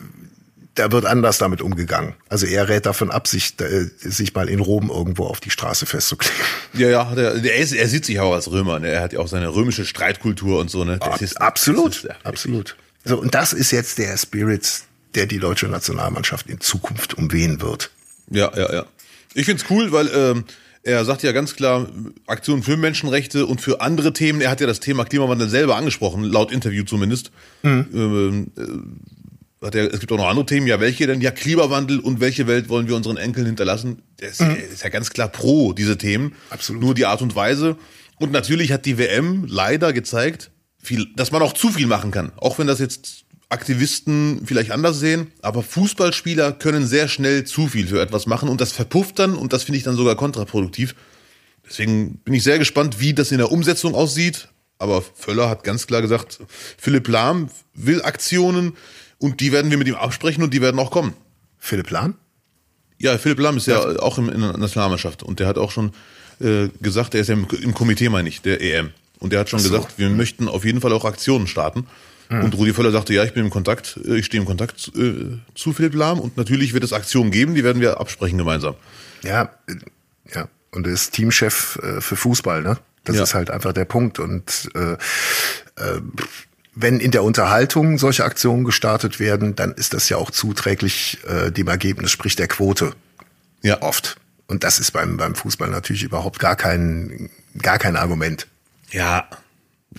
da 0.75 0.91
wird 0.91 1.05
anders 1.05 1.37
damit 1.37 1.61
umgegangen. 1.61 2.15
Also 2.29 2.47
er 2.47 2.67
rät 2.67 2.85
davon 2.85 3.11
ab, 3.11 3.27
sich, 3.27 3.59
äh, 3.59 3.85
sich 3.97 4.33
mal 4.33 4.49
in 4.49 4.59
Rom 4.59 4.89
irgendwo 4.89 5.25
auf 5.25 5.39
die 5.39 5.51
Straße 5.51 5.85
festzukleben. 5.85 6.37
Ja, 6.73 6.89
ja, 6.89 7.09
hat 7.09 7.17
er, 7.17 7.35
er, 7.35 7.57
ist, 7.57 7.73
er 7.73 7.87
sieht 7.87 8.05
sich 8.05 8.19
auch 8.19 8.33
als 8.33 8.49
Römer. 8.49 8.79
Ne? 8.79 8.89
Er 8.89 9.01
hat 9.01 9.13
ja 9.13 9.19
auch 9.19 9.27
seine 9.27 9.53
römische 9.53 9.85
Streitkultur 9.85 10.59
und 10.59 10.71
so. 10.71 10.83
Ne? 10.83 10.97
Das 10.97 11.21
ist, 11.21 11.39
absolut, 11.39 11.97
ist, 11.97 12.03
ja, 12.05 12.15
absolut. 12.23 12.75
So, 13.05 13.19
und 13.19 13.35
das 13.35 13.53
ist 13.53 13.71
jetzt 13.71 13.99
der 13.99 14.17
Spirit, 14.17 14.81
der 15.13 15.27
die 15.27 15.37
deutsche 15.37 15.67
Nationalmannschaft 15.67 16.47
in 16.47 16.59
Zukunft 16.59 17.13
umwehen 17.15 17.61
wird. 17.61 17.91
Ja, 18.31 18.51
ja, 18.55 18.73
ja. 18.73 18.85
Ich 19.33 19.45
find's 19.45 19.65
cool, 19.69 19.91
weil 19.91 20.09
ähm, 20.13 20.43
er 20.83 21.05
sagt 21.05 21.23
ja 21.23 21.31
ganz 21.31 21.55
klar, 21.55 21.89
Aktion 22.27 22.61
für 22.61 22.77
Menschenrechte 22.77 23.45
und 23.45 23.61
für 23.61 23.81
andere 23.81 24.13
Themen. 24.13 24.41
Er 24.41 24.51
hat 24.51 24.59
ja 24.61 24.67
das 24.67 24.79
Thema 24.79 25.05
Klimawandel 25.05 25.49
selber 25.49 25.77
angesprochen, 25.77 26.23
laut 26.23 26.51
Interview 26.51 26.83
zumindest. 26.83 27.31
Ähm, 27.63 28.51
äh, 28.57 29.65
hat 29.65 29.75
er, 29.75 29.93
es 29.93 30.01
gibt 30.01 30.11
auch 30.11 30.17
noch 30.17 30.27
andere 30.27 30.45
Themen. 30.45 30.67
Ja, 30.67 30.81
welche 30.81 31.07
denn? 31.07 31.21
Ja, 31.21 31.31
Klimawandel 31.31 31.99
und 31.99 32.19
welche 32.19 32.47
Welt 32.47 32.67
wollen 32.67 32.87
wir 32.87 32.95
unseren 32.97 33.15
Enkeln 33.15 33.45
hinterlassen? 33.45 34.01
Der 34.19 34.29
ist, 34.29 34.41
er 34.41 34.57
ist 34.57 34.83
ja 34.83 34.89
ganz 34.89 35.11
klar 35.11 35.29
pro 35.29 35.71
diese 35.71 35.97
Themen. 35.97 36.33
Absolut. 36.49 36.81
Nur 36.81 36.93
die 36.93 37.05
Art 37.05 37.21
und 37.21 37.33
Weise. 37.35 37.77
Und 38.19 38.33
natürlich 38.33 38.73
hat 38.73 38.85
die 38.85 38.97
WM 38.97 39.45
leider 39.47 39.93
gezeigt, 39.93 40.51
viel, 40.77 41.07
dass 41.15 41.31
man 41.31 41.41
auch 41.41 41.53
zu 41.53 41.69
viel 41.69 41.87
machen 41.87 42.11
kann. 42.11 42.33
Auch 42.35 42.59
wenn 42.59 42.67
das 42.67 42.79
jetzt 42.79 43.23
Aktivisten 43.49 44.41
vielleicht 44.45 44.71
anders 44.71 44.99
sehen, 44.99 45.31
aber 45.41 45.61
Fußballspieler 45.61 46.53
können 46.53 46.87
sehr 46.87 47.07
schnell 47.07 47.43
zu 47.43 47.67
viel 47.67 47.87
für 47.87 48.01
etwas 48.01 48.25
machen 48.25 48.49
und 48.49 48.61
das 48.61 48.71
verpufft 48.71 49.19
dann 49.19 49.35
und 49.35 49.53
das 49.53 49.63
finde 49.63 49.77
ich 49.77 49.83
dann 49.83 49.95
sogar 49.95 50.15
kontraproduktiv. 50.15 50.95
Deswegen 51.67 52.17
bin 52.17 52.33
ich 52.33 52.43
sehr 52.43 52.59
gespannt, 52.59 52.99
wie 52.99 53.13
das 53.13 53.31
in 53.31 53.37
der 53.37 53.51
Umsetzung 53.51 53.95
aussieht. 53.95 54.49
Aber 54.79 55.01
Völler 55.01 55.49
hat 55.49 55.63
ganz 55.63 55.87
klar 55.87 56.01
gesagt, 56.01 56.39
Philipp 56.77 57.07
Lahm 57.07 57.49
will 57.73 58.01
Aktionen 58.01 58.73
und 59.17 59.39
die 59.39 59.51
werden 59.51 59.71
wir 59.71 59.77
mit 59.77 59.87
ihm 59.87 59.95
absprechen 59.95 60.43
und 60.43 60.53
die 60.53 60.61
werden 60.61 60.79
auch 60.79 60.91
kommen. 60.91 61.13
Philipp 61.57 61.89
Lahm? 61.89 62.15
Ja, 62.99 63.17
Philipp 63.17 63.39
Lahm 63.39 63.57
ist 63.57 63.67
ja 63.67 63.79
auch 63.99 64.17
im, 64.17 64.29
in 64.29 64.41
der 64.41 64.57
Nationalmannschaft 64.57 65.23
und 65.23 65.39
der 65.39 65.47
hat 65.47 65.57
auch 65.57 65.71
schon 65.71 65.93
äh, 66.41 66.67
gesagt, 66.81 67.15
er 67.15 67.21
ist 67.21 67.27
ja 67.27 67.33
im, 67.33 67.47
im 67.61 67.73
Komitee, 67.73 68.09
meine 68.09 68.27
ich, 68.27 68.41
der 68.41 68.59
EM. 68.61 68.91
Und 69.19 69.31
der 69.31 69.39
hat 69.39 69.49
schon 69.49 69.59
so. 69.59 69.69
gesagt, 69.69 69.97
wir 69.97 70.09
möchten 70.09 70.49
auf 70.49 70.65
jeden 70.65 70.81
Fall 70.81 70.91
auch 70.91 71.05
Aktionen 71.05 71.47
starten. 71.47 71.87
Und 72.41 72.55
Rudi 72.55 72.73
Völler 72.73 72.91
sagte, 72.91 73.13
ja, 73.13 73.23
ich 73.23 73.33
bin 73.33 73.43
im 73.45 73.49
Kontakt, 73.51 73.99
äh, 74.05 74.15
ich 74.17 74.25
stehe 74.25 74.41
im 74.41 74.47
Kontakt 74.47 74.91
äh, 74.95 75.37
zu 75.55 75.73
Philipp 75.73 75.93
Lahm 75.93 76.19
und 76.19 76.37
natürlich 76.37 76.73
wird 76.73 76.83
es 76.83 76.93
Aktionen 76.93 77.31
geben, 77.31 77.53
die 77.55 77.63
werden 77.63 77.81
wir 77.81 77.99
absprechen 77.99 78.37
gemeinsam. 78.37 78.75
Ja, 79.23 79.49
ja. 80.33 80.47
Und 80.71 80.87
er 80.87 80.93
ist 80.93 81.11
Teamchef 81.11 81.77
äh, 81.83 82.01
für 82.01 82.15
Fußball, 82.15 82.63
ne? 82.63 82.77
Das 83.03 83.17
Ja. 83.17 83.23
ist 83.23 83.33
halt 83.35 83.51
einfach 83.51 83.73
der 83.73 83.85
Punkt. 83.85 84.17
Und 84.19 84.69
äh, 84.75 84.93
äh, 84.93 84.97
wenn 86.75 86.99
in 86.99 87.11
der 87.11 87.23
Unterhaltung 87.23 87.97
solche 87.99 88.23
Aktionen 88.23 88.63
gestartet 88.63 89.19
werden, 89.19 89.55
dann 89.55 89.73
ist 89.73 89.93
das 89.93 90.09
ja 90.09 90.17
auch 90.17 90.31
zuträglich 90.31 91.19
äh, 91.27 91.51
dem 91.51 91.67
Ergebnis, 91.67 92.11
sprich 92.11 92.35
der 92.35 92.47
Quote. 92.47 92.93
Ja. 93.61 93.81
Oft. 93.81 94.15
Und 94.47 94.63
das 94.63 94.79
ist 94.79 94.91
beim, 94.91 95.17
beim 95.17 95.35
Fußball 95.35 95.69
natürlich 95.69 96.03
überhaupt 96.03 96.39
gar 96.39 96.55
kein, 96.55 97.29
gar 97.61 97.77
kein 97.77 97.95
Argument. 97.95 98.47
Ja. 98.91 99.27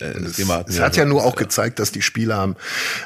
Äh, 0.00 0.04
Es 0.24 0.38
wir 0.38 0.83
hat 0.83 0.96
ja 0.96 1.04
nur 1.04 1.24
auch 1.24 1.37
gezeigt, 1.37 1.78
dass 1.78 1.92
die 1.92 2.02
Spieler 2.02 2.38
am, 2.38 2.57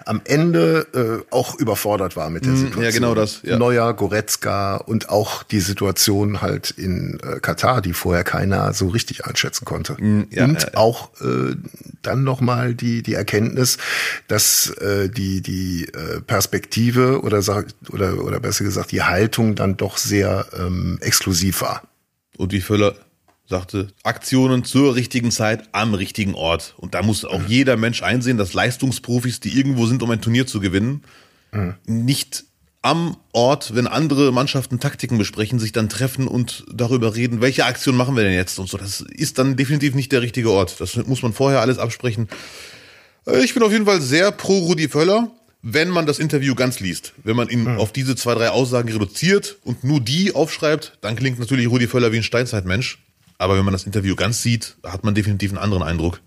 am 0.04 0.20
Ende 0.24 1.24
äh, 1.30 1.34
auch 1.34 1.58
überfordert 1.58 2.16
waren 2.16 2.32
mit 2.32 2.44
der 2.44 2.56
Situation. 2.56 2.82
Mm, 2.82 2.84
ja, 2.84 2.90
genau 2.90 3.14
das, 3.14 3.40
ja. 3.42 3.58
Neuer, 3.58 3.92
Goretzka 3.94 4.76
und 4.76 5.08
auch 5.08 5.42
die 5.42 5.60
Situation 5.60 6.40
halt 6.40 6.70
in 6.70 7.20
äh, 7.20 7.40
Katar, 7.40 7.80
die 7.80 7.92
vorher 7.92 8.24
keiner 8.24 8.72
so 8.72 8.88
richtig 8.88 9.26
einschätzen 9.26 9.64
konnte. 9.64 9.94
Mm, 9.98 10.26
ja, 10.30 10.44
und 10.44 10.76
auch 10.76 11.10
äh, 11.20 11.54
dann 12.02 12.24
nochmal 12.24 12.74
die, 12.74 13.02
die 13.02 13.14
Erkenntnis, 13.14 13.78
dass 14.28 14.70
äh, 14.70 15.08
die, 15.08 15.42
die 15.42 15.84
äh, 15.84 16.20
Perspektive 16.20 17.22
oder, 17.22 17.42
oder, 17.90 18.24
oder 18.24 18.40
besser 18.40 18.64
gesagt 18.64 18.92
die 18.92 19.02
Haltung 19.02 19.54
dann 19.54 19.76
doch 19.76 19.96
sehr 19.96 20.46
ähm, 20.58 20.98
exklusiv 21.00 21.62
war. 21.62 21.82
Und 22.36 22.52
wie 22.52 22.60
Völler 22.60 22.94
sagte, 23.48 23.88
Aktionen 24.02 24.64
zur 24.64 24.94
richtigen 24.94 25.30
Zeit 25.30 25.68
am 25.72 25.94
richtigen 25.94 26.34
Ort. 26.34 26.74
Und 26.76 26.94
da 26.94 27.02
muss 27.02 27.24
auch 27.24 27.42
jeder 27.48 27.76
Mensch 27.76 28.02
einsehen, 28.02 28.36
dass 28.36 28.52
Leistungsprofis, 28.52 29.40
die 29.40 29.56
irgendwo 29.56 29.86
sind, 29.86 30.02
um 30.02 30.10
ein 30.10 30.20
Turnier 30.20 30.46
zu 30.46 30.60
gewinnen, 30.60 31.02
nicht 31.86 32.44
am 32.82 33.16
Ort, 33.32 33.74
wenn 33.74 33.86
andere 33.86 34.32
Mannschaften 34.32 34.78
Taktiken 34.80 35.18
besprechen, 35.18 35.58
sich 35.58 35.72
dann 35.72 35.88
treffen 35.88 36.28
und 36.28 36.64
darüber 36.72 37.16
reden, 37.16 37.40
welche 37.40 37.64
Aktion 37.64 37.96
machen 37.96 38.16
wir 38.16 38.22
denn 38.22 38.34
jetzt 38.34 38.58
und 38.58 38.68
so. 38.68 38.78
Das 38.78 39.00
ist 39.00 39.38
dann 39.38 39.56
definitiv 39.56 39.94
nicht 39.94 40.12
der 40.12 40.22
richtige 40.22 40.50
Ort. 40.50 40.80
Das 40.80 40.96
muss 41.06 41.22
man 41.22 41.32
vorher 41.32 41.60
alles 41.60 41.78
absprechen. 41.78 42.28
Äh, 43.26 43.44
ich 43.44 43.54
bin 43.54 43.62
auf 43.62 43.72
jeden 43.72 43.86
Fall 43.86 44.00
sehr 44.00 44.30
pro 44.30 44.58
Rudi 44.58 44.88
Völler, 44.88 45.30
wenn 45.60 45.88
man 45.88 46.06
das 46.06 46.20
Interview 46.20 46.54
ganz 46.54 46.78
liest. 46.78 47.14
Wenn 47.24 47.34
man 47.34 47.48
ihn 47.48 47.66
hm. 47.66 47.78
auf 47.78 47.92
diese 47.92 48.14
zwei, 48.14 48.34
drei 48.34 48.50
Aussagen 48.50 48.90
reduziert 48.90 49.56
und 49.64 49.82
nur 49.82 50.00
die 50.00 50.34
aufschreibt, 50.34 50.98
dann 51.00 51.16
klingt 51.16 51.40
natürlich 51.40 51.68
Rudi 51.68 51.88
Völler 51.88 52.12
wie 52.12 52.18
ein 52.18 52.22
Steinzeitmensch. 52.22 52.98
Aber 53.38 53.56
wenn 53.56 53.64
man 53.64 53.72
das 53.72 53.84
Interview 53.84 54.16
ganz 54.16 54.42
sieht, 54.42 54.76
hat 54.84 55.04
man 55.04 55.14
definitiv 55.14 55.50
einen 55.50 55.58
anderen 55.58 55.82
Eindruck. 55.82 56.20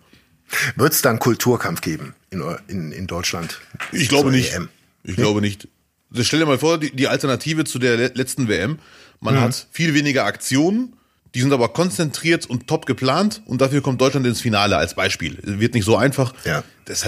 Wird 0.76 0.93
es 0.93 1.02
da 1.02 1.10
einen 1.10 1.19
Kulturkampf 1.19 1.82
geben 1.82 2.13
in, 2.30 2.43
in, 2.67 2.91
in 2.91 3.08
Deutschland? 3.08 3.60
Ich 3.91 4.10
glaube 4.10 4.32
nicht. 4.32 4.54
EM? 4.54 4.69
Ich 5.04 5.17
nee? 5.17 5.24
glaube 5.24 5.41
nicht. 5.41 5.67
Also 6.12 6.24
stell 6.24 6.39
dir 6.39 6.45
mal 6.45 6.58
vor, 6.58 6.78
die, 6.78 6.95
die 6.95 7.08
Alternative 7.08 7.63
zu 7.63 7.80
der 7.80 7.97
letzten 8.15 8.47
WM. 8.47 8.80
Man 9.19 9.36
mhm. 9.36 9.41
hat 9.41 9.67
viel 9.71 9.93
weniger 9.93 10.26
Aktionen, 10.26 10.93
die 11.36 11.41
sind 11.41 11.54
aber 11.54 11.69
konzentriert 11.69 12.45
und 12.45 12.67
top 12.67 12.86
geplant 12.86 13.41
und 13.45 13.62
dafür 13.62 13.82
kommt 13.82 14.02
Deutschland 14.02 14.26
ins 14.26 14.41
Finale 14.41 14.78
als 14.78 14.95
Beispiel. 14.95 15.38
Wird 15.41 15.74
nicht 15.74 15.86
so 15.86 15.95
einfach. 15.95 16.34
Ja. 16.43 16.63
Das, 16.86 17.08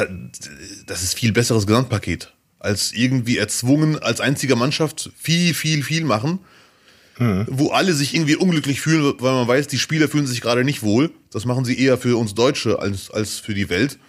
das 0.85 1.03
ist 1.03 1.15
viel 1.17 1.33
besseres 1.33 1.67
Gesamtpaket 1.67 2.33
als 2.63 2.93
irgendwie 2.93 3.37
erzwungen 3.37 3.99
als 4.01 4.21
einziger 4.21 4.55
Mannschaft 4.55 5.11
viel, 5.17 5.53
viel, 5.53 5.83
viel 5.83 6.05
machen 6.05 6.39
mhm. 7.17 7.45
wo 7.49 7.69
alle 7.69 7.93
sich 7.93 8.13
irgendwie 8.13 8.35
unglücklich 8.35 8.81
fühlen, 8.81 9.15
weil 9.19 9.33
man 9.33 9.47
weiß, 9.47 9.67
die 9.67 9.79
Spieler 9.79 10.07
fühlen 10.07 10.27
sich 10.27 10.41
gerade 10.41 10.63
nicht 10.63 10.83
wohl. 10.83 11.11
Das 11.31 11.45
machen 11.45 11.65
sie 11.65 11.79
eher 11.79 11.97
für 11.97 12.17
uns 12.17 12.33
Deutsche 12.33 12.79
als, 12.79 13.11
als 13.11 13.39
für 13.39 13.53
die 13.53 13.69
Welt. 13.69 13.99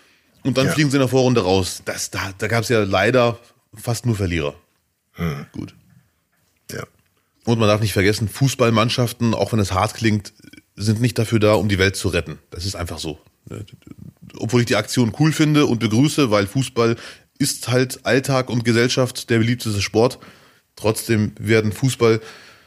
Und 0.43 0.59
dann 0.59 0.67
ja. 0.67 0.73
fliegen 0.73 0.90
sie 0.90 0.97
in 0.97 1.01
der 1.01 1.09
Vorrunde 1.09 1.43
raus. 1.43 1.83
Das, 1.85 2.11
da 2.11 2.33
da 2.37 2.49
gab 2.49 2.62
es 2.62 2.69
ja 2.69 2.85
leider 2.85 3.38
fast 3.75 4.07
nur 4.07 4.17
Verlierer. 4.17 4.55
Mhm. 5.17 5.47
Gut. 5.53 5.75
Ja. 6.71 6.85
Und 7.45 7.59
man 7.59 7.69
darf 7.69 7.81
nicht 7.81 7.93
vergessen, 7.93 8.29
Fußballmannschaften, 8.29 9.35
auch 9.35 9.53
wenn 9.53 9.59
es 9.59 9.73
hart 9.73 9.95
klingt, 9.95 10.33
sind 10.77 11.01
nicht 11.01 11.19
dafür 11.19 11.38
da, 11.38 11.55
um 11.55 11.69
die 11.69 11.79
Welt 11.79 11.97
zu 11.97 12.09
retten. 12.09 12.38
Das 12.51 12.67
ist 12.67 12.75
einfach 12.75 12.99
so. 12.99 13.19
Obwohl 14.38 14.61
ich 14.61 14.67
die 14.67 14.77
Aktion 14.77 15.12
cool 15.19 15.33
finde 15.33 15.67
und 15.67 15.79
begrüße, 15.79 16.31
weil 16.31 16.47
Fußball 16.47 16.97
ist 17.38 17.69
halt 17.69 18.07
Alltag 18.07 18.49
und 18.49 18.64
Gesellschaft 18.64 19.31
der 19.31 19.38
beliebteste 19.38 19.83
Sport. 19.83 20.19
Trotzdem 20.77 21.33
werden 21.38 21.73
Fußball 21.73 22.21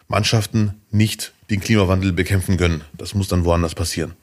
Mannschaften 0.08 0.82
nicht 0.90 1.34
den 1.50 1.60
Klimawandel 1.60 2.14
bekämpfen 2.14 2.58
können. 2.58 2.84
Das 2.94 3.14
muss 3.14 3.28
dann 3.28 3.46
woanders 3.46 3.76
passieren. 3.76 4.14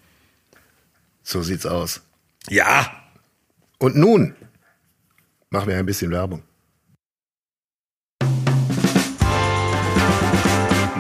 So 1.23 1.43
sieht's 1.43 1.67
aus. 1.67 2.03
Ja. 2.49 2.91
Und 3.79 3.97
nun 3.97 4.35
machen 5.51 5.69
wir 5.69 5.77
ein 5.77 5.87
bisschen 5.87 6.11
Werbung. 6.11 6.43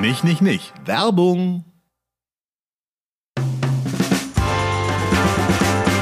Nicht, 0.01 0.23
nicht, 0.23 0.43
nicht. 0.43 0.73
Werbung. 0.85 1.65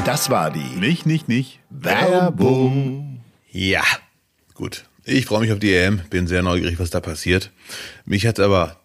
Das 0.05 0.29
war 0.29 0.51
die 0.51 0.59
Nicht, 0.59 1.05
nicht, 1.05 1.29
nicht. 1.29 1.61
Werbung. 1.69 3.21
Ja, 3.49 3.83
gut. 4.53 4.85
Ich 5.05 5.25
freue 5.25 5.41
mich 5.41 5.51
auf 5.51 5.59
die 5.59 5.73
EM, 5.73 6.01
bin 6.09 6.27
sehr 6.27 6.43
neugierig, 6.43 6.79
was 6.79 6.89
da 6.89 7.01
passiert. 7.01 7.51
Mich 8.05 8.25
hat 8.25 8.39
aber 8.39 8.77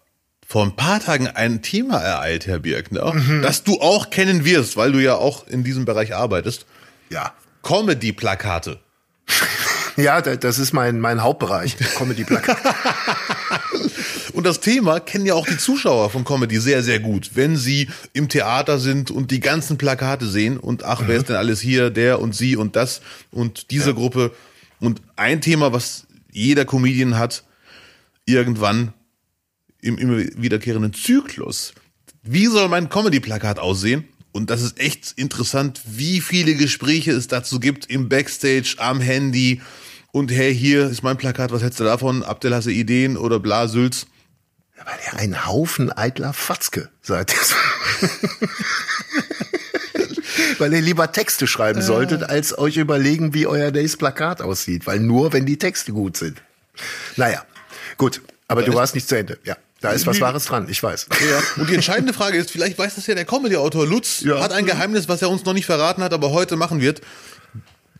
vor 0.45 0.65
ein 0.65 0.75
paar 0.75 0.99
Tagen 0.99 1.27
ein 1.27 1.61
Thema 1.61 1.99
ereilt, 1.99 2.47
Herr 2.47 2.59
Birkner, 2.59 3.13
mhm. 3.13 3.41
das 3.41 3.63
du 3.63 3.79
auch 3.79 4.09
kennen 4.09 4.43
wirst, 4.43 4.75
weil 4.75 4.91
du 4.91 4.99
ja 4.99 5.15
auch 5.15 5.47
in 5.47 5.63
diesem 5.63 5.85
Bereich 5.85 6.15
arbeitest. 6.15 6.65
Ja. 7.09 7.33
Comedy-Plakate. 7.63 8.79
Ja, 9.97 10.21
das 10.21 10.59
ist 10.59 10.71
mein, 10.71 11.01
mein 11.01 11.21
Hauptbereich, 11.21 11.75
Comedy-Plakate. 11.97 12.73
und 14.33 14.45
das 14.45 14.61
Thema 14.61 15.01
kennen 15.01 15.25
ja 15.25 15.33
auch 15.33 15.45
die 15.45 15.57
Zuschauer 15.57 16.09
von 16.09 16.23
Comedy 16.23 16.57
sehr, 16.57 16.83
sehr 16.83 17.01
gut. 17.01 17.31
Wenn 17.33 17.57
sie 17.57 17.89
im 18.13 18.29
Theater 18.29 18.79
sind 18.79 19.11
und 19.11 19.29
die 19.29 19.41
ganzen 19.41 19.77
Plakate 19.77 20.25
sehen 20.25 20.57
und 20.57 20.85
ach, 20.85 21.01
wer 21.01 21.15
mhm. 21.15 21.19
ist 21.19 21.27
denn 21.27 21.35
alles 21.35 21.59
hier, 21.59 21.89
der 21.89 22.21
und 22.21 22.33
sie 22.33 22.55
und 22.55 22.77
das 22.77 23.01
und 23.31 23.71
diese 23.71 23.89
ja. 23.89 23.95
Gruppe. 23.95 24.31
Und 24.79 25.01
ein 25.17 25.41
Thema, 25.41 25.73
was 25.73 26.05
jeder 26.31 26.65
Comedian 26.65 27.17
hat 27.17 27.43
irgendwann 28.25 28.93
im 29.81 29.97
immer 29.97 30.17
wiederkehrenden 30.17 30.93
Zyklus. 30.93 31.73
Wie 32.21 32.47
soll 32.47 32.67
mein 32.67 32.89
Comedy-Plakat 32.89 33.59
aussehen? 33.59 34.07
Und 34.31 34.49
das 34.49 34.61
ist 34.61 34.79
echt 34.79 35.13
interessant, 35.15 35.81
wie 35.85 36.21
viele 36.21 36.55
Gespräche 36.55 37.11
es 37.11 37.27
dazu 37.27 37.59
gibt 37.59 37.87
im 37.87 38.09
Backstage, 38.09 38.75
am 38.77 39.01
Handy. 39.01 39.61
Und 40.11 40.31
hey, 40.31 40.55
hier 40.55 40.87
ist 40.87 41.03
mein 41.03 41.17
Plakat, 41.17 41.51
was 41.51 41.61
hältst 41.61 41.79
du 41.79 41.83
davon? 41.83 42.23
Abdel, 42.23 42.53
hast 42.53 42.65
du 42.65 42.71
Ideen 42.71 43.17
oder 43.17 43.39
bla, 43.39 43.67
Sülz? 43.67 44.05
Weil 44.77 44.99
er 45.05 45.19
ein 45.19 45.45
Haufen 45.45 45.91
eitler 45.91 46.33
Fatzke 46.33 46.89
seid. 47.01 47.35
weil 50.59 50.73
ihr 50.73 50.81
lieber 50.81 51.11
Texte 51.11 51.47
schreiben 51.47 51.81
solltet, 51.81 52.23
als 52.23 52.57
euch 52.57 52.77
überlegen, 52.77 53.33
wie 53.33 53.47
euer 53.47 53.71
nächstes 53.71 53.97
Plakat 53.97 54.41
aussieht. 54.41 54.87
Weil 54.87 54.99
nur, 54.99 55.33
wenn 55.33 55.45
die 55.45 55.57
Texte 55.57 55.91
gut 55.91 56.17
sind. 56.17 56.41
Naja, 57.15 57.43
gut. 57.97 58.21
Aber 58.47 58.63
du 58.63 58.73
warst 58.73 58.95
nicht 58.95 59.07
zu 59.07 59.17
Ende. 59.17 59.37
Ja. 59.43 59.55
Da 59.81 59.91
ist 59.91 60.05
was 60.05 60.19
Wahres 60.19 60.45
dran, 60.45 60.67
ich 60.69 60.83
weiß. 60.83 61.07
Ja. 61.29 61.61
Und 61.61 61.69
die 61.69 61.75
entscheidende 61.75 62.11
Frage 62.11 62.37
ist, 62.37 62.51
vielleicht 62.51 62.77
weiß 62.77 62.95
das 62.95 63.07
ja 63.07 63.15
der 63.15 63.23
Comedy-Autor 63.23 63.87
Lutz, 63.87 64.21
ja. 64.21 64.41
hat 64.41 64.51
ein 64.51 64.65
Geheimnis, 64.65 65.07
was 65.07 65.21
er 65.21 65.29
uns 65.29 65.45
noch 65.45 65.53
nicht 65.53 65.65
verraten 65.65 66.03
hat, 66.03 66.11
aber 66.11 66.31
heute 66.31 66.57
machen 66.57 66.81
wird. 66.81 67.01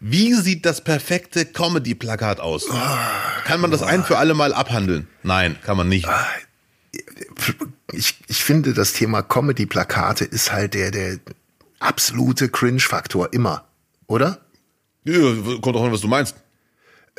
Wie 0.01 0.33
sieht 0.33 0.65
das 0.65 0.81
perfekte 0.81 1.45
Comedy-Plakat 1.45 2.41
aus? 2.41 2.65
Oh, 2.69 2.75
kann 3.45 3.61
man 3.61 3.71
das 3.71 3.81
oh. 3.81 3.85
ein 3.85 4.03
für 4.03 4.17
alle 4.17 4.33
Mal 4.33 4.53
abhandeln? 4.53 5.07
Nein, 5.23 5.57
kann 5.65 5.77
man 5.77 5.87
nicht. 5.87 6.07
Ah, 6.07 6.27
ich, 7.93 8.15
ich 8.27 8.43
finde, 8.43 8.73
das 8.73 8.93
Thema 8.93 9.21
Comedy-Plakate 9.21 10.25
ist 10.25 10.51
halt 10.51 10.73
der, 10.73 10.91
der 10.91 11.17
absolute 11.79 12.49
Cringe-Faktor 12.49 13.33
immer, 13.33 13.65
oder? 14.07 14.39
Ja, 15.03 15.19
kommt 15.61 15.75
auch 15.75 15.83
an, 15.83 15.91
was 15.91 16.01
du 16.01 16.07
meinst. 16.07 16.35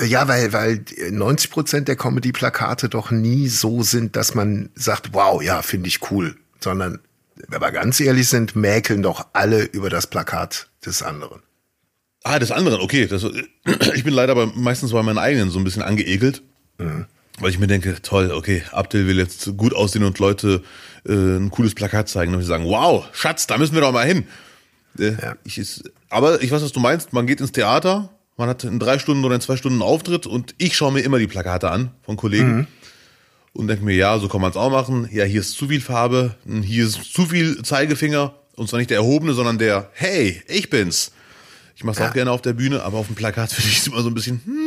Ja, 0.00 0.28
weil, 0.28 0.52
weil 0.52 0.84
90 1.10 1.50
Prozent 1.50 1.88
der 1.88 1.96
Comedy-Plakate 1.96 2.88
doch 2.88 3.10
nie 3.10 3.48
so 3.48 3.82
sind, 3.82 4.16
dass 4.16 4.34
man 4.34 4.70
sagt, 4.74 5.12
wow, 5.12 5.42
ja, 5.42 5.62
finde 5.62 5.88
ich 5.88 6.10
cool, 6.10 6.36
sondern, 6.60 7.00
wenn 7.48 7.60
wir 7.60 7.72
ganz 7.72 8.00
ehrlich 8.00 8.28
sind, 8.28 8.56
mäkeln 8.56 9.02
doch 9.02 9.26
alle 9.32 9.62
über 9.62 9.90
das 9.90 10.06
Plakat 10.06 10.68
des 10.84 11.02
anderen. 11.02 11.42
Ah, 12.22 12.38
des 12.38 12.50
anderen, 12.50 12.80
okay. 12.80 13.06
Das, 13.06 13.24
ich 13.94 14.04
bin 14.04 14.14
leider 14.14 14.34
bei, 14.34 14.46
meistens 14.46 14.92
bei 14.92 15.02
meinen 15.02 15.18
eigenen 15.18 15.50
so 15.50 15.58
ein 15.58 15.64
bisschen 15.64 15.82
angeekelt, 15.82 16.42
mhm. 16.78 17.06
weil 17.38 17.50
ich 17.50 17.58
mir 17.58 17.66
denke, 17.66 18.00
toll, 18.02 18.30
okay, 18.30 18.62
Abdel 18.72 19.06
will 19.06 19.18
jetzt 19.18 19.56
gut 19.56 19.74
aussehen 19.74 20.04
und 20.04 20.18
Leute 20.18 20.62
äh, 21.06 21.12
ein 21.12 21.50
cooles 21.50 21.74
Plakat 21.74 22.08
zeigen 22.08 22.34
und 22.34 22.40
sie 22.40 22.46
sagen, 22.46 22.64
wow, 22.64 23.06
Schatz, 23.12 23.46
da 23.46 23.58
müssen 23.58 23.74
wir 23.74 23.80
doch 23.80 23.92
mal 23.92 24.06
hin. 24.06 24.26
Äh, 24.98 25.12
ja. 25.12 25.36
ich 25.44 25.58
ist, 25.58 25.90
aber 26.08 26.42
ich 26.42 26.50
weiß, 26.50 26.62
was 26.62 26.72
du 26.72 26.80
meinst. 26.80 27.12
Man 27.12 27.26
geht 27.26 27.40
ins 27.40 27.52
Theater, 27.52 28.10
man 28.36 28.48
hat 28.48 28.64
in 28.64 28.78
drei 28.78 28.98
Stunden 28.98 29.24
oder 29.24 29.34
in 29.34 29.40
zwei 29.40 29.56
Stunden 29.56 29.82
einen 29.82 29.90
Auftritt 29.90 30.26
und 30.26 30.54
ich 30.58 30.76
schaue 30.76 30.92
mir 30.92 31.00
immer 31.00 31.18
die 31.18 31.26
Plakate 31.26 31.70
an 31.70 31.90
von 32.02 32.16
Kollegen 32.16 32.56
mhm. 32.56 32.66
und 33.52 33.68
denke 33.68 33.84
mir, 33.84 33.94
ja, 33.94 34.18
so 34.18 34.28
kann 34.28 34.40
man 34.40 34.50
es 34.50 34.56
auch 34.56 34.70
machen. 34.70 35.08
Ja, 35.12 35.24
hier 35.24 35.40
ist 35.40 35.52
zu 35.52 35.68
viel 35.68 35.80
Farbe, 35.80 36.34
hier 36.62 36.86
ist 36.86 37.12
zu 37.12 37.26
viel 37.26 37.62
Zeigefinger 37.62 38.34
und 38.56 38.68
zwar 38.68 38.78
nicht 38.78 38.90
der 38.90 38.98
erhobene, 38.98 39.32
sondern 39.32 39.58
der, 39.58 39.90
hey, 39.92 40.42
ich 40.46 40.70
bin's. 40.70 41.12
Ich 41.76 41.84
mache 41.84 41.94
es 41.94 41.98
ja. 42.00 42.08
auch 42.10 42.12
gerne 42.12 42.30
auf 42.30 42.42
der 42.42 42.52
Bühne, 42.52 42.82
aber 42.82 42.98
auf 42.98 43.06
dem 43.06 43.14
Plakat 43.14 43.50
finde 43.54 43.70
ich 43.70 43.78
es 43.78 43.86
immer 43.86 44.02
so 44.02 44.08
ein 44.08 44.14
bisschen, 44.14 44.42
hm, 44.44 44.59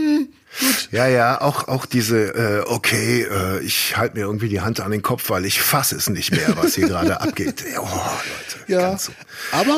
gut. 0.59 0.89
Ja, 0.91 1.07
ja, 1.07 1.41
auch, 1.41 1.67
auch 1.67 1.85
diese, 1.85 2.17
äh, 2.17 2.63
okay, 2.67 3.23
äh, 3.23 3.61
ich 3.61 3.97
halte 3.97 4.15
mir 4.15 4.21
irgendwie 4.21 4.49
die 4.49 4.61
Hand 4.61 4.79
an 4.79 4.91
den 4.91 5.01
Kopf, 5.01 5.29
weil 5.29 5.45
ich 5.45 5.61
fasse 5.61 5.95
es 5.95 6.09
nicht 6.09 6.31
mehr, 6.31 6.55
was 6.55 6.75
hier 6.75 6.87
gerade 6.87 7.21
abgeht. 7.21 7.63
Oh, 7.77 7.85
Leute. 7.85 8.71
Ja, 8.71 8.97
so. 8.97 9.11
aber 9.51 9.77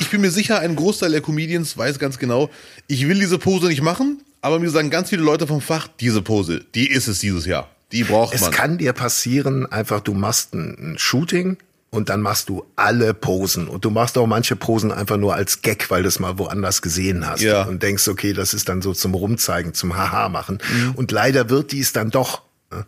ich 0.00 0.08
bin 0.10 0.20
mir 0.20 0.30
sicher, 0.30 0.58
ein 0.58 0.74
Großteil 0.74 1.10
der 1.10 1.20
Comedians 1.20 1.76
weiß 1.76 1.98
ganz 1.98 2.18
genau, 2.18 2.50
ich 2.86 3.06
will 3.06 3.20
diese 3.20 3.38
Pose 3.38 3.68
nicht 3.68 3.82
machen, 3.82 4.22
aber 4.40 4.58
mir 4.58 4.70
sagen 4.70 4.90
ganz 4.90 5.10
viele 5.10 5.22
Leute 5.22 5.46
vom 5.46 5.60
Fach, 5.60 5.88
diese 6.00 6.22
Pose, 6.22 6.64
die 6.74 6.90
ist 6.90 7.06
es 7.06 7.18
dieses 7.18 7.46
Jahr. 7.46 7.68
Die 7.92 8.04
braucht 8.04 8.34
es 8.34 8.40
man. 8.40 8.50
Es 8.50 8.56
kann 8.56 8.78
dir 8.78 8.92
passieren, 8.92 9.70
einfach 9.70 10.00
du 10.00 10.14
machst 10.14 10.54
ein, 10.54 10.94
ein 10.94 10.98
Shooting, 10.98 11.56
und 11.90 12.08
dann 12.08 12.20
machst 12.20 12.48
du 12.48 12.64
alle 12.76 13.14
Posen 13.14 13.68
und 13.68 13.84
du 13.84 13.90
machst 13.90 14.16
auch 14.16 14.26
manche 14.26 14.56
Posen 14.56 14.92
einfach 14.92 15.16
nur 15.16 15.34
als 15.34 15.62
Gag, 15.62 15.90
weil 15.90 16.02
du 16.02 16.08
es 16.08 16.20
mal 16.20 16.38
woanders 16.38 16.82
gesehen 16.82 17.26
hast 17.26 17.42
ja. 17.42 17.64
und 17.64 17.82
denkst, 17.82 18.06
okay, 18.08 18.32
das 18.32 18.54
ist 18.54 18.68
dann 18.68 18.80
so 18.80 18.94
zum 18.94 19.14
Rumzeigen, 19.14 19.74
zum 19.74 19.96
Haha 19.96 20.28
machen 20.28 20.58
mhm. 20.72 20.92
und 20.92 21.10
leider 21.10 21.50
wird 21.50 21.72
dies 21.72 21.92
dann 21.92 22.10
doch. 22.10 22.42
Ne? 22.70 22.86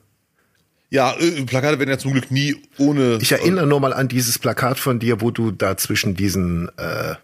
Ja, 0.91 1.15
äh, 1.19 1.43
Plakate 1.45 1.79
werden 1.79 1.91
ja 1.91 1.99
zum 1.99 2.13
Glück 2.13 2.31
nie 2.31 2.57
ohne. 2.79 3.19
Ich 3.21 3.33
erinnere 3.33 3.67
nur 3.67 3.81
mal 3.81 3.93
an 3.93 4.09
dieses 4.09 4.39
Plakat 4.39 4.79
von 4.79 5.01
dir, 5.01 5.21
wo 5.21 5.31
du 5.31 5.51
da 5.51 5.77
zwischen 5.77 6.15
diesen 6.15 6.69
äh, 6.79 7.15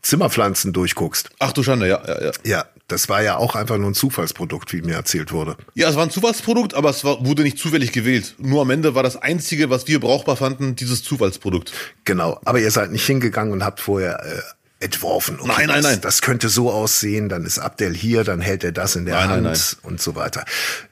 Zimmerpflanzen 0.00 0.72
durchguckst. 0.72 1.30
Ach 1.38 1.52
du 1.52 1.62
Schande, 1.62 1.88
ja, 1.88 2.02
ja, 2.06 2.24
ja. 2.24 2.32
Ja, 2.44 2.64
das 2.88 3.08
war 3.08 3.22
ja 3.22 3.36
auch 3.36 3.54
einfach 3.54 3.78
nur 3.78 3.90
ein 3.90 3.94
Zufallsprodukt, 3.94 4.72
wie 4.72 4.82
mir 4.82 4.94
erzählt 4.94 5.32
wurde. 5.32 5.56
Ja, 5.74 5.88
es 5.88 5.96
war 5.96 6.02
ein 6.02 6.10
Zufallsprodukt, 6.10 6.74
aber 6.74 6.90
es 6.90 7.04
war, 7.04 7.24
wurde 7.24 7.42
nicht 7.42 7.58
zufällig 7.58 7.92
gewählt. 7.92 8.34
Nur 8.38 8.62
am 8.62 8.70
Ende 8.70 8.94
war 8.94 9.02
das 9.02 9.16
Einzige, 9.16 9.70
was 9.70 9.88
wir 9.88 10.00
brauchbar 10.00 10.36
fanden, 10.36 10.76
dieses 10.76 11.02
Zufallsprodukt. 11.02 11.72
Genau, 12.04 12.40
aber 12.44 12.60
ihr 12.60 12.70
seid 12.70 12.92
nicht 12.92 13.06
hingegangen 13.06 13.52
und 13.52 13.64
habt 13.64 13.80
vorher 13.80 14.22
äh, 14.24 14.84
entworfen. 14.84 15.38
Okay, 15.40 15.48
nein, 15.48 15.66
nein, 15.68 15.82
das, 15.82 15.90
nein. 15.90 16.00
Das 16.00 16.22
könnte 16.22 16.48
so 16.48 16.70
aussehen, 16.70 17.28
dann 17.28 17.44
ist 17.44 17.58
Abdel 17.58 17.94
hier, 17.94 18.24
dann 18.24 18.40
hält 18.40 18.64
er 18.64 18.72
das 18.72 18.96
in 18.96 19.06
der 19.06 19.14
Nein, 19.14 19.28
Hand 19.28 19.42
nein, 19.44 19.58
und 19.82 20.00
so 20.00 20.14
weiter. 20.14 20.44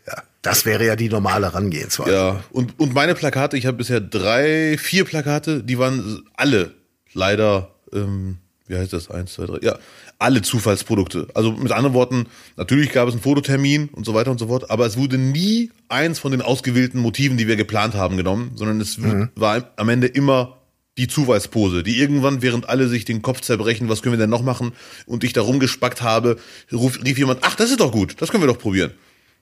Ja, 0.06 0.22
das 0.42 0.64
wäre 0.64 0.86
ja 0.86 0.96
die 0.96 1.08
normale 1.08 1.46
Herangehensweise. 1.46 2.12
Ja, 2.12 2.44
und, 2.50 2.78
und 2.78 2.94
meine 2.94 3.14
Plakate, 3.14 3.56
ich 3.56 3.66
habe 3.66 3.76
bisher 3.76 4.00
drei, 4.00 4.78
vier 4.78 5.04
Plakate, 5.04 5.62
die 5.62 5.78
waren 5.78 6.22
alle 6.34 6.74
leider, 7.12 7.74
ähm, 7.92 8.38
wie 8.66 8.76
heißt 8.76 8.92
das, 8.92 9.10
eins, 9.10 9.34
zwei, 9.34 9.46
drei, 9.46 9.58
ja, 9.60 9.78
alle 10.20 10.42
Zufallsprodukte. 10.42 11.28
Also 11.34 11.52
mit 11.52 11.72
anderen 11.72 11.94
Worten, 11.94 12.26
natürlich 12.56 12.92
gab 12.92 13.08
es 13.08 13.14
einen 13.14 13.22
Fototermin 13.22 13.88
und 13.88 14.04
so 14.04 14.14
weiter 14.14 14.30
und 14.30 14.38
so 14.38 14.46
fort, 14.46 14.70
aber 14.70 14.86
es 14.86 14.96
wurde 14.96 15.18
nie 15.18 15.70
eins 15.88 16.18
von 16.18 16.30
den 16.30 16.42
ausgewählten 16.42 17.00
Motiven, 17.00 17.36
die 17.36 17.48
wir 17.48 17.56
geplant 17.56 17.94
haben, 17.94 18.16
genommen, 18.16 18.52
sondern 18.54 18.80
es 18.80 18.98
war 19.34 19.72
am 19.76 19.88
Ende 19.88 20.06
immer 20.06 20.58
die 20.98 21.08
Zufallspose, 21.08 21.82
die 21.82 21.98
irgendwann, 21.98 22.42
während 22.42 22.68
alle 22.68 22.88
sich 22.88 23.04
den 23.04 23.22
Kopf 23.22 23.40
zerbrechen, 23.40 23.88
was 23.88 24.02
können 24.02 24.12
wir 24.12 24.18
denn 24.18 24.30
noch 24.30 24.42
machen, 24.42 24.72
und 25.06 25.24
ich 25.24 25.32
da 25.32 25.40
rumgespackt 25.40 26.02
habe, 26.02 26.36
ruf, 26.72 26.98
rief 27.02 27.16
jemand, 27.16 27.40
ach, 27.42 27.56
das 27.56 27.70
ist 27.70 27.80
doch 27.80 27.92
gut, 27.92 28.16
das 28.18 28.30
können 28.30 28.42
wir 28.42 28.48
doch 28.48 28.58
probieren. 28.58 28.92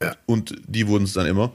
Ja. 0.01 0.14
Und 0.27 0.55
die 0.69 0.87
wurden 0.87 1.05
es 1.05 1.14
dann 1.14 1.27
immer. 1.27 1.53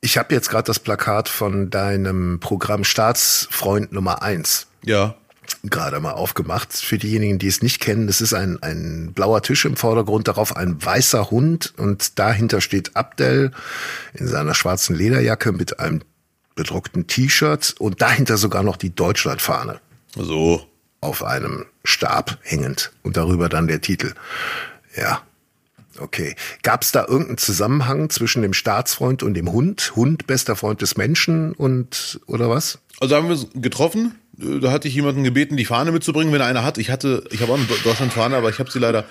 Ich 0.00 0.18
habe 0.18 0.34
jetzt 0.34 0.50
gerade 0.50 0.66
das 0.66 0.78
Plakat 0.78 1.28
von 1.28 1.70
deinem 1.70 2.38
Programm 2.40 2.84
Staatsfreund 2.84 3.92
Nummer 3.92 4.22
eins 4.22 4.66
Ja. 4.84 5.16
Gerade 5.64 6.00
mal 6.00 6.12
aufgemacht. 6.12 6.72
Für 6.72 6.98
diejenigen, 6.98 7.38
die 7.38 7.48
es 7.48 7.62
nicht 7.62 7.80
kennen, 7.80 8.06
das 8.06 8.20
ist 8.20 8.34
ein, 8.34 8.62
ein 8.62 9.12
blauer 9.14 9.42
Tisch 9.42 9.64
im 9.64 9.76
Vordergrund, 9.76 10.28
darauf 10.28 10.56
ein 10.56 10.82
weißer 10.84 11.30
Hund 11.30 11.74
und 11.76 12.18
dahinter 12.18 12.60
steht 12.60 12.96
Abdel 12.96 13.52
in 14.14 14.28
seiner 14.28 14.54
schwarzen 14.54 14.94
Lederjacke 14.94 15.52
mit 15.52 15.80
einem 15.80 16.02
bedruckten 16.54 17.06
T-Shirt 17.06 17.74
und 17.78 18.02
dahinter 18.02 18.36
sogar 18.36 18.62
noch 18.62 18.76
die 18.76 18.94
Deutschlandfahne 18.94 19.80
So. 20.16 20.66
auf 21.00 21.22
einem 21.22 21.66
Stab 21.84 22.38
hängend 22.42 22.92
und 23.02 23.16
darüber 23.16 23.48
dann 23.48 23.66
der 23.68 23.80
Titel. 23.80 24.12
Ja. 24.96 25.22
Okay. 26.00 26.36
Gab 26.62 26.82
es 26.82 26.92
da 26.92 27.06
irgendeinen 27.06 27.38
Zusammenhang 27.38 28.10
zwischen 28.10 28.42
dem 28.42 28.52
Staatsfreund 28.52 29.22
und 29.22 29.34
dem 29.34 29.50
Hund? 29.50 29.94
Hund, 29.96 30.26
bester 30.26 30.54
Freund 30.54 30.80
des 30.80 30.96
Menschen 30.96 31.52
und 31.54 32.20
oder 32.26 32.48
was? 32.48 32.78
Also 33.00 33.16
haben 33.16 33.26
wir 33.26 33.32
uns 33.32 33.48
getroffen. 33.54 34.14
Äh, 34.40 34.60
Da 34.60 34.70
hatte 34.72 34.88
ich 34.88 34.94
jemanden 34.94 35.24
gebeten, 35.24 35.56
die 35.56 35.64
Fahne 35.64 35.92
mitzubringen, 35.92 36.32
wenn 36.32 36.40
er 36.40 36.46
eine 36.46 36.62
hat. 36.64 36.78
Ich 36.78 36.90
hatte, 36.90 37.24
ich 37.30 37.40
habe 37.42 37.52
auch 37.52 37.56
eine 37.58 37.66
Deutschlandfahne, 37.84 38.36
aber 38.36 38.50
ich 38.50 38.58
habe 38.58 38.70
sie 38.70 38.78
leider 38.78 39.04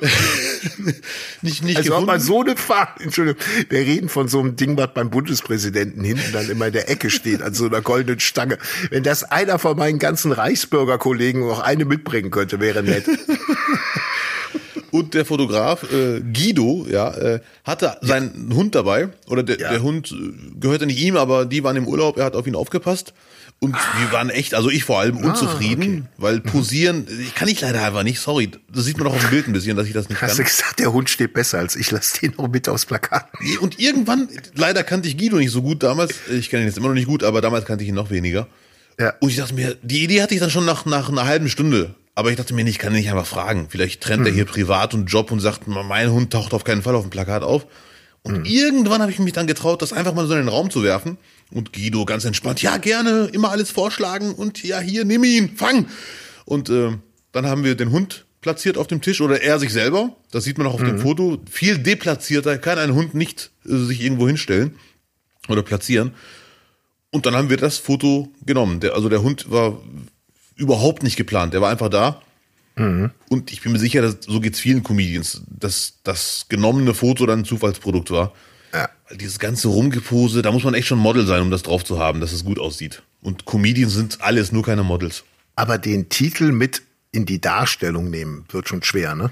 nicht 1.42 1.62
nicht 1.62 1.76
Also 1.76 1.90
gefunden. 1.90 2.06
mal 2.06 2.20
so 2.20 2.40
eine 2.42 2.56
Fahne, 2.56 2.88
Entschuldigung, 3.00 3.40
wir 3.68 3.78
reden 3.80 4.08
von 4.08 4.28
so 4.28 4.40
einem 4.40 4.56
Ding, 4.56 4.76
was 4.76 4.92
beim 4.94 5.10
Bundespräsidenten 5.10 6.02
hinten 6.04 6.32
dann 6.32 6.48
immer 6.50 6.66
in 6.66 6.72
der 6.72 6.90
Ecke 6.90 7.10
steht, 7.10 7.42
an 7.42 7.54
so 7.54 7.66
einer 7.66 7.80
goldenen 7.80 8.20
Stange. 8.20 8.58
Wenn 8.90 9.02
das 9.02 9.24
einer 9.24 9.58
von 9.58 9.76
meinen 9.76 9.98
ganzen 9.98 10.32
Reichsbürgerkollegen 10.32 11.40
noch 11.46 11.60
eine 11.60 11.84
mitbringen 11.84 12.30
könnte, 12.30 12.60
wäre 12.60 12.82
nett. 12.82 13.04
Und 14.90 15.14
der 15.14 15.24
Fotograf 15.24 15.82
äh, 15.92 16.20
Guido, 16.20 16.86
ja, 16.88 17.12
äh, 17.14 17.40
hatte 17.64 17.96
seinen 18.02 18.54
Hund 18.54 18.76
dabei. 18.76 19.08
Oder 19.26 19.42
der, 19.42 19.58
Ja. 19.58 19.70
der 19.70 19.82
Hund 19.82 20.12
äh, 20.12 20.60
gehörte 20.60 20.86
nicht 20.86 21.00
ihm, 21.00 21.16
aber 21.16 21.46
die 21.46 21.64
waren 21.64 21.74
im 21.74 21.88
Urlaub. 21.88 22.16
Er 22.16 22.24
hat 22.26 22.36
auf 22.36 22.46
ihn 22.46 22.54
aufgepasst. 22.54 23.12
Und 23.60 23.74
wir 23.74 24.12
waren 24.12 24.28
echt, 24.28 24.54
also 24.54 24.68
ich 24.68 24.84
vor 24.84 25.00
allem 25.00 25.16
unzufrieden, 25.16 26.08
weil 26.18 26.40
posieren, 26.40 27.06
ich 27.22 27.34
kann 27.34 27.48
ich 27.48 27.62
leider 27.62 27.82
einfach 27.82 28.02
nicht. 28.02 28.20
Sorry, 28.20 28.50
das 28.70 28.84
sieht 28.84 28.98
man 28.98 29.06
doch 29.06 29.14
auf 29.14 29.20
dem 29.22 29.30
Bild 29.30 29.46
ein 29.46 29.54
bisschen, 29.54 29.74
dass 29.74 29.86
ich 29.86 29.94
das 29.94 30.10
nicht 30.10 30.20
Hast 30.20 30.36
kann. 30.36 30.36
du 30.36 30.44
gesagt, 30.44 30.80
der 30.80 30.92
Hund 30.92 31.08
steht 31.08 31.32
besser 31.32 31.60
als 31.60 31.74
ich, 31.74 31.90
lass 31.90 32.12
den 32.12 32.34
noch 32.36 32.48
mit 32.48 32.68
aufs 32.68 32.84
Plakat. 32.84 33.26
Und 33.60 33.80
irgendwann, 33.80 34.28
leider 34.54 34.84
kannte 34.84 35.08
ich 35.08 35.16
Guido 35.16 35.38
nicht 35.38 35.50
so 35.50 35.62
gut 35.62 35.82
damals. 35.82 36.12
Ich 36.30 36.50
kenne 36.50 36.64
ihn 36.64 36.68
jetzt 36.68 36.76
immer 36.76 36.88
noch 36.88 36.94
nicht 36.94 37.06
gut, 37.06 37.24
aber 37.24 37.40
damals 37.40 37.64
kannte 37.64 37.84
ich 37.84 37.88
ihn 37.88 37.94
noch 37.94 38.10
weniger. 38.10 38.48
Ja. 39.00 39.14
Und 39.20 39.30
ich 39.30 39.36
dachte 39.36 39.54
mir, 39.54 39.76
die 39.82 40.04
Idee 40.04 40.22
hatte 40.22 40.34
ich 40.34 40.40
dann 40.40 40.50
schon 40.50 40.66
nach, 40.66 40.84
nach 40.84 41.08
einer 41.08 41.24
halben 41.24 41.48
Stunde. 41.48 41.94
Aber 42.14 42.30
ich 42.30 42.36
dachte 42.36 42.54
mir, 42.54 42.66
ich 42.66 42.78
kann 42.78 42.92
ihn 42.92 42.98
nicht 42.98 43.10
einfach 43.10 43.26
fragen. 43.26 43.68
Vielleicht 43.70 44.02
trennt 44.02 44.26
er 44.26 44.32
hier 44.32 44.44
privat 44.44 44.94
und 44.94 45.06
Job 45.06 45.32
und 45.32 45.40
sagt, 45.40 45.66
mein 45.66 46.10
Hund 46.10 46.32
taucht 46.32 46.54
auf 46.54 46.64
keinen 46.64 46.82
Fall 46.82 46.94
auf 46.94 47.02
dem 47.02 47.10
Plakat 47.10 47.42
auf. 47.42 47.66
Und 48.22 48.46
irgendwann 48.46 49.02
habe 49.02 49.10
ich 49.10 49.18
mich 49.18 49.32
dann 49.32 49.46
getraut, 49.46 49.82
das 49.82 49.92
einfach 49.92 50.14
mal 50.14 50.26
so 50.26 50.32
in 50.32 50.40
den 50.40 50.48
Raum 50.48 50.70
zu 50.70 50.82
werfen. 50.82 51.18
Und 51.50 51.72
Guido 51.72 52.04
ganz 52.04 52.24
entspannt, 52.24 52.62
ja, 52.62 52.78
gerne, 52.78 53.30
immer 53.32 53.50
alles 53.50 53.70
vorschlagen 53.70 54.34
und 54.34 54.62
ja, 54.64 54.80
hier, 54.80 55.04
nimm 55.04 55.24
ihn, 55.24 55.56
fang. 55.56 55.86
Und 56.44 56.68
äh, 56.68 56.96
dann 57.32 57.46
haben 57.46 57.64
wir 57.64 57.74
den 57.74 57.90
Hund 57.90 58.24
platziert 58.40 58.76
auf 58.76 58.86
dem 58.86 59.00
Tisch 59.00 59.20
oder 59.20 59.40
er 59.40 59.58
sich 59.58 59.72
selber. 59.72 60.14
Das 60.30 60.44
sieht 60.44 60.58
man 60.58 60.66
auch 60.66 60.74
auf 60.74 60.82
dem 60.82 60.98
Foto. 60.98 61.40
Viel 61.50 61.78
deplatzierter 61.78 62.58
kann 62.58 62.78
ein 62.78 62.94
Hund 62.94 63.14
nicht 63.14 63.50
äh, 63.64 63.76
sich 63.76 64.02
irgendwo 64.02 64.26
hinstellen 64.26 64.74
oder 65.48 65.62
platzieren. 65.62 66.12
Und 67.10 67.26
dann 67.26 67.36
haben 67.36 67.48
wir 67.48 67.56
das 67.56 67.78
Foto 67.78 68.28
genommen. 68.44 68.80
Der, 68.80 68.94
also 68.94 69.08
der 69.08 69.22
Hund 69.22 69.50
war 69.50 69.80
überhaupt 70.56 71.02
nicht 71.02 71.16
geplant. 71.16 71.54
Der 71.54 71.60
war 71.60 71.70
einfach 71.70 71.88
da. 71.88 72.20
Und 73.28 73.52
ich 73.52 73.62
bin 73.62 73.72
mir 73.72 73.78
sicher, 73.78 74.02
dass, 74.02 74.18
so 74.26 74.40
geht's 74.40 74.58
vielen 74.60 74.82
Comedians, 74.82 75.42
dass 75.48 76.00
das 76.02 76.46
genommene 76.48 76.92
Foto 76.92 77.24
dann 77.24 77.40
ein 77.40 77.44
Zufallsprodukt 77.44 78.10
war. 78.10 78.34
Ja. 78.74 78.88
Dieses 79.12 79.38
ganze 79.38 79.68
Rumgepose, 79.68 80.42
da 80.42 80.50
muss 80.50 80.64
man 80.64 80.74
echt 80.74 80.88
schon 80.88 80.98
Model 80.98 81.26
sein, 81.26 81.42
um 81.42 81.50
das 81.50 81.62
drauf 81.62 81.84
zu 81.84 81.98
haben, 81.98 82.20
dass 82.20 82.32
es 82.32 82.44
gut 82.44 82.58
aussieht. 82.58 83.02
Und 83.22 83.44
Comedians 83.44 83.94
sind 83.94 84.20
alles, 84.20 84.50
nur 84.50 84.64
keine 84.64 84.82
Models. 84.82 85.24
Aber 85.54 85.78
den 85.78 86.08
Titel 86.08 86.50
mit 86.50 86.82
in 87.12 87.24
die 87.24 87.40
Darstellung 87.40 88.10
nehmen, 88.10 88.44
wird 88.50 88.68
schon 88.68 88.82
schwer, 88.82 89.14
ne? 89.14 89.30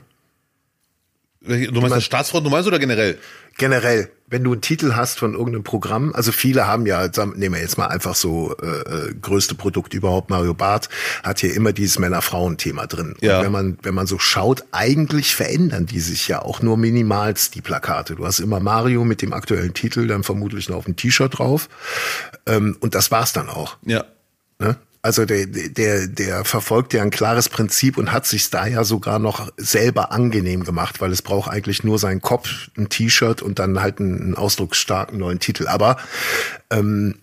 Du 1.45 1.81
meinst 1.81 1.97
das 1.97 2.05
Staatsfront, 2.05 2.47
du 2.47 2.51
meinst 2.51 2.69
oder 2.69 2.79
generell? 2.79 3.19
Generell, 3.59 4.11
wenn 4.29 4.45
du 4.45 4.53
einen 4.53 4.61
Titel 4.61 4.95
hast 4.95 5.19
von 5.19 5.35
irgendeinem 5.35 5.65
Programm, 5.65 6.13
also 6.15 6.31
viele 6.33 6.67
haben 6.67 6.87
ja, 6.87 7.09
nehmen 7.35 7.55
wir 7.55 7.61
jetzt 7.61 7.77
mal 7.77 7.89
einfach 7.89 8.15
so 8.15 8.57
äh, 8.63 8.67
äh, 8.67 9.15
größte 9.21 9.55
Produkt 9.55 9.93
überhaupt, 9.93 10.31
Mario 10.31 10.55
Barth 10.55 10.89
hat 11.23 11.41
hier 11.41 11.55
immer 11.55 11.73
dieses 11.73 11.99
Männer-Frauen-Thema 11.99 12.87
drin. 12.87 13.17
Ja. 13.21 13.39
Und 13.39 13.45
wenn 13.45 13.53
man, 13.53 13.79
wenn 13.83 13.95
man 13.95 14.07
so 14.07 14.19
schaut, 14.19 14.65
eigentlich 14.71 15.35
verändern 15.35 15.87
die 15.87 16.01
sich 16.01 16.29
ja 16.29 16.41
auch 16.43 16.63
nur 16.63 16.77
minimalst, 16.77 17.55
die 17.57 17.61
Plakate. 17.61 18.15
Du 18.15 18.25
hast 18.25 18.39
immer 18.39 18.61
Mario 18.61 19.05
mit 19.05 19.21
dem 19.21 19.33
aktuellen 19.33 19.75
Titel, 19.75 20.07
dann 20.07 20.23
vermutlich 20.23 20.69
noch 20.69 20.77
auf 20.77 20.85
dem 20.85 20.97
T-Shirt 20.97 21.39
drauf. 21.39 21.69
Ähm, 22.47 22.77
und 22.81 22.95
das 22.95 23.11
war's 23.11 23.33
dann 23.33 23.49
auch. 23.49 23.77
Ja. 23.85 24.05
Also 25.05 25.25
der, 25.25 25.47
der, 25.47 26.07
der 26.07 26.45
verfolgt 26.45 26.95
ja 26.95 27.03
ein 27.03 27.11
klares 27.11 27.49
Prinzip 27.49 27.99
und 27.99 28.13
hat 28.13 28.25
sich 28.25 28.51
da 28.51 28.69
ja 28.69 28.85
sogar 28.85 29.19
noch 29.19 29.53
selber 29.57 30.13
angenehm 30.13 30.63
gemacht, 30.63 31.01
weil 31.01 31.11
es 31.11 31.23
braucht 31.23 31.51
eigentlich 31.51 31.83
nur 31.83 31.99
seinen 31.99 32.23
Kopf, 32.23 32.71
ein 32.79 32.89
T-Shirt 32.89 33.43
und 33.43 33.59
dann 33.59 33.81
halt 33.81 33.99
einen, 33.99 34.21
einen 34.21 34.35
ausdrucksstarken 34.37 35.19
neuen 35.19 35.41
Titel. 35.41 35.67
Aber 35.67 35.97
ähm, 36.71 37.17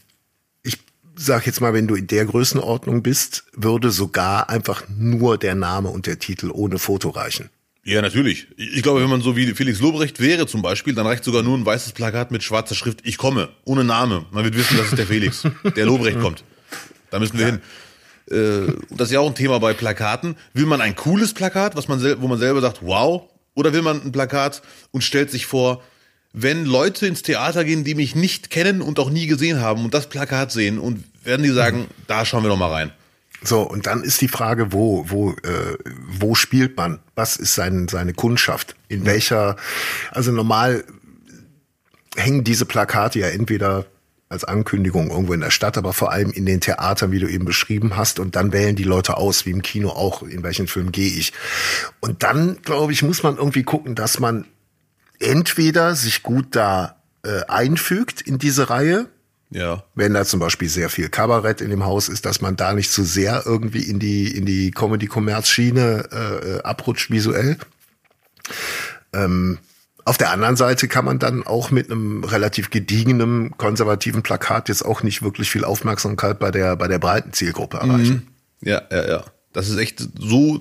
ich 0.61 0.77
sag 1.15 1.45
jetzt 1.45 1.61
mal, 1.61 1.73
wenn 1.73 1.87
du 1.87 1.95
in 1.95 2.07
der 2.07 2.25
Größenordnung 2.25 3.01
bist, 3.01 3.45
würde 3.53 3.91
sogar 3.91 4.49
einfach 4.49 4.83
nur 4.89 5.37
der 5.37 5.55
Name 5.55 5.87
und 5.87 6.05
der 6.05 6.19
Titel 6.19 6.51
ohne 6.51 6.79
Foto 6.79 7.11
reichen. 7.11 7.49
Ja, 7.85 8.01
natürlich. 8.01 8.47
Ich 8.57 8.83
glaube, 8.83 9.01
wenn 9.01 9.09
man 9.09 9.21
so 9.21 9.37
wie 9.37 9.53
Felix 9.53 9.79
Lobrecht 9.79 10.19
wäre 10.19 10.47
zum 10.47 10.61
Beispiel, 10.61 10.93
dann 10.93 11.07
reicht 11.07 11.23
sogar 11.23 11.43
nur 11.43 11.57
ein 11.57 11.65
weißes 11.65 11.93
Plakat 11.93 12.29
mit 12.29 12.43
schwarzer 12.43 12.75
Schrift, 12.75 12.99
ich 13.03 13.17
komme, 13.17 13.49
ohne 13.63 13.85
Name. 13.85 14.25
Man 14.31 14.43
wird 14.43 14.57
wissen, 14.57 14.75
das 14.75 14.87
ist 14.87 14.97
der 14.97 15.07
Felix, 15.07 15.43
der 15.77 15.85
Lobrecht 15.85 16.19
kommt. 16.19 16.43
Da 17.11 17.19
müssen 17.19 17.37
wir 17.37 17.45
hin. 17.45 17.61
Äh, 18.31 18.73
das 18.89 19.07
ist 19.07 19.13
ja 19.13 19.19
auch 19.19 19.27
ein 19.27 19.35
Thema 19.35 19.59
bei 19.59 19.73
Plakaten. 19.73 20.35
Will 20.53 20.65
man 20.65 20.81
ein 20.81 20.95
cooles 20.95 21.33
Plakat, 21.33 21.75
was 21.75 21.87
man 21.87 22.01
wo 22.21 22.27
man 22.27 22.39
selber 22.39 22.61
sagt, 22.61 22.79
wow, 22.81 23.23
oder 23.55 23.73
will 23.73 23.81
man 23.81 24.01
ein 24.03 24.11
Plakat 24.11 24.61
und 24.91 25.03
stellt 25.03 25.31
sich 25.31 25.45
vor, 25.45 25.81
wenn 26.31 26.65
Leute 26.65 27.07
ins 27.07 27.23
Theater 27.23 27.65
gehen, 27.65 27.83
die 27.83 27.95
mich 27.95 28.15
nicht 28.15 28.49
kennen 28.49 28.81
und 28.81 28.99
auch 28.99 29.09
nie 29.09 29.27
gesehen 29.27 29.61
haben 29.61 29.83
und 29.83 29.93
das 29.93 30.07
Plakat 30.07 30.51
sehen 30.51 30.77
und 30.77 31.03
werden 31.23 31.43
die 31.43 31.49
sagen, 31.49 31.87
da 32.07 32.23
schauen 32.23 32.43
wir 32.43 32.49
noch 32.49 32.57
mal 32.57 32.71
rein. 32.71 32.91
So, 33.41 33.61
und 33.61 33.87
dann 33.87 34.03
ist 34.03 34.21
die 34.21 34.27
Frage, 34.27 34.73
wo, 34.73 35.05
wo, 35.09 35.31
äh, 35.31 35.77
wo 36.07 36.35
spielt 36.35 36.75
man? 36.77 36.99
Was 37.15 37.37
ist 37.37 37.55
sein, 37.55 37.87
seine 37.87 38.13
Kundschaft? 38.13 38.75
In 38.89 39.05
welcher, 39.05 39.55
also 40.11 40.31
normal 40.31 40.83
hängen 42.15 42.43
diese 42.43 42.65
Plakate 42.65 43.19
ja 43.19 43.27
entweder 43.27 43.85
als 44.29 44.43
Ankündigung 44.43 45.09
irgendwo 45.09 45.33
in 45.33 45.41
der 45.41 45.49
Stadt, 45.49 45.75
aber 45.77 45.91
vor 45.91 46.11
allem 46.11 46.29
in 46.31 46.45
den 46.45 46.61
Theatern, 46.61 47.11
wie 47.11 47.19
du 47.19 47.27
eben 47.27 47.45
beschrieben 47.45 47.97
hast. 47.97 48.19
Und 48.19 48.35
dann 48.35 48.53
wählen 48.53 48.75
die 48.75 48.83
Leute 48.83 49.17
aus, 49.17 49.47
wie 49.47 49.51
im 49.51 49.63
Kino 49.63 49.89
auch, 49.89 50.21
in 50.21 50.43
welchen 50.43 50.67
Film 50.67 50.91
gehe 50.91 51.09
ich. 51.09 51.33
Und 51.99 52.21
dann, 52.21 52.61
glaube 52.61 52.93
ich, 52.93 53.01
muss 53.01 53.23
man 53.23 53.37
irgendwie 53.37 53.63
gucken, 53.63 53.95
dass 53.95 54.19
man 54.19 54.45
entweder 55.19 55.95
sich 55.95 56.21
gut 56.21 56.55
da 56.55 57.01
äh, 57.23 57.41
einfügt 57.47 58.21
in 58.21 58.37
diese 58.37 58.69
Reihe, 58.69 59.07
Ja. 59.49 59.83
wenn 59.95 60.13
da 60.13 60.23
zum 60.23 60.39
Beispiel 60.39 60.69
sehr 60.69 60.89
viel 60.89 61.09
Kabarett 61.09 61.59
in 61.59 61.71
dem 61.71 61.83
Haus 61.83 62.07
ist, 62.07 62.25
dass 62.27 62.39
man 62.39 62.55
da 62.55 62.73
nicht 62.73 62.91
zu 62.91 63.03
sehr 63.03 63.43
irgendwie 63.47 63.81
in 63.83 63.97
die 63.97 64.37
in 64.37 64.45
die 64.45 64.69
Comedy-Kommerz-Schiene 64.71 66.07
äh, 66.11 66.49
äh, 66.57 66.61
abrutscht 66.61 67.09
visuell. 67.09 67.57
Ähm, 69.11 69.57
auf 70.09 70.17
der 70.17 70.31
anderen 70.31 70.55
Seite 70.55 70.87
kann 70.87 71.05
man 71.05 71.19
dann 71.19 71.45
auch 71.45 71.69
mit 71.69 71.91
einem 71.91 72.23
relativ 72.23 72.71
gediegenen 72.71 73.55
konservativen 73.57 74.23
Plakat 74.23 74.67
jetzt 74.67 74.83
auch 74.83 75.03
nicht 75.03 75.21
wirklich 75.21 75.51
viel 75.51 75.63
Aufmerksamkeit 75.63 76.39
bei 76.39 76.49
der 76.49 76.75
bei 76.75 76.87
der 76.87 76.97
breiten 76.97 77.31
Zielgruppe 77.31 77.77
erreichen. 77.77 78.27
Ja, 78.61 78.81
ja, 78.91 79.07
ja. 79.07 79.23
Das 79.53 79.69
ist 79.69 79.77
echt 79.77 80.07
so. 80.19 80.59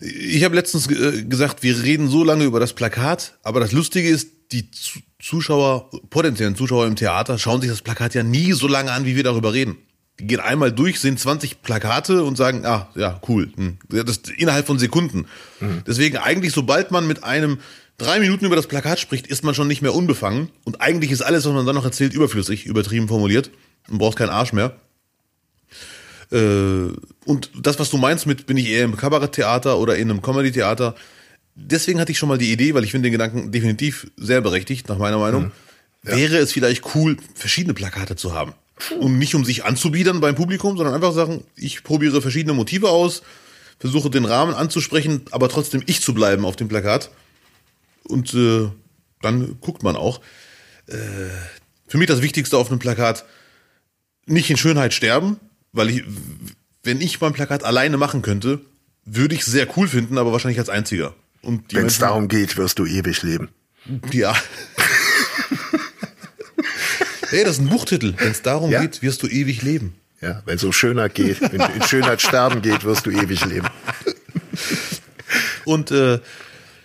Ich 0.00 0.44
habe 0.44 0.54
letztens 0.54 0.88
äh, 0.90 1.24
gesagt, 1.24 1.62
wir 1.62 1.82
reden 1.82 2.08
so 2.08 2.24
lange 2.24 2.44
über 2.44 2.60
das 2.60 2.72
Plakat, 2.72 3.36
aber 3.42 3.60
das 3.60 3.72
Lustige 3.72 4.08
ist, 4.08 4.28
die 4.52 4.70
Zu- 4.70 5.00
Zuschauer, 5.20 5.90
potenziellen 6.10 6.54
Zuschauer 6.54 6.86
im 6.86 6.96
Theater, 6.96 7.38
schauen 7.38 7.60
sich 7.60 7.70
das 7.70 7.82
Plakat 7.82 8.14
ja 8.14 8.22
nie 8.22 8.52
so 8.52 8.68
lange 8.68 8.92
an, 8.92 9.04
wie 9.06 9.16
wir 9.16 9.24
darüber 9.24 9.52
reden. 9.52 9.76
Die 10.20 10.26
gehen 10.28 10.38
einmal 10.40 10.70
durch, 10.70 11.00
sehen 11.00 11.16
20 11.16 11.62
Plakate 11.62 12.22
und 12.22 12.36
sagen, 12.36 12.64
ah, 12.64 12.88
ja, 12.94 13.20
cool. 13.28 13.50
Hm. 13.56 13.78
Das 13.88 14.18
innerhalb 14.36 14.66
von 14.66 14.78
Sekunden. 14.78 15.26
Mhm. 15.60 15.82
Deswegen 15.86 16.18
eigentlich, 16.18 16.52
sobald 16.52 16.92
man 16.92 17.08
mit 17.08 17.24
einem 17.24 17.58
drei 17.98 18.18
Minuten 18.20 18.44
über 18.44 18.56
das 18.56 18.66
Plakat 18.66 18.98
spricht, 18.98 19.26
ist 19.26 19.44
man 19.44 19.54
schon 19.54 19.68
nicht 19.68 19.82
mehr 19.82 19.94
unbefangen. 19.94 20.50
Und 20.64 20.80
eigentlich 20.80 21.10
ist 21.10 21.22
alles, 21.22 21.44
was 21.44 21.52
man 21.52 21.66
dann 21.66 21.74
noch 21.74 21.84
erzählt, 21.84 22.14
überflüssig, 22.14 22.66
übertrieben 22.66 23.08
formuliert. 23.08 23.50
Man 23.88 23.98
braucht 23.98 24.18
keinen 24.18 24.30
Arsch 24.30 24.52
mehr. 24.52 24.76
Äh, 26.32 26.88
und 27.24 27.50
das, 27.60 27.78
was 27.78 27.90
du 27.90 27.96
meinst 27.96 28.26
mit, 28.26 28.46
bin 28.46 28.56
ich 28.56 28.68
eher 28.68 28.84
im 28.84 28.96
Kabaretttheater 28.96 29.78
oder 29.78 29.96
in 29.96 30.10
einem 30.10 30.22
Comedy-Theater, 30.22 30.94
deswegen 31.54 32.00
hatte 32.00 32.12
ich 32.12 32.18
schon 32.18 32.28
mal 32.28 32.38
die 32.38 32.52
Idee, 32.52 32.74
weil 32.74 32.84
ich 32.84 32.90
finde 32.90 33.08
den 33.08 33.12
Gedanken 33.12 33.52
definitiv 33.52 34.10
sehr 34.16 34.40
berechtigt, 34.40 34.88
nach 34.88 34.98
meiner 34.98 35.18
Meinung. 35.18 35.44
Mhm. 35.44 35.52
Ja. 36.04 36.16
Wäre 36.16 36.36
es 36.38 36.52
vielleicht 36.52 36.94
cool, 36.94 37.16
verschiedene 37.34 37.74
Plakate 37.74 38.16
zu 38.16 38.34
haben. 38.34 38.52
Und 38.98 39.18
nicht 39.18 39.34
um 39.34 39.44
sich 39.44 39.64
anzubiedern 39.64 40.20
beim 40.20 40.34
Publikum, 40.34 40.76
sondern 40.76 40.94
einfach 40.94 41.12
sagen, 41.12 41.44
ich 41.56 41.84
probiere 41.84 42.20
verschiedene 42.20 42.54
Motive 42.54 42.90
aus, 42.90 43.22
versuche 43.78 44.10
den 44.10 44.24
Rahmen 44.24 44.54
anzusprechen, 44.54 45.22
aber 45.30 45.48
trotzdem 45.48 45.82
ich 45.86 46.02
zu 46.02 46.12
bleiben 46.12 46.44
auf 46.44 46.56
dem 46.56 46.68
Plakat. 46.68 47.10
Und 48.08 48.34
äh, 48.34 48.68
dann 49.22 49.58
guckt 49.60 49.82
man 49.82 49.96
auch. 49.96 50.20
Äh, 50.86 50.94
für 51.86 51.98
mich 51.98 52.08
das 52.08 52.22
Wichtigste 52.22 52.56
auf 52.58 52.70
einem 52.70 52.78
Plakat, 52.78 53.24
nicht 54.26 54.50
in 54.50 54.56
Schönheit 54.56 54.94
sterben, 54.94 55.38
weil 55.72 55.90
ich, 55.90 56.04
wenn 56.82 57.00
ich 57.00 57.20
mein 57.20 57.32
Plakat 57.32 57.64
alleine 57.64 57.96
machen 57.96 58.22
könnte, 58.22 58.60
würde 59.04 59.34
ich 59.34 59.44
sehr 59.44 59.66
cool 59.76 59.88
finden, 59.88 60.18
aber 60.18 60.32
wahrscheinlich 60.32 60.58
als 60.58 60.68
einziger. 60.68 61.14
Wenn 61.42 61.86
es 61.86 61.98
darum 61.98 62.28
geht, 62.28 62.56
wirst 62.56 62.78
du 62.78 62.86
ewig 62.86 63.22
leben. 63.22 63.50
Ja. 64.12 64.34
hey, 67.28 67.44
das 67.44 67.56
ist 67.56 67.60
ein 67.60 67.68
Buchtitel. 67.68 68.14
Wenn 68.16 68.32
es 68.32 68.40
darum 68.40 68.70
ja? 68.70 68.80
geht, 68.80 69.02
wirst 69.02 69.22
du 69.22 69.26
ewig 69.26 69.60
leben. 69.60 69.94
Ja, 70.22 70.42
wenn 70.46 70.56
es 70.56 70.64
um 70.64 70.72
Schönheit 70.72 71.14
geht, 71.14 71.40
wenn 71.42 71.60
in 71.60 71.82
Schönheit 71.82 72.22
sterben 72.22 72.62
geht, 72.62 72.84
wirst 72.84 73.04
du 73.04 73.10
ewig 73.10 73.44
leben. 73.44 73.68
Und 75.66 75.90
äh, 75.90 76.20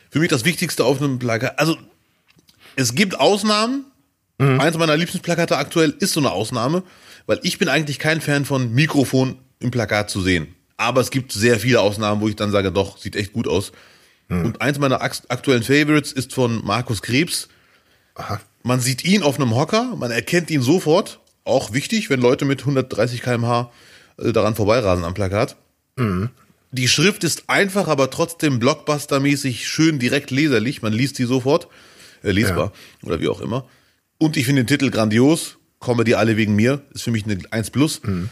für 0.10 0.20
mich 0.20 0.30
das 0.30 0.45
Wichtigste 0.45 0.86
auf 0.86 1.01
einem 1.01 1.20
Plakat, 1.20 1.60
also 1.60 1.78
es 2.76 2.95
gibt 2.95 3.20
Ausnahmen. 3.20 3.86
Mhm. 4.38 4.60
Eins 4.60 4.78
meiner 4.78 4.95
liebsten 4.95 5.20
Plakate 5.20 5.57
aktuell 5.57 5.93
ist 5.99 6.14
so 6.14 6.22
eine 6.22 6.32
Ausnahme, 6.32 6.84
weil 7.26 7.39
ich 7.43 7.60
bin 7.60 7.68
eigentlich 7.68 7.99
kein 7.99 8.22
Fan 8.22 8.45
von 8.45 8.74
Mikrofon 8.74 9.38
im 9.60 9.70
Plakat 9.70 10.10
zu 10.10 10.22
sehen. 10.22 10.55
Aber 10.78 11.01
es 11.01 11.12
gibt 11.12 11.34
sehr 11.34 11.60
viele 11.60 11.82
Ausnahmen, 11.82 12.22
wo 12.22 12.30
ich 12.30 12.38
dann 12.38 12.51
sage, 12.51 12.72
doch, 12.72 12.97
sieht 12.97 13.18
echt 13.18 13.34
gut 13.34 13.49
aus. 13.49 13.74
Hm. 14.30 14.45
Und 14.45 14.62
eins 14.62 14.80
meiner 14.80 15.01
aktuellen 15.01 15.64
Favorites 15.64 16.14
ist 16.14 16.34
von 16.34 16.64
Markus 16.64 17.01
Krebs. 17.01 17.49
Aha. 18.16 18.39
Man 18.64 18.80
sieht 18.80 19.03
ihn 19.03 19.24
auf 19.24 19.36
einem 19.36 19.55
Hocker, 19.55 19.95
man 19.97 20.12
erkennt 20.12 20.49
ihn 20.51 20.62
sofort. 20.62 21.20
Auch 21.43 21.74
wichtig, 21.74 22.10
wenn 22.10 22.22
Leute 22.22 22.45
mit 22.45 22.62
130 22.62 23.22
km/h 23.22 23.72
äh, 24.18 24.32
daran 24.32 24.55
vorbeirasen 24.55 25.03
am 25.03 25.14
Plakat. 25.14 25.57
Mhm. 25.97 26.30
Die 26.72 26.88
Schrift 26.88 27.24
ist 27.24 27.43
einfach, 27.47 27.88
aber 27.88 28.09
trotzdem 28.09 28.59
blockbustermäßig 28.59 29.67
schön 29.67 29.99
direkt 29.99 30.30
leserlich. 30.32 30.82
Man 30.82 30.93
liest 30.93 31.15
sie 31.15 31.26
sofort. 31.26 31.67
Äh, 32.24 32.32
lesbar. 32.32 32.74
Ja. 33.01 33.07
Oder 33.07 33.20
wie 33.20 33.28
auch 33.28 33.41
immer. 33.41 33.67
Und 34.17 34.38
ich 34.38 34.45
finde 34.45 34.63
den 34.63 34.67
Titel 34.67 34.91
grandios. 34.91 35.57
Comedy 35.80 36.13
alle 36.13 36.38
wegen 36.38 36.55
mir. 36.55 36.82
Ist 36.93 37.03
für 37.03 37.11
mich 37.11 37.26
eine 37.26 37.39
1 37.51 37.72
plus. 37.72 38.03
Mhm. 38.03 38.30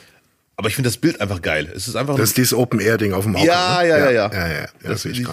Aber 0.57 0.69
ich 0.69 0.75
finde 0.75 0.89
das 0.89 0.97
Bild 0.97 1.21
einfach 1.21 1.41
geil. 1.41 1.71
Es 1.73 1.87
ist 1.87 1.95
einfach. 1.95 2.15
Das 2.17 2.29
ist 2.29 2.37
dieses 2.37 2.53
Open 2.53 2.79
Air 2.79 2.97
Ding 2.97 3.13
auf 3.13 3.23
dem 3.23 3.35
Auto. 3.35 3.45
Ja, 3.45 3.81
ne? 3.81 3.87
ja, 3.87 3.97
ja, 3.97 4.05
ja, 4.05 4.11
ja. 4.11 4.31
Ja, 4.33 4.47
ja, 4.47 4.67
das, 4.81 5.03
das 5.03 5.05
ich, 5.05 5.25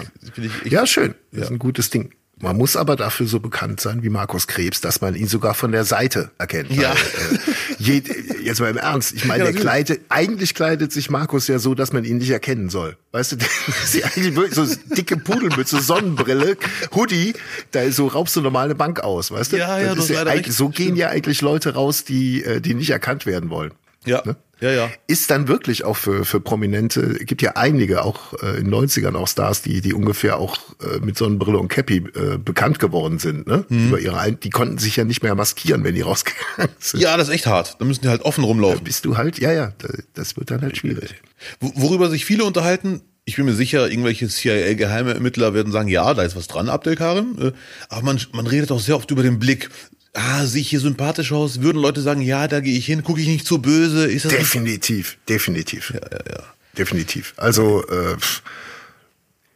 ich, 0.65 0.71
Ja, 0.71 0.85
schön. 0.85 1.15
Das 1.31 1.45
ist 1.45 1.51
ein 1.51 1.59
gutes 1.59 1.89
Ding. 1.89 2.11
Man 2.41 2.57
muss 2.57 2.75
aber 2.75 2.97
dafür 2.97 3.27
so 3.27 3.39
bekannt 3.39 3.79
sein 3.79 4.03
wie 4.03 4.09
Markus 4.09 4.47
Krebs, 4.47 4.81
dass 4.81 4.99
man 4.99 5.15
ihn 5.15 5.27
sogar 5.27 5.53
von 5.53 5.71
der 5.71 5.85
Seite 5.85 6.31
erkennt. 6.37 6.69
Ja. 6.69 6.89
Weil, 6.89 7.37
äh, 7.37 7.39
je, 7.77 8.03
jetzt 8.43 8.59
mal 8.59 8.69
im 8.69 8.77
Ernst. 8.77 9.13
Ich 9.13 9.23
meine, 9.23 9.45
ja, 9.45 9.51
der 9.51 9.61
kleidet, 9.61 10.01
eigentlich 10.09 10.53
kleidet 10.53 10.91
sich 10.91 11.09
Markus 11.09 11.47
ja 11.47 11.59
so, 11.59 11.75
dass 11.75 11.93
man 11.93 12.03
ihn 12.03 12.17
nicht 12.17 12.31
erkennen 12.31 12.69
soll. 12.69 12.97
Weißt 13.13 13.31
du, 13.31 13.37
sie 13.85 14.03
eigentlich 14.03 14.35
wirklich 14.35 14.55
so 14.55 14.67
dicke 14.95 15.15
Pudelmütze, 15.15 15.81
Sonnenbrille, 15.81 16.57
Hoodie, 16.93 17.35
da 17.71 17.89
so 17.89 18.07
raubst 18.07 18.35
du 18.35 18.41
normal 18.41 18.65
eine 18.65 18.75
Bank 18.75 18.99
aus, 18.99 19.31
weißt 19.31 19.53
du? 19.53 19.57
Ja, 19.57 19.79
ja, 19.79 19.95
das 19.95 20.09
ja 20.09 20.25
so 20.49 20.67
gehen 20.67 20.97
ja 20.97 21.09
eigentlich 21.09 21.41
Leute 21.41 21.73
raus, 21.73 22.03
die, 22.03 22.43
äh, 22.43 22.59
die 22.59 22.73
nicht 22.73 22.89
erkannt 22.89 23.25
werden 23.25 23.49
wollen. 23.49 23.71
Ja. 24.05 24.21
Ne? 24.25 24.35
Ja, 24.61 24.71
ja. 24.71 24.89
Ist 25.07 25.29
dann 25.31 25.47
wirklich 25.47 25.83
auch 25.83 25.97
für, 25.97 26.23
für 26.23 26.39
Prominente, 26.39 27.15
gibt 27.25 27.41
ja 27.41 27.51
einige, 27.55 28.03
auch 28.03 28.33
äh, 28.41 28.59
in 28.59 28.73
90ern 28.73 29.15
auch 29.15 29.27
Stars, 29.27 29.61
die, 29.61 29.81
die 29.81 29.93
ungefähr 29.93 30.37
auch 30.37 30.57
äh, 30.81 30.99
mit 30.99 31.17
Sonnenbrille 31.17 31.57
und 31.57 31.67
Cappy 31.67 31.97
äh, 31.97 32.37
bekannt 32.37 32.79
geworden 32.79 33.19
sind, 33.19 33.47
ne? 33.47 33.65
Mhm. 33.67 33.89
Über 33.89 33.99
ihre 33.99 34.15
die 34.31 34.49
konnten 34.49 34.77
sich 34.77 34.95
ja 34.95 35.03
nicht 35.03 35.23
mehr 35.23 35.35
maskieren, 35.35 35.83
wenn 35.83 35.93
die 35.93 36.01
rausgegangen 36.01 36.73
sind. 36.79 37.01
Ja, 37.01 37.17
das 37.17 37.27
ist 37.27 37.33
echt 37.33 37.47
hart. 37.47 37.75
Da 37.79 37.85
müssen 37.85 38.01
die 38.03 38.07
halt 38.07 38.21
offen 38.21 38.43
rumlaufen. 38.45 38.79
Da 38.79 38.83
bist 38.83 39.03
du 39.03 39.17
halt, 39.17 39.39
ja, 39.39 39.51
ja, 39.51 39.73
das 40.13 40.37
wird 40.37 40.51
dann 40.51 40.61
halt 40.61 40.77
schwierig. 40.77 41.15
Worüber 41.59 42.09
sich 42.09 42.23
viele 42.23 42.45
unterhalten, 42.45 43.01
ich 43.27 43.35
bin 43.37 43.45
mir 43.45 43.53
sicher, 43.53 43.89
irgendwelche 43.89 44.27
CIA-Geheime 44.27 45.19
werden 45.19 45.71
sagen, 45.71 45.89
ja, 45.89 46.13
da 46.13 46.21
ist 46.21 46.35
was 46.35 46.47
dran, 46.47 46.69
Abdelkarim. 46.69 47.35
Äh, 47.39 47.51
aber 47.89 48.03
man, 48.03 48.21
man 48.33 48.45
redet 48.45 48.71
auch 48.71 48.79
sehr 48.79 48.95
oft 48.95 49.09
über 49.09 49.23
den 49.23 49.39
Blick 49.39 49.69
ah, 50.15 50.45
sehe 50.45 50.61
ich 50.61 50.69
hier 50.69 50.79
sympathisch 50.79 51.31
aus, 51.31 51.61
würden 51.61 51.81
Leute 51.81 52.01
sagen, 52.01 52.21
ja, 52.21 52.47
da 52.47 52.59
gehe 52.59 52.77
ich 52.77 52.85
hin, 52.85 53.03
gucke 53.03 53.21
ich 53.21 53.27
nicht 53.27 53.45
zu 53.45 53.59
böse. 53.61 54.05
Ist 54.05 54.25
das 54.25 54.33
definitiv, 54.33 55.17
definitiv. 55.29 55.91
Ja, 55.93 56.01
ja, 56.01 56.19
ja. 56.37 56.43
Definitiv. 56.77 57.33
Also 57.37 57.87
äh, 57.87 58.15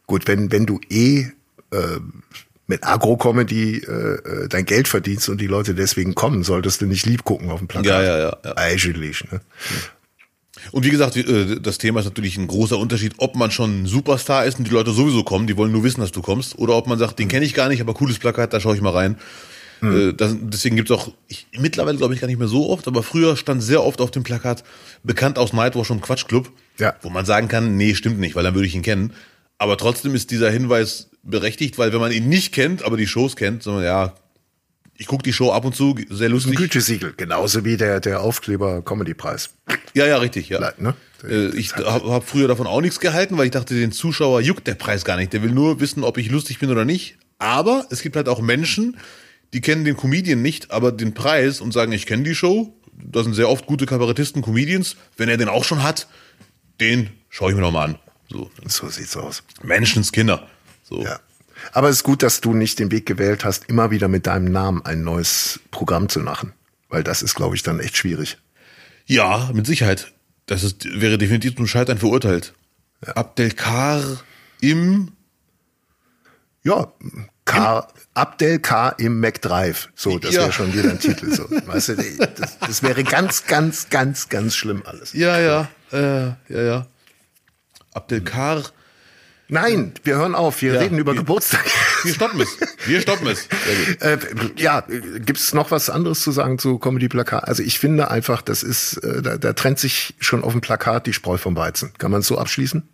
gut, 0.06 0.26
wenn, 0.26 0.50
wenn 0.52 0.66
du 0.66 0.80
eh 0.88 1.26
äh, 1.72 2.00
mit 2.66 2.84
Agro-Comedy 2.84 3.78
äh, 3.78 3.90
äh, 3.90 4.48
dein 4.48 4.64
Geld 4.64 4.88
verdienst 4.88 5.28
und 5.28 5.40
die 5.40 5.46
Leute 5.46 5.74
deswegen 5.74 6.14
kommen, 6.14 6.44
solltest 6.44 6.80
du 6.80 6.86
nicht 6.86 7.04
lieb 7.04 7.24
gucken 7.24 7.50
auf 7.50 7.58
dem 7.58 7.68
Plakat. 7.68 7.86
Ja, 7.86 8.02
ja, 8.02 8.18
ja. 8.18 8.36
ja. 8.44 8.56
Eigentlich, 8.56 9.24
ne? 9.30 9.40
Und 10.72 10.84
wie 10.84 10.90
gesagt, 10.90 11.16
äh, 11.16 11.60
das 11.60 11.78
Thema 11.78 12.00
ist 12.00 12.06
natürlich 12.06 12.36
ein 12.36 12.46
großer 12.46 12.78
Unterschied, 12.78 13.14
ob 13.18 13.34
man 13.34 13.50
schon 13.50 13.82
ein 13.82 13.86
Superstar 13.86 14.44
ist 14.44 14.58
und 14.58 14.66
die 14.66 14.72
Leute 14.72 14.92
sowieso 14.92 15.24
kommen, 15.24 15.46
die 15.46 15.56
wollen 15.56 15.72
nur 15.72 15.84
wissen, 15.84 16.00
dass 16.00 16.12
du 16.12 16.22
kommst, 16.22 16.58
oder 16.58 16.76
ob 16.76 16.86
man 16.86 16.98
sagt, 16.98 17.18
den 17.18 17.28
kenne 17.28 17.44
ich 17.44 17.54
gar 17.54 17.68
nicht, 17.68 17.80
aber 17.80 17.94
cooles 17.94 18.18
Plakat, 18.18 18.52
da 18.52 18.60
schaue 18.60 18.76
ich 18.76 18.80
mal 18.80 18.92
rein. 18.92 19.16
Mhm. 19.80 20.16
Das, 20.16 20.34
deswegen 20.38 20.76
gibt's 20.76 20.90
auch, 20.90 21.12
ich, 21.28 21.46
mittlerweile 21.58 21.98
glaube 21.98 22.14
ich 22.14 22.20
gar 22.20 22.26
nicht 22.28 22.38
mehr 22.38 22.48
so 22.48 22.70
oft, 22.70 22.86
aber 22.86 23.02
früher 23.02 23.36
stand 23.36 23.62
sehr 23.62 23.82
oft 23.82 24.00
auf 24.00 24.10
dem 24.10 24.22
Plakat 24.22 24.64
bekannt 25.02 25.38
aus 25.38 25.52
Nightwatch 25.52 25.90
und 25.90 26.02
Quatschclub, 26.02 26.50
ja. 26.78 26.94
wo 27.02 27.10
man 27.10 27.24
sagen 27.24 27.48
kann, 27.48 27.76
nee, 27.76 27.94
stimmt 27.94 28.18
nicht, 28.18 28.34
weil 28.34 28.44
dann 28.44 28.54
würde 28.54 28.66
ich 28.66 28.74
ihn 28.74 28.82
kennen. 28.82 29.12
Aber 29.58 29.76
trotzdem 29.76 30.14
ist 30.14 30.30
dieser 30.30 30.50
Hinweis 30.50 31.10
berechtigt, 31.22 31.78
weil 31.78 31.92
wenn 31.92 32.00
man 32.00 32.12
ihn 32.12 32.28
nicht 32.28 32.52
kennt, 32.52 32.82
aber 32.82 32.96
die 32.96 33.06
Shows 33.06 33.36
kennt, 33.36 33.62
sondern 33.62 33.84
ja, 33.84 34.14
ich 35.00 35.06
gucke 35.06 35.22
die 35.22 35.32
Show 35.32 35.50
ab 35.50 35.64
und 35.64 35.74
zu, 35.74 35.96
sehr 36.10 36.28
lustig. 36.28 36.52
Ein 36.52 36.56
Gütesiegel, 36.56 37.14
genauso 37.16 37.64
wie 37.64 37.78
der, 37.78 38.00
der 38.00 38.20
Aufkleber 38.20 38.82
Comedy-Preis. 38.82 39.50
Ja, 39.94 40.06
ja, 40.06 40.18
richtig, 40.18 40.50
ja. 40.50 40.72
Ne? 40.76 40.94
Ich 41.54 41.74
habe 41.74 42.10
hab 42.10 42.28
früher 42.28 42.48
davon 42.48 42.66
auch 42.66 42.82
nichts 42.82 43.00
gehalten, 43.00 43.38
weil 43.38 43.46
ich 43.46 43.50
dachte, 43.50 43.74
den 43.74 43.92
Zuschauer 43.92 44.42
juckt 44.42 44.66
der 44.66 44.74
Preis 44.74 45.04
gar 45.04 45.16
nicht. 45.16 45.32
Der 45.32 45.42
will 45.42 45.52
nur 45.52 45.80
wissen, 45.80 46.04
ob 46.04 46.18
ich 46.18 46.30
lustig 46.30 46.58
bin 46.58 46.70
oder 46.70 46.84
nicht. 46.84 47.16
Aber 47.38 47.86
es 47.90 48.02
gibt 48.02 48.16
halt 48.16 48.28
auch 48.28 48.40
Menschen, 48.42 48.98
die 49.52 49.60
kennen 49.60 49.84
den 49.84 49.96
Comedian 49.96 50.42
nicht, 50.42 50.70
aber 50.70 50.92
den 50.92 51.14
Preis 51.14 51.60
und 51.60 51.72
sagen, 51.72 51.92
ich 51.92 52.06
kenne 52.06 52.22
die 52.22 52.34
Show. 52.34 52.74
Da 52.92 53.22
sind 53.22 53.34
sehr 53.34 53.48
oft 53.48 53.66
gute 53.66 53.86
Kabarettisten, 53.86 54.42
Comedians. 54.42 54.96
Wenn 55.16 55.28
er 55.28 55.36
den 55.36 55.48
auch 55.48 55.64
schon 55.64 55.82
hat, 55.82 56.06
den 56.80 57.10
schaue 57.28 57.50
ich 57.50 57.56
mir 57.56 57.62
nochmal 57.62 57.90
an. 57.90 57.98
So. 58.28 58.50
so 58.66 58.88
sieht's 58.88 59.16
aus. 59.16 59.42
Menschenskinder. 59.62 60.48
So. 60.82 61.02
Ja. 61.02 61.18
Aber 61.72 61.88
es 61.88 61.96
ist 61.96 62.04
gut, 62.04 62.22
dass 62.22 62.40
du 62.40 62.54
nicht 62.54 62.78
den 62.78 62.90
Weg 62.90 63.06
gewählt 63.06 63.44
hast, 63.44 63.66
immer 63.68 63.90
wieder 63.90 64.08
mit 64.08 64.26
deinem 64.26 64.50
Namen 64.52 64.84
ein 64.84 65.02
neues 65.02 65.60
Programm 65.70 66.08
zu 66.08 66.20
machen. 66.20 66.52
Weil 66.88 67.02
das 67.02 67.22
ist, 67.22 67.34
glaube 67.34 67.56
ich, 67.56 67.62
dann 67.62 67.80
echt 67.80 67.96
schwierig. 67.96 68.38
Ja, 69.06 69.50
mit 69.52 69.66
Sicherheit. 69.66 70.12
Das 70.46 70.62
ist, 70.62 70.84
wäre 71.00 71.18
definitiv 71.18 71.56
zum 71.56 71.66
Scheitern 71.66 71.98
verurteilt. 71.98 72.54
Ja. 73.06 73.14
Abdelkar 73.14 74.20
im 74.60 75.12
ja, 76.62 76.92
K, 77.50 77.88
Abdel 78.14 78.58
K 78.58 78.90
im 78.90 79.20
McDrive. 79.20 79.88
So, 79.94 80.18
das 80.18 80.34
ja. 80.34 80.42
wäre 80.42 80.52
schon 80.52 80.72
wieder 80.72 80.90
ein 80.90 80.98
Titel. 80.98 81.32
So. 81.32 81.44
Weißt 81.50 81.90
du, 81.90 81.96
das, 81.96 82.58
das, 82.58 82.82
wäre 82.82 83.04
ganz, 83.04 83.46
ganz, 83.46 83.88
ganz, 83.88 84.28
ganz 84.28 84.56
schlimm 84.56 84.82
alles. 84.84 85.12
Ja, 85.12 85.38
ja, 85.38 85.68
äh, 85.92 86.26
ja, 86.48 86.62
ja. 86.62 86.86
Abdel 87.92 88.22
Kar. 88.22 88.62
Nein, 89.48 89.92
wir 90.04 90.16
hören 90.16 90.36
auf. 90.36 90.62
Wir 90.62 90.74
ja, 90.74 90.80
reden 90.80 90.98
über 90.98 91.12
wir, 91.12 91.20
Geburtstag. 91.20 91.64
Wir 92.04 92.14
stoppen 92.14 92.40
es. 92.40 92.56
Wir 92.86 93.00
stoppen 93.00 93.26
es. 93.26 93.48
Äh, 94.00 94.18
ja, 94.56 94.80
gibt 94.80 95.38
es 95.38 95.52
noch 95.52 95.70
was 95.70 95.90
anderes 95.90 96.20
zu 96.20 96.30
sagen 96.30 96.58
zu 96.58 96.78
Comedy 96.78 97.08
Plakat? 97.08 97.46
Also 97.46 97.62
ich 97.62 97.78
finde 97.78 98.10
einfach, 98.10 98.40
das 98.40 98.62
ist, 98.62 98.98
äh, 98.98 99.20
da, 99.20 99.36
da 99.36 99.52
trennt 99.52 99.78
sich 99.78 100.14
schon 100.20 100.42
auf 100.42 100.52
dem 100.52 100.60
Plakat 100.60 101.06
die 101.06 101.12
Spreu 101.12 101.36
vom 101.36 101.56
Weizen. 101.56 101.92
Kann 101.98 102.10
man 102.10 102.20
es 102.20 102.26
so 102.26 102.38
abschließen? 102.38 102.88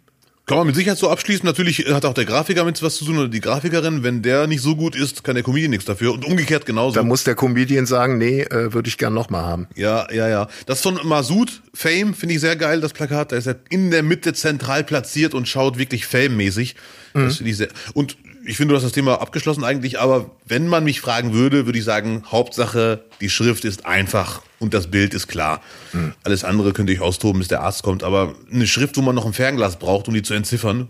Kann 0.46 0.58
man 0.58 0.68
mit 0.68 0.76
Sicherheit 0.76 0.98
so 0.98 1.10
abschließen. 1.10 1.44
Natürlich 1.44 1.86
hat 1.88 2.04
auch 2.04 2.14
der 2.14 2.24
Grafiker 2.24 2.64
mit 2.64 2.80
was 2.80 2.96
zu 2.96 3.04
tun 3.04 3.18
oder 3.18 3.28
die 3.28 3.40
Grafikerin. 3.40 4.04
Wenn 4.04 4.22
der 4.22 4.46
nicht 4.46 4.62
so 4.62 4.76
gut 4.76 4.94
ist, 4.94 5.24
kann 5.24 5.34
der 5.34 5.42
Comedian 5.42 5.70
nichts 5.70 5.86
dafür. 5.86 6.12
Und 6.12 6.24
umgekehrt 6.24 6.66
genauso. 6.66 6.94
Da 6.94 7.02
muss 7.02 7.24
der 7.24 7.34
Comedian 7.34 7.84
sagen, 7.84 8.16
nee, 8.16 8.42
äh, 8.42 8.72
würde 8.72 8.88
ich 8.88 8.96
gern 8.96 9.12
nochmal 9.12 9.42
haben. 9.42 9.66
Ja, 9.74 10.06
ja, 10.12 10.28
ja. 10.28 10.46
Das 10.66 10.82
von 10.82 11.00
Masud, 11.02 11.62
Fame, 11.74 12.14
finde 12.14 12.36
ich 12.36 12.40
sehr 12.40 12.54
geil, 12.54 12.80
das 12.80 12.92
Plakat. 12.92 13.32
Da 13.32 13.36
ist 13.36 13.46
er 13.46 13.56
in 13.70 13.90
der 13.90 14.04
Mitte 14.04 14.34
zentral 14.34 14.84
platziert 14.84 15.34
und 15.34 15.48
schaut 15.48 15.78
wirklich 15.78 16.06
Fame-mäßig. 16.06 16.76
Mhm. 17.14 17.24
Das 17.24 17.38
finde 17.38 17.50
ich 17.50 17.56
sehr. 17.56 17.68
Und 17.94 18.16
ich 18.46 18.56
finde, 18.56 18.72
du 18.72 18.76
hast 18.76 18.84
das 18.84 18.92
Thema 18.92 19.20
abgeschlossen 19.20 19.64
eigentlich, 19.64 19.98
aber 19.98 20.30
wenn 20.44 20.68
man 20.68 20.84
mich 20.84 21.00
fragen 21.00 21.32
würde, 21.32 21.66
würde 21.66 21.78
ich 21.78 21.84
sagen, 21.84 22.22
Hauptsache, 22.26 23.04
die 23.20 23.28
Schrift 23.28 23.64
ist 23.64 23.86
einfach 23.86 24.42
und 24.58 24.72
das 24.72 24.90
Bild 24.90 25.14
ist 25.14 25.26
klar. 25.26 25.60
Hm. 25.92 26.14
Alles 26.22 26.44
andere 26.44 26.72
könnte 26.72 26.92
ich 26.92 27.00
austoben, 27.00 27.40
bis 27.40 27.48
der 27.48 27.62
Arzt 27.62 27.82
kommt, 27.82 28.02
aber 28.02 28.34
eine 28.50 28.66
Schrift, 28.66 28.96
wo 28.96 29.02
man 29.02 29.14
noch 29.14 29.26
ein 29.26 29.32
Fernglas 29.32 29.78
braucht, 29.78 30.08
um 30.08 30.14
die 30.14 30.22
zu 30.22 30.34
entziffern, 30.34 30.88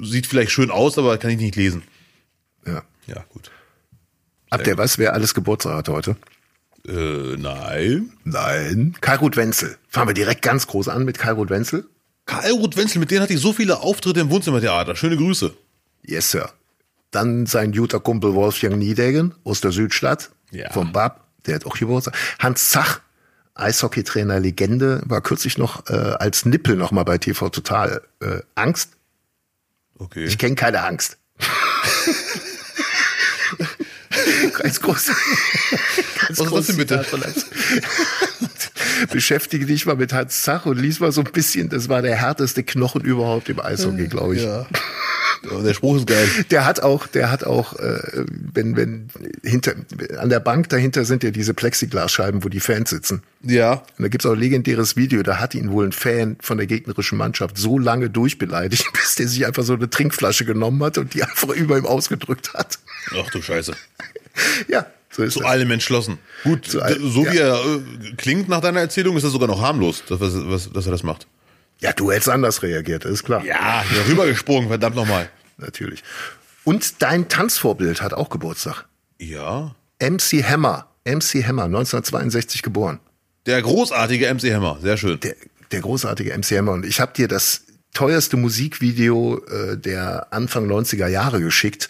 sieht 0.00 0.26
vielleicht 0.26 0.52
schön 0.52 0.70
aus, 0.70 0.96
aber 0.98 1.18
kann 1.18 1.30
ich 1.30 1.38
nicht 1.38 1.56
lesen. 1.56 1.82
Ja. 2.66 2.82
Ja, 3.06 3.24
gut. 3.28 3.50
Habt 4.50 4.66
ihr 4.66 4.78
was, 4.78 4.98
wer 4.98 5.14
alles 5.14 5.34
Geburtstag 5.34 5.74
hat 5.74 5.88
heute? 5.88 6.16
Äh, 6.86 7.36
nein. 7.36 8.12
Nein. 8.24 8.94
Kai 9.00 9.16
Ruth 9.16 9.36
Wenzel. 9.36 9.76
Fangen 9.88 10.08
wir 10.08 10.14
direkt 10.14 10.42
ganz 10.42 10.66
groß 10.66 10.88
an 10.88 11.04
mit 11.04 11.18
Kai 11.18 11.32
Ruth 11.32 11.50
Wenzel. 11.50 11.86
Kai 12.26 12.50
Ruth 12.50 12.76
Wenzel, 12.76 12.98
mit 12.98 13.10
denen 13.10 13.22
hatte 13.22 13.32
ich 13.32 13.40
so 13.40 13.52
viele 13.52 13.80
Auftritte 13.80 14.20
im 14.20 14.30
Wohnzimmertheater. 14.30 14.94
Schöne 14.94 15.16
Grüße. 15.16 15.54
Yes, 16.02 16.30
Sir. 16.30 16.52
Dann 17.12 17.46
sein 17.46 17.72
guter 17.72 18.00
Kumpel 18.00 18.34
Wolfgang 18.34 18.76
Niedegen 18.76 19.34
aus 19.44 19.60
der 19.60 19.70
Südstadt. 19.70 20.30
Ja. 20.50 20.72
Vom 20.72 20.92
BAB. 20.92 21.20
Der 21.46 21.54
hat 21.56 21.66
auch 21.66 21.76
Geburtstag. 21.76 22.14
Hans 22.38 22.70
Zach, 22.70 23.00
Eishockeytrainer, 23.54 24.40
Legende, 24.40 25.02
war 25.04 25.20
kürzlich 25.20 25.58
noch 25.58 25.88
äh, 25.88 25.92
als 25.92 26.44
Nippel 26.46 26.76
noch 26.76 26.90
mal 26.90 27.04
bei 27.04 27.18
TV 27.18 27.48
Total. 27.50 28.02
Äh, 28.20 28.40
Angst? 28.54 28.90
Okay. 29.98 30.24
Ich 30.24 30.38
kenne 30.38 30.54
keine 30.54 30.82
Angst. 30.82 31.18
ganz 34.58 34.80
groß. 34.80 35.10
Ganz 36.26 36.40
Was 36.40 36.68
ist 36.68 36.76
bitte? 36.76 37.04
Hans. 37.12 37.46
Beschäftige 39.10 39.66
dich 39.66 39.84
mal 39.86 39.96
mit 39.96 40.12
Hans 40.12 40.42
Zach 40.42 40.66
und 40.66 40.78
lies 40.78 41.00
mal 41.00 41.12
so 41.12 41.22
ein 41.22 41.32
bisschen. 41.32 41.68
Das 41.68 41.88
war 41.88 42.02
der 42.02 42.16
härteste 42.16 42.62
Knochen 42.62 43.02
überhaupt 43.02 43.48
im 43.48 43.60
Eishockey, 43.60 44.06
glaube 44.06 44.36
ich. 44.36 44.42
Ja. 44.42 44.66
Der 45.44 45.74
Spruch 45.74 45.96
ist 45.96 46.06
geil. 46.06 46.28
Der 46.50 46.64
hat 46.64 46.80
auch, 46.80 47.06
der 47.06 47.30
hat 47.30 47.44
auch, 47.44 47.78
äh, 47.78 48.24
wenn, 48.54 48.76
wenn 48.76 49.08
hinter 49.42 49.74
an 50.18 50.28
der 50.28 50.40
Bank 50.40 50.68
dahinter 50.68 51.04
sind 51.04 51.22
ja 51.24 51.30
diese 51.30 51.54
Plexiglasscheiben, 51.54 52.44
wo 52.44 52.48
die 52.48 52.60
Fans 52.60 52.90
sitzen. 52.90 53.22
Ja. 53.42 53.82
Und 53.98 54.02
da 54.02 54.08
gibt's 54.08 54.24
auch 54.26 54.32
ein 54.32 54.38
legendäres 54.38 54.96
Video, 54.96 55.22
da 55.22 55.38
hat 55.40 55.54
ihn 55.54 55.72
wohl 55.72 55.86
ein 55.86 55.92
Fan 55.92 56.36
von 56.40 56.58
der 56.58 56.66
gegnerischen 56.66 57.18
Mannschaft 57.18 57.58
so 57.58 57.78
lange 57.78 58.08
durchbeleidigt, 58.10 58.86
bis 58.92 59.16
der 59.16 59.28
sich 59.28 59.46
einfach 59.46 59.64
so 59.64 59.74
eine 59.74 59.90
Trinkflasche 59.90 60.44
genommen 60.44 60.82
hat 60.82 60.98
und 60.98 61.14
die 61.14 61.22
einfach 61.22 61.48
über 61.48 61.76
ihm 61.76 61.86
ausgedrückt 61.86 62.54
hat. 62.54 62.78
Ach 63.10 63.30
du 63.30 63.42
Scheiße. 63.42 63.74
Ja, 64.68 64.86
so 65.10 65.22
ist 65.22 65.34
Zu 65.34 65.40
das. 65.40 65.48
allem 65.48 65.70
entschlossen. 65.70 66.18
Gut, 66.44 66.74
allem, 66.76 67.10
so 67.10 67.24
wie 67.26 67.36
ja. 67.36 67.56
er 67.56 67.76
äh, 67.76 68.14
klingt 68.16 68.48
nach 68.48 68.60
deiner 68.60 68.80
Erzählung, 68.80 69.16
ist 69.16 69.24
das 69.24 69.32
sogar 69.32 69.48
noch 69.48 69.60
harmlos, 69.60 70.02
dass, 70.08 70.20
was, 70.20 70.32
was, 70.34 70.72
dass 70.72 70.86
er 70.86 70.92
das 70.92 71.02
macht. 71.02 71.26
Ja, 71.82 71.92
du 71.92 72.12
hättest 72.12 72.28
anders 72.28 72.62
reagiert, 72.62 73.04
ist 73.04 73.24
klar. 73.24 73.44
Ja, 73.44 73.82
hier 73.90 74.06
rübergesprungen, 74.06 74.68
verdammt 74.68 74.94
nochmal. 74.94 75.28
Natürlich. 75.58 76.04
Und 76.62 77.02
dein 77.02 77.28
Tanzvorbild 77.28 78.02
hat 78.02 78.14
auch 78.14 78.30
Geburtstag. 78.30 78.84
Ja. 79.18 79.74
MC 80.00 80.44
Hammer. 80.44 80.86
MC 81.04 81.44
Hammer, 81.44 81.64
1962 81.64 82.62
geboren. 82.62 83.00
Der 83.46 83.60
großartige 83.60 84.32
MC 84.32 84.54
Hammer, 84.54 84.78
sehr 84.80 84.96
schön. 84.96 85.18
der, 85.18 85.34
der 85.72 85.80
großartige 85.80 86.32
MC 86.38 86.56
Hammer. 86.56 86.72
Und 86.72 86.86
ich 86.86 87.00
habe 87.00 87.12
dir 87.14 87.26
das 87.26 87.62
teuerste 87.92 88.36
Musikvideo 88.36 89.44
äh, 89.46 89.76
der 89.76 90.28
Anfang 90.32 90.70
90er 90.70 91.08
Jahre 91.08 91.40
geschickt. 91.40 91.88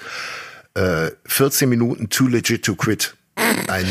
Äh, 0.73 1.11
14 1.27 1.69
Minuten 1.69 2.09
Too 2.09 2.29
Legit 2.29 2.65
to 2.65 2.77
Quit. 2.77 3.15
Ein, 3.69 3.87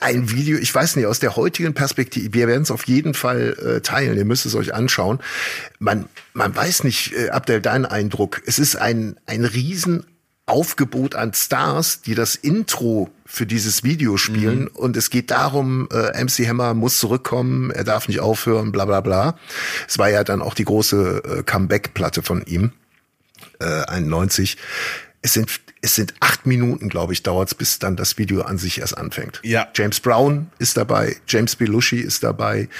ein 0.00 0.30
Video, 0.30 0.58
ich 0.58 0.74
weiß 0.74 0.96
nicht, 0.96 1.06
aus 1.06 1.18
der 1.18 1.36
heutigen 1.36 1.74
Perspektive, 1.74 2.34
wir 2.34 2.46
werden 2.46 2.62
es 2.62 2.70
auf 2.70 2.86
jeden 2.86 3.14
Fall 3.14 3.56
äh, 3.58 3.80
teilen, 3.80 4.16
ihr 4.16 4.24
müsst 4.24 4.46
es 4.46 4.54
euch 4.54 4.74
anschauen. 4.74 5.18
Man, 5.78 6.06
man 6.32 6.54
weiß 6.54 6.84
nicht, 6.84 7.14
äh, 7.14 7.30
Abdel, 7.30 7.60
dein 7.60 7.86
Eindruck, 7.86 8.42
es 8.46 8.58
ist 8.58 8.76
ein, 8.76 9.16
ein 9.26 9.44
riesen 9.44 10.04
Aufgebot 10.46 11.14
an 11.14 11.32
Stars, 11.32 12.02
die 12.02 12.14
das 12.14 12.34
Intro 12.34 13.10
für 13.24 13.46
dieses 13.46 13.82
Video 13.82 14.18
spielen. 14.18 14.68
Und 14.68 14.96
es 14.96 15.08
geht 15.08 15.30
darum, 15.30 15.88
äh, 15.90 16.22
MC 16.22 16.46
Hammer 16.46 16.74
muss 16.74 16.98
zurückkommen, 16.98 17.70
er 17.70 17.84
darf 17.84 18.08
nicht 18.08 18.20
aufhören, 18.20 18.70
bla 18.70 18.84
bla 18.84 19.00
bla. 19.00 19.38
Es 19.88 19.98
war 19.98 20.10
ja 20.10 20.22
dann 20.22 20.42
auch 20.42 20.54
die 20.54 20.66
große 20.66 21.22
äh, 21.24 21.42
Comeback-Platte 21.44 22.22
von 22.22 22.44
ihm, 22.44 22.72
äh, 23.58 23.64
91. 23.64 24.58
Es 25.22 25.32
sind, 25.32 25.48
es 25.84 25.94
sind 25.94 26.14
acht 26.20 26.46
Minuten, 26.46 26.88
glaube 26.88 27.12
ich, 27.12 27.22
dauert's, 27.22 27.54
bis 27.54 27.78
dann 27.78 27.94
das 27.94 28.16
Video 28.16 28.40
an 28.40 28.56
sich 28.56 28.80
erst 28.80 28.96
anfängt. 28.96 29.40
Ja. 29.44 29.68
James 29.74 30.00
Brown 30.00 30.50
ist 30.58 30.78
dabei, 30.78 31.16
James 31.28 31.56
Belushi 31.56 31.98
ist 31.98 32.22
dabei, 32.22 32.70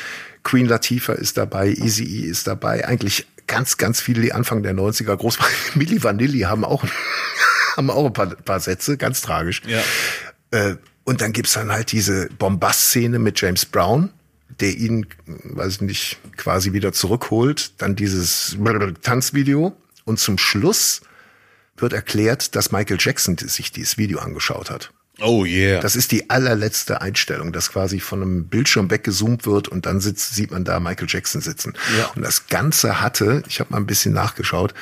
Queen 0.43 0.65
Latifah 0.65 1.13
ist 1.13 1.37
dabei, 1.37 1.69
Easy 1.69 2.05
E 2.05 2.27
ist 2.27 2.47
dabei. 2.47 2.89
Eigentlich 2.89 3.27
ganz, 3.47 3.77
ganz 3.77 4.01
viele, 4.01 4.23
die 4.23 4.33
Anfang 4.33 4.63
der 4.63 4.75
90er 4.75 5.17
groß 5.17 5.39
waren. 5.39 5.51
Milli 5.75 6.03
Vanilli 6.03 6.41
haben 6.41 6.65
auch, 6.65 6.83
haben 7.77 7.91
auch 7.91 8.07
ein 8.07 8.13
paar, 8.15 8.29
paar 8.29 8.61
Sätze, 8.61 8.97
ganz 8.97 9.21
tragisch. 9.21 9.61
Ja. 9.67 9.83
Äh, 10.51 10.77
und 11.05 11.21
dann 11.21 11.35
gibt's 11.35 11.53
dann 11.53 11.71
halt 11.71 11.93
diese 11.93 12.31
Bombast-Szene 12.39 13.19
mit 13.19 13.39
James 13.39 13.67
Brown, 13.67 14.09
der 14.61 14.75
ihn, 14.75 15.07
weiß 15.27 15.75
ich 15.75 15.81
nicht, 15.83 16.19
quasi 16.39 16.73
wieder 16.73 16.95
zurückholt. 16.95 17.73
Dann 17.83 17.97
dieses 17.97 18.57
Tanzvideo. 19.03 19.77
Und 20.07 20.19
zum 20.19 20.39
Schluss 20.39 21.01
wird 21.77 21.93
erklärt, 21.93 22.55
dass 22.57 22.73
Michael 22.73 22.99
Jackson 23.01 23.37
sich 23.39 23.73
dieses 23.73 23.99
Video 23.99 24.19
angeschaut 24.19 24.71
hat. 24.71 24.93
Oh 25.21 25.45
yeah. 25.45 25.81
Das 25.81 25.95
ist 25.95 26.11
die 26.11 26.29
allerletzte 26.29 27.01
Einstellung, 27.01 27.53
dass 27.53 27.71
quasi 27.71 28.01
von 28.01 28.21
einem 28.21 28.49
Bildschirm 28.49 28.91
weggezoomt 28.91 29.47
wird 29.47 29.69
und 29.69 29.87
dann 29.87 30.01
sitzt, 30.01 30.35
sieht 30.35 30.51
man 30.51 30.65
da 30.65 30.81
Michael 30.81 31.07
Jackson 31.09 31.41
sitzen. 31.41 31.75
Ja. 31.97 32.07
Und 32.17 32.23
das 32.23 32.49
Ganze 32.49 33.01
hatte, 33.01 33.43
ich 33.49 33.61
habe 33.61 33.71
mal 33.71 33.77
ein 33.77 33.87
bisschen 33.87 34.13
nachgeschaut, 34.13 34.75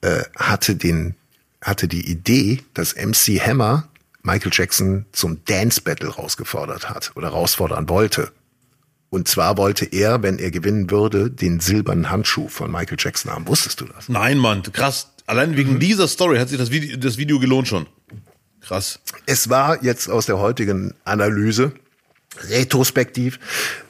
äh, 0.00 0.22
hatte 0.36 0.74
den, 0.76 1.16
hatte 1.60 1.86
die 1.86 2.10
Idee, 2.10 2.62
dass 2.72 2.94
MC 2.94 3.40
Hammer 3.40 3.88
Michael 4.22 4.52
Jackson 4.54 5.04
zum 5.12 5.44
Dance 5.44 5.82
Battle 5.82 6.08
rausgefordert 6.08 6.88
hat 6.88 7.12
oder 7.14 7.28
rausfordern 7.28 7.88
wollte. 7.90 8.32
Und 9.10 9.28
zwar 9.28 9.58
wollte 9.58 9.84
er, 9.84 10.22
wenn 10.22 10.38
er 10.38 10.50
gewinnen 10.50 10.90
würde, 10.90 11.30
den 11.30 11.60
silbernen 11.60 12.10
Handschuh 12.10 12.48
von 12.48 12.72
Michael 12.72 12.96
Jackson 12.98 13.30
haben. 13.30 13.46
Wusstest 13.46 13.80
du 13.82 13.84
das? 13.84 14.08
Nein, 14.08 14.38
Mann, 14.38 14.62
krass. 14.62 15.10
Allein 15.26 15.52
Mhm. 15.52 15.56
wegen 15.56 15.80
dieser 15.80 16.08
Story 16.08 16.38
hat 16.38 16.48
sich 16.48 16.58
das 16.58 16.70
Video, 16.70 16.96
das 16.96 17.16
Video 17.16 17.38
gelohnt 17.38 17.68
schon. 17.68 17.86
Krass. 18.60 19.00
Es 19.26 19.48
war 19.50 19.82
jetzt 19.84 20.08
aus 20.08 20.26
der 20.26 20.38
heutigen 20.38 20.94
Analyse, 21.04 21.72
retrospektiv, 22.48 23.38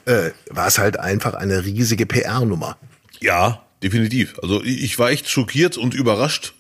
äh, 0.05 0.31
war 0.51 0.67
es 0.67 0.79
halt 0.79 0.99
einfach 0.99 1.35
eine 1.35 1.65
riesige 1.65 2.07
PR-Nummer. 2.07 2.77
Ja, 3.21 3.65
definitiv. 3.83 4.39
Also 4.43 4.63
ich 4.65 4.99
war 4.99 5.11
echt 5.11 5.29
schockiert 5.29 5.77
und 5.77 5.95
überrascht. 5.95 6.55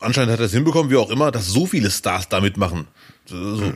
Anscheinend 0.00 0.32
hat 0.32 0.40
er 0.40 0.46
es 0.46 0.52
hinbekommen, 0.52 0.90
wie 0.90 0.96
auch 0.96 1.10
immer, 1.10 1.30
dass 1.30 1.46
so 1.46 1.66
viele 1.66 1.90
Stars 1.90 2.28
da 2.28 2.40
mitmachen. 2.40 2.86
Also, 3.30 3.74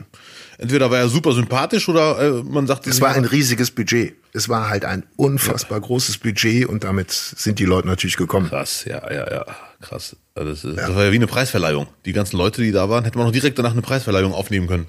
Entweder 0.59 0.91
war 0.91 0.99
er 0.99 1.09
super 1.09 1.32
sympathisch 1.32 1.89
oder 1.89 2.18
äh, 2.20 2.43
man 2.43 2.66
sagt, 2.66 2.87
Es 2.87 3.01
war 3.01 3.14
ein 3.14 3.24
riesiges 3.24 3.70
Budget. 3.70 4.14
Es 4.37 4.49
war 4.49 4.68
halt 4.68 4.85
ein 4.85 5.05
unfassbar 5.14 5.80
großes 5.80 6.18
Budget 6.18 6.66
und 6.66 6.82
damit 6.82 7.12
sind 7.12 7.61
die 7.61 7.64
Leute 7.64 7.87
natürlich 7.87 8.16
gekommen. 8.16 8.49
krass, 8.49 8.85
ja, 8.85 9.01
ja, 9.11 9.30
ja, 9.30 9.47
krass. 9.80 10.16
Also 10.35 10.51
Das, 10.51 10.64
ist, 10.64 10.76
das 10.76 10.93
war 10.93 11.05
ja 11.05 11.12
wie 11.12 11.16
eine 11.16 11.28
Preisverleihung. 11.28 11.87
Die 12.05 12.12
ganzen 12.12 12.37
Leute, 12.37 12.61
die 12.61 12.72
da 12.72 12.91
waren, 12.91 13.05
hätte 13.05 13.16
man 13.16 13.28
noch 13.28 13.32
direkt 13.32 13.57
danach 13.61 13.70
eine 13.70 13.82
Preisverleihung 13.82 14.35
aufnehmen 14.35 14.66
können. 14.66 14.89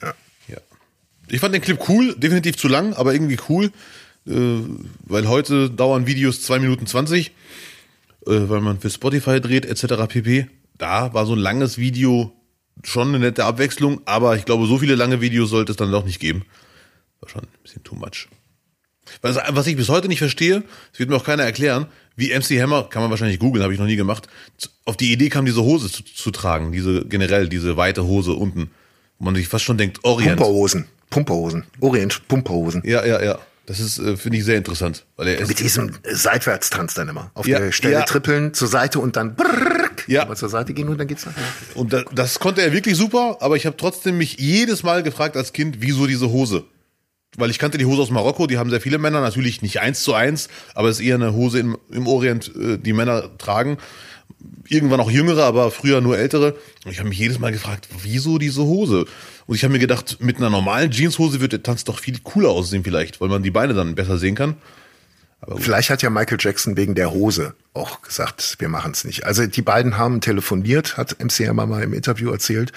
Ja. 0.00 0.14
Ja. 0.46 0.58
Ich 1.26 1.40
fand 1.40 1.52
den 1.52 1.62
Clip 1.62 1.80
cool, 1.88 2.14
definitiv 2.14 2.56
zu 2.56 2.68
lang, 2.68 2.94
aber 2.94 3.12
irgendwie 3.12 3.38
cool, 3.48 3.72
äh, 4.28 4.60
weil 5.00 5.26
heute 5.26 5.68
dauern 5.68 6.06
Videos 6.06 6.42
zwei 6.42 6.60
Minuten 6.60 6.86
zwanzig, 6.86 7.32
äh, 8.24 8.48
weil 8.48 8.60
man 8.60 8.78
für 8.78 8.90
Spotify 8.90 9.40
dreht 9.40 9.66
etc. 9.66 10.06
pp. 10.06 10.46
Da 10.78 11.12
war 11.12 11.26
so 11.26 11.32
ein 11.32 11.40
langes 11.40 11.76
Video 11.76 12.32
schon 12.84 13.08
eine 13.08 13.18
nette 13.18 13.46
Abwechslung, 13.46 14.02
aber 14.04 14.36
ich 14.36 14.44
glaube, 14.44 14.66
so 14.66 14.78
viele 14.78 14.94
lange 14.94 15.20
Videos 15.20 15.50
sollte 15.50 15.72
es 15.72 15.76
dann 15.76 15.90
doch 15.90 16.04
nicht 16.04 16.20
geben. 16.20 16.44
War 17.18 17.28
schon 17.28 17.42
ein 17.42 17.62
bisschen 17.64 17.82
too 17.82 17.96
much. 17.96 18.28
Was, 19.22 19.36
was 19.50 19.66
ich 19.66 19.76
bis 19.76 19.88
heute 19.88 20.08
nicht 20.08 20.18
verstehe, 20.18 20.62
das 20.90 20.98
wird 21.00 21.10
mir 21.10 21.16
auch 21.16 21.24
keiner 21.24 21.44
erklären, 21.44 21.86
wie 22.16 22.32
MC 22.34 22.60
Hammer, 22.62 22.84
kann 22.88 23.02
man 23.02 23.10
wahrscheinlich 23.10 23.38
googeln, 23.38 23.62
habe 23.62 23.72
ich 23.74 23.78
noch 23.78 23.86
nie 23.86 23.96
gemacht, 23.96 24.26
auf 24.84 24.96
die 24.96 25.12
Idee 25.12 25.28
kam, 25.28 25.44
diese 25.44 25.62
Hose 25.62 25.90
zu, 25.90 26.02
zu 26.02 26.30
tragen, 26.30 26.72
diese 26.72 27.04
generell, 27.04 27.48
diese 27.48 27.76
weite 27.76 28.04
Hose 28.04 28.32
unten, 28.32 28.70
wo 29.18 29.24
man 29.26 29.34
sich 29.34 29.48
fast 29.48 29.64
schon 29.64 29.78
denkt, 29.78 30.00
Orient. 30.02 30.36
Pumperhosen. 30.38 30.86
Pumperhosen. 31.10 31.64
Orient 31.80 32.26
Pumperhosen. 32.28 32.82
Ja, 32.84 33.04
ja, 33.04 33.22
ja. 33.22 33.38
Das 33.66 33.80
ist, 33.80 33.98
äh, 33.98 34.16
finde 34.16 34.38
ich, 34.38 34.44
sehr 34.44 34.56
interessant. 34.56 35.04
Weil 35.16 35.28
er 35.28 35.46
Mit 35.46 35.58
diesem 35.58 35.88
äh, 36.04 36.14
Seitwärtstanz 36.14 36.94
dann 36.94 37.08
immer. 37.08 37.32
Auf 37.34 37.48
Ja, 37.48 37.58
der 37.58 37.72
Stelle 37.72 37.94
ja. 37.94 38.02
trippeln, 38.02 38.54
zur 38.54 38.68
Seite 38.68 39.00
und 39.00 39.16
dann 39.16 39.34
brrrk, 39.34 40.04
Ja. 40.06 40.22
aber 40.22 40.36
zur 40.36 40.48
Seite 40.48 40.72
gehen 40.72 40.88
und 40.88 40.98
dann 40.98 41.08
geht's 41.08 41.26
nach. 41.26 41.32
und 41.74 41.92
da, 41.92 42.02
das 42.12 42.38
konnte 42.38 42.62
er 42.62 42.72
wirklich 42.72 42.96
super, 42.96 43.38
aber 43.40 43.56
ich 43.56 43.66
habe 43.66 43.76
trotzdem 43.76 44.18
mich 44.18 44.36
jedes 44.38 44.84
Mal 44.84 45.02
gefragt 45.02 45.36
als 45.36 45.52
Kind, 45.52 45.78
wieso 45.80 46.06
diese 46.06 46.30
Hose? 46.30 46.64
Weil 47.36 47.50
ich 47.50 47.58
kannte 47.58 47.78
die 47.78 47.84
Hose 47.84 48.02
aus 48.02 48.10
Marokko, 48.10 48.46
die 48.46 48.58
haben 48.58 48.70
sehr 48.70 48.80
viele 48.80 48.98
Männer, 48.98 49.20
natürlich 49.20 49.62
nicht 49.62 49.80
eins 49.80 50.02
zu 50.02 50.14
eins, 50.14 50.48
aber 50.74 50.88
es 50.88 51.00
ist 51.00 51.06
eher 51.06 51.16
eine 51.16 51.34
Hose 51.34 51.58
im, 51.58 51.76
im 51.90 52.06
Orient, 52.06 52.50
äh, 52.56 52.78
die 52.78 52.92
Männer 52.92 53.36
tragen. 53.38 53.78
Irgendwann 54.68 55.00
auch 55.00 55.10
jüngere, 55.10 55.44
aber 55.44 55.70
früher 55.70 56.00
nur 56.00 56.18
ältere. 56.18 56.56
Und 56.84 56.92
ich 56.92 56.98
habe 56.98 57.08
mich 57.08 57.18
jedes 57.18 57.38
Mal 57.38 57.52
gefragt, 57.52 57.88
wieso 58.02 58.38
diese 58.38 58.62
Hose? 58.62 59.06
Und 59.46 59.54
ich 59.54 59.62
habe 59.64 59.72
mir 59.72 59.78
gedacht, 59.78 60.18
mit 60.20 60.38
einer 60.38 60.50
normalen 60.50 60.90
Jeanshose 60.90 61.40
wird 61.40 61.52
der 61.52 61.62
Tanz 61.62 61.84
doch 61.84 62.00
viel 62.00 62.18
cooler 62.22 62.50
aussehen 62.50 62.82
vielleicht, 62.82 63.20
weil 63.20 63.28
man 63.28 63.42
die 63.42 63.50
Beine 63.50 63.74
dann 63.74 63.94
besser 63.94 64.18
sehen 64.18 64.34
kann. 64.34 64.56
Vielleicht 65.56 65.90
hat 65.90 66.02
ja 66.02 66.10
Michael 66.10 66.38
Jackson 66.40 66.76
wegen 66.76 66.94
der 66.94 67.12
Hose 67.12 67.54
auch 67.72 68.02
gesagt, 68.02 68.56
wir 68.58 68.68
machen 68.68 68.92
es 68.92 69.04
nicht. 69.04 69.24
Also 69.24 69.46
die 69.46 69.62
beiden 69.62 69.96
haben 69.96 70.20
telefoniert, 70.20 70.96
hat 70.96 71.22
MC 71.22 71.46
Hammer 71.46 71.66
mal 71.66 71.82
im 71.82 71.92
Interview 71.92 72.30
erzählt 72.30 72.72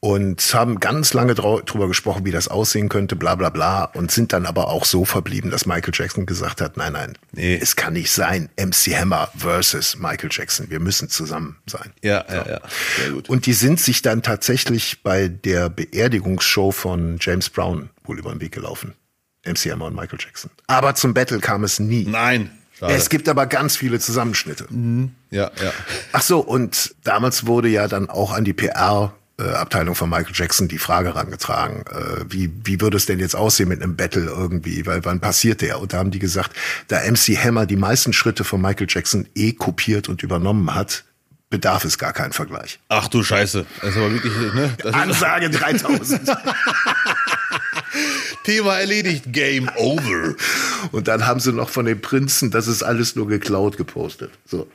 und 0.00 0.40
haben 0.54 0.80
ganz 0.80 1.12
lange 1.12 1.34
drüber 1.34 1.86
gesprochen, 1.86 2.24
wie 2.24 2.30
das 2.30 2.48
aussehen 2.48 2.88
könnte, 2.88 3.16
bla 3.16 3.34
bla 3.34 3.50
bla, 3.50 3.84
und 3.84 4.10
sind 4.10 4.32
dann 4.32 4.46
aber 4.46 4.68
auch 4.68 4.86
so 4.86 5.04
verblieben, 5.04 5.50
dass 5.50 5.66
Michael 5.66 5.92
Jackson 5.94 6.24
gesagt 6.24 6.62
hat, 6.62 6.78
nein, 6.78 6.94
nein, 6.94 7.18
nee. 7.32 7.58
es 7.60 7.76
kann 7.76 7.92
nicht 7.92 8.10
sein, 8.10 8.48
MC 8.58 8.98
Hammer 8.98 9.30
versus 9.36 9.98
Michael 9.98 10.30
Jackson, 10.32 10.70
wir 10.70 10.80
müssen 10.80 11.10
zusammen 11.10 11.56
sein. 11.66 11.92
Ja, 12.02 12.24
so. 12.26 12.34
ja, 12.34 12.48
ja, 12.48 12.60
sehr 12.96 13.10
gut. 13.10 13.28
Und 13.28 13.44
die 13.44 13.52
sind 13.52 13.78
sich 13.78 14.00
dann 14.00 14.22
tatsächlich 14.22 15.02
bei 15.02 15.28
der 15.28 15.68
Beerdigungsshow 15.68 16.72
von 16.72 17.18
James 17.20 17.50
Brown 17.50 17.90
wohl 18.04 18.18
über 18.18 18.30
den 18.30 18.40
Weg 18.40 18.52
gelaufen. 18.52 18.94
MC 19.44 19.70
Hammer 19.70 19.86
und 19.86 19.94
Michael 19.94 20.18
Jackson. 20.18 20.50
Aber 20.66 20.94
zum 20.94 21.12
Battle 21.14 21.40
kam 21.40 21.64
es 21.64 21.78
nie. 21.78 22.04
Nein. 22.04 22.50
Schade. 22.78 22.94
Es 22.94 23.10
gibt 23.10 23.28
aber 23.28 23.46
ganz 23.46 23.76
viele 23.76 23.98
Zusammenschnitte. 23.98 24.66
Mhm. 24.70 25.14
Ja, 25.30 25.50
ja. 25.62 25.72
Ach 26.12 26.22
so, 26.22 26.40
und 26.40 26.94
damals 27.04 27.46
wurde 27.46 27.68
ja 27.68 27.88
dann 27.88 28.08
auch 28.08 28.32
an 28.32 28.44
die 28.44 28.54
PR 28.54 29.12
Abteilung 29.44 29.94
von 29.94 30.10
Michael 30.10 30.34
Jackson 30.34 30.68
die 30.68 30.78
Frage 30.78 31.08
herangetragen, 31.08 31.84
äh, 31.86 32.24
wie, 32.28 32.50
wie 32.64 32.80
würde 32.80 32.96
es 32.96 33.06
denn 33.06 33.18
jetzt 33.18 33.34
aussehen 33.34 33.68
mit 33.68 33.82
einem 33.82 33.96
Battle 33.96 34.24
irgendwie, 34.26 34.86
weil 34.86 35.04
wann 35.04 35.20
passiert 35.20 35.60
der? 35.60 35.80
Und 35.80 35.92
da 35.92 35.98
haben 35.98 36.10
die 36.10 36.18
gesagt, 36.18 36.52
da 36.88 37.00
MC 37.00 37.36
Hammer 37.36 37.66
die 37.66 37.76
meisten 37.76 38.12
Schritte 38.12 38.44
von 38.44 38.60
Michael 38.60 38.86
Jackson 38.88 39.28
eh 39.34 39.52
kopiert 39.52 40.08
und 40.08 40.22
übernommen 40.22 40.74
hat, 40.74 41.04
bedarf 41.50 41.84
es 41.84 41.98
gar 41.98 42.12
keinen 42.12 42.32
Vergleich. 42.32 42.78
Ach 42.88 43.08
du 43.08 43.22
Scheiße. 43.22 43.66
Das 43.80 43.90
ist 43.90 43.96
aber 43.96 44.12
wirklich, 44.12 44.32
ne? 44.54 44.74
Das 44.78 44.94
Ansage 44.94 45.50
3000. 45.50 46.30
Thema 48.44 48.78
erledigt, 48.78 49.24
Game 49.28 49.68
over. 49.76 50.34
Und 50.92 51.08
dann 51.08 51.26
haben 51.26 51.40
sie 51.40 51.52
noch 51.52 51.68
von 51.68 51.84
den 51.84 52.00
Prinzen, 52.00 52.50
das 52.50 52.66
ist 52.68 52.82
alles 52.82 53.16
nur 53.16 53.28
geklaut 53.28 53.76
gepostet. 53.76 54.30
So. 54.46 54.66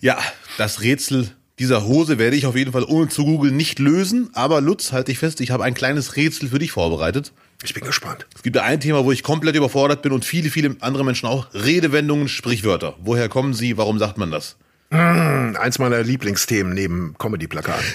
Ja, 0.00 0.18
das 0.58 0.80
Rätsel 0.80 1.34
dieser 1.62 1.86
Hose 1.86 2.18
werde 2.18 2.36
ich 2.36 2.46
auf 2.46 2.56
jeden 2.56 2.72
Fall 2.72 2.82
ohne 2.82 3.08
zu 3.08 3.24
googeln 3.24 3.56
nicht 3.56 3.78
lösen. 3.78 4.30
Aber 4.32 4.60
Lutz, 4.60 4.90
halte 4.90 5.12
ich 5.12 5.20
fest, 5.20 5.40
ich 5.40 5.52
habe 5.52 5.62
ein 5.62 5.74
kleines 5.74 6.16
Rätsel 6.16 6.48
für 6.48 6.58
dich 6.58 6.72
vorbereitet. 6.72 7.32
Ich 7.62 7.72
bin 7.72 7.84
gespannt. 7.84 8.26
Es 8.34 8.42
gibt 8.42 8.58
ein 8.58 8.80
Thema, 8.80 9.04
wo 9.04 9.12
ich 9.12 9.22
komplett 9.22 9.54
überfordert 9.54 10.02
bin 10.02 10.10
und 10.10 10.24
viele, 10.24 10.50
viele 10.50 10.74
andere 10.80 11.04
Menschen 11.04 11.28
auch. 11.28 11.46
Redewendungen, 11.54 12.26
Sprichwörter. 12.26 12.96
Woher 12.98 13.28
kommen 13.28 13.54
sie? 13.54 13.76
Warum 13.76 14.00
sagt 14.00 14.18
man 14.18 14.32
das? 14.32 14.56
Mmh, 14.90 15.56
eins 15.56 15.78
meiner 15.78 16.02
Lieblingsthemen 16.02 16.74
neben 16.74 17.14
Comedy-Plakaten. 17.16 17.86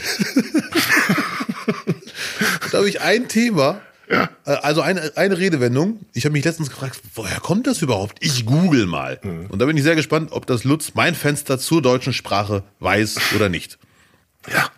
da 2.72 2.78
habe 2.78 2.88
ich 2.88 3.02
ein 3.02 3.28
Thema, 3.28 3.82
ja. 4.10 4.30
Äh, 4.46 4.52
also 4.52 4.82
eine, 4.82 5.12
eine 5.16 5.38
Redewendung. 5.38 6.06
Ich 6.14 6.26
habe 6.26 6.34
mich 6.34 6.46
letztens 6.46 6.70
gefragt, 6.70 7.02
woher 7.16 7.40
kommt 7.40 7.68
das 7.68 7.82
überhaupt? 7.82 8.18
Ich 8.22 8.46
google 8.46 8.86
mal. 8.86 9.20
Mhm. 9.24 9.48
Und 9.48 9.60
da 9.60 9.66
bin 9.66 9.78
ich 9.78 9.84
sehr 9.84 9.96
gespannt, 9.96 10.32
ob 10.32 10.46
das 10.46 10.64
Lutz 10.64 10.94
mein 10.94 11.16
Fenster 11.16 11.60
zur 11.60 11.82
deutschen 11.82 12.14
Sprache 12.14 12.64
weiß 12.80 13.34
oder 13.36 13.50
nicht. 13.50 13.78
Ja. 14.52 14.70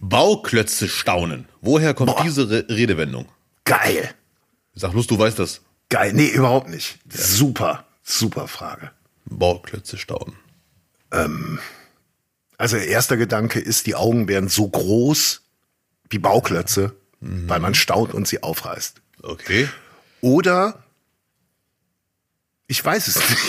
Bauklötze 0.00 0.88
staunen. 0.88 1.46
Woher 1.60 1.92
kommt 1.92 2.14
Boah. 2.16 2.22
diese 2.22 2.48
Re 2.48 2.64
Redewendung? 2.68 3.26
Geil. 3.64 4.14
Sag 4.74 4.92
bloß, 4.92 5.06
du 5.06 5.18
weißt 5.18 5.38
das. 5.38 5.60
Geil. 5.90 6.12
Nee, 6.14 6.28
überhaupt 6.28 6.70
nicht. 6.70 6.98
Ja. 7.12 7.20
Super, 7.20 7.84
super 8.02 8.48
Frage. 8.48 8.92
Bauklötze 9.26 9.98
staunen. 9.98 10.36
Ähm, 11.12 11.58
also 12.56 12.76
erster 12.76 13.16
Gedanke 13.16 13.60
ist, 13.60 13.86
die 13.86 13.94
Augen 13.94 14.28
wären 14.28 14.48
so 14.48 14.68
groß 14.68 15.42
wie 16.08 16.18
Bauklötze 16.18 16.94
mhm. 17.20 17.48
weil 17.48 17.60
man 17.60 17.74
staunt 17.74 18.14
und 18.14 18.26
sie 18.26 18.42
aufreißt. 18.42 19.00
Okay. 19.22 19.68
Oder 20.20 20.82
ich 22.66 22.84
weiß 22.84 23.08
es 23.08 23.16
nicht. 23.16 23.42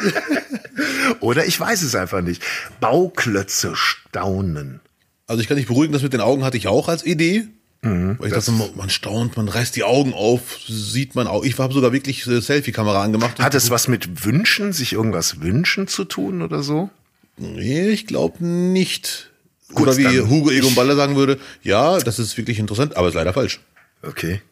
Oder 1.20 1.46
ich 1.46 1.58
weiß 1.58 1.82
es 1.82 1.94
einfach 1.94 2.20
nicht. 2.20 2.42
Bauklötze 2.80 3.74
staunen. 3.74 4.80
Also 5.26 5.42
ich 5.42 5.48
kann 5.48 5.56
dich 5.56 5.66
beruhigen, 5.66 5.92
das 5.92 6.02
mit 6.02 6.12
den 6.12 6.20
Augen 6.20 6.44
hatte 6.44 6.56
ich 6.56 6.68
auch 6.68 6.88
als 6.88 7.04
Idee. 7.04 7.48
Mhm, 7.82 8.18
Weil 8.18 8.28
ich 8.28 8.34
dachte, 8.34 8.52
man 8.52 8.88
staunt, 8.88 9.36
man 9.36 9.48
reißt 9.48 9.74
die 9.76 9.84
Augen 9.84 10.14
auf, 10.14 10.58
sieht 10.66 11.14
man 11.14 11.26
auch. 11.26 11.44
Ich 11.44 11.58
habe 11.58 11.74
sogar 11.74 11.92
wirklich 11.92 12.26
äh, 12.26 12.40
Selfie-Kamera 12.40 13.02
angemacht. 13.02 13.40
Hat 13.40 13.54
es 13.54 13.68
was 13.68 13.88
mit 13.88 14.24
Wünschen, 14.24 14.72
sich 14.72 14.92
irgendwas 14.92 15.40
wünschen 15.40 15.86
zu 15.86 16.04
tun 16.04 16.40
oder 16.40 16.62
so? 16.62 16.88
Nee, 17.36 17.88
ich 17.88 18.06
glaube 18.06 18.44
nicht. 18.44 19.32
Gut, 19.72 19.88
Oder 19.88 19.96
wie 19.96 20.20
Hugo 20.20 20.50
Egon 20.50 20.74
Baller 20.74 20.94
sagen 20.94 21.16
würde, 21.16 21.38
ja, 21.62 21.98
das 21.98 22.18
ist 22.18 22.36
wirklich 22.36 22.58
interessant, 22.58 22.96
aber 22.96 23.08
ist 23.08 23.14
leider 23.14 23.32
falsch. 23.32 23.60
Okay. 24.02 24.42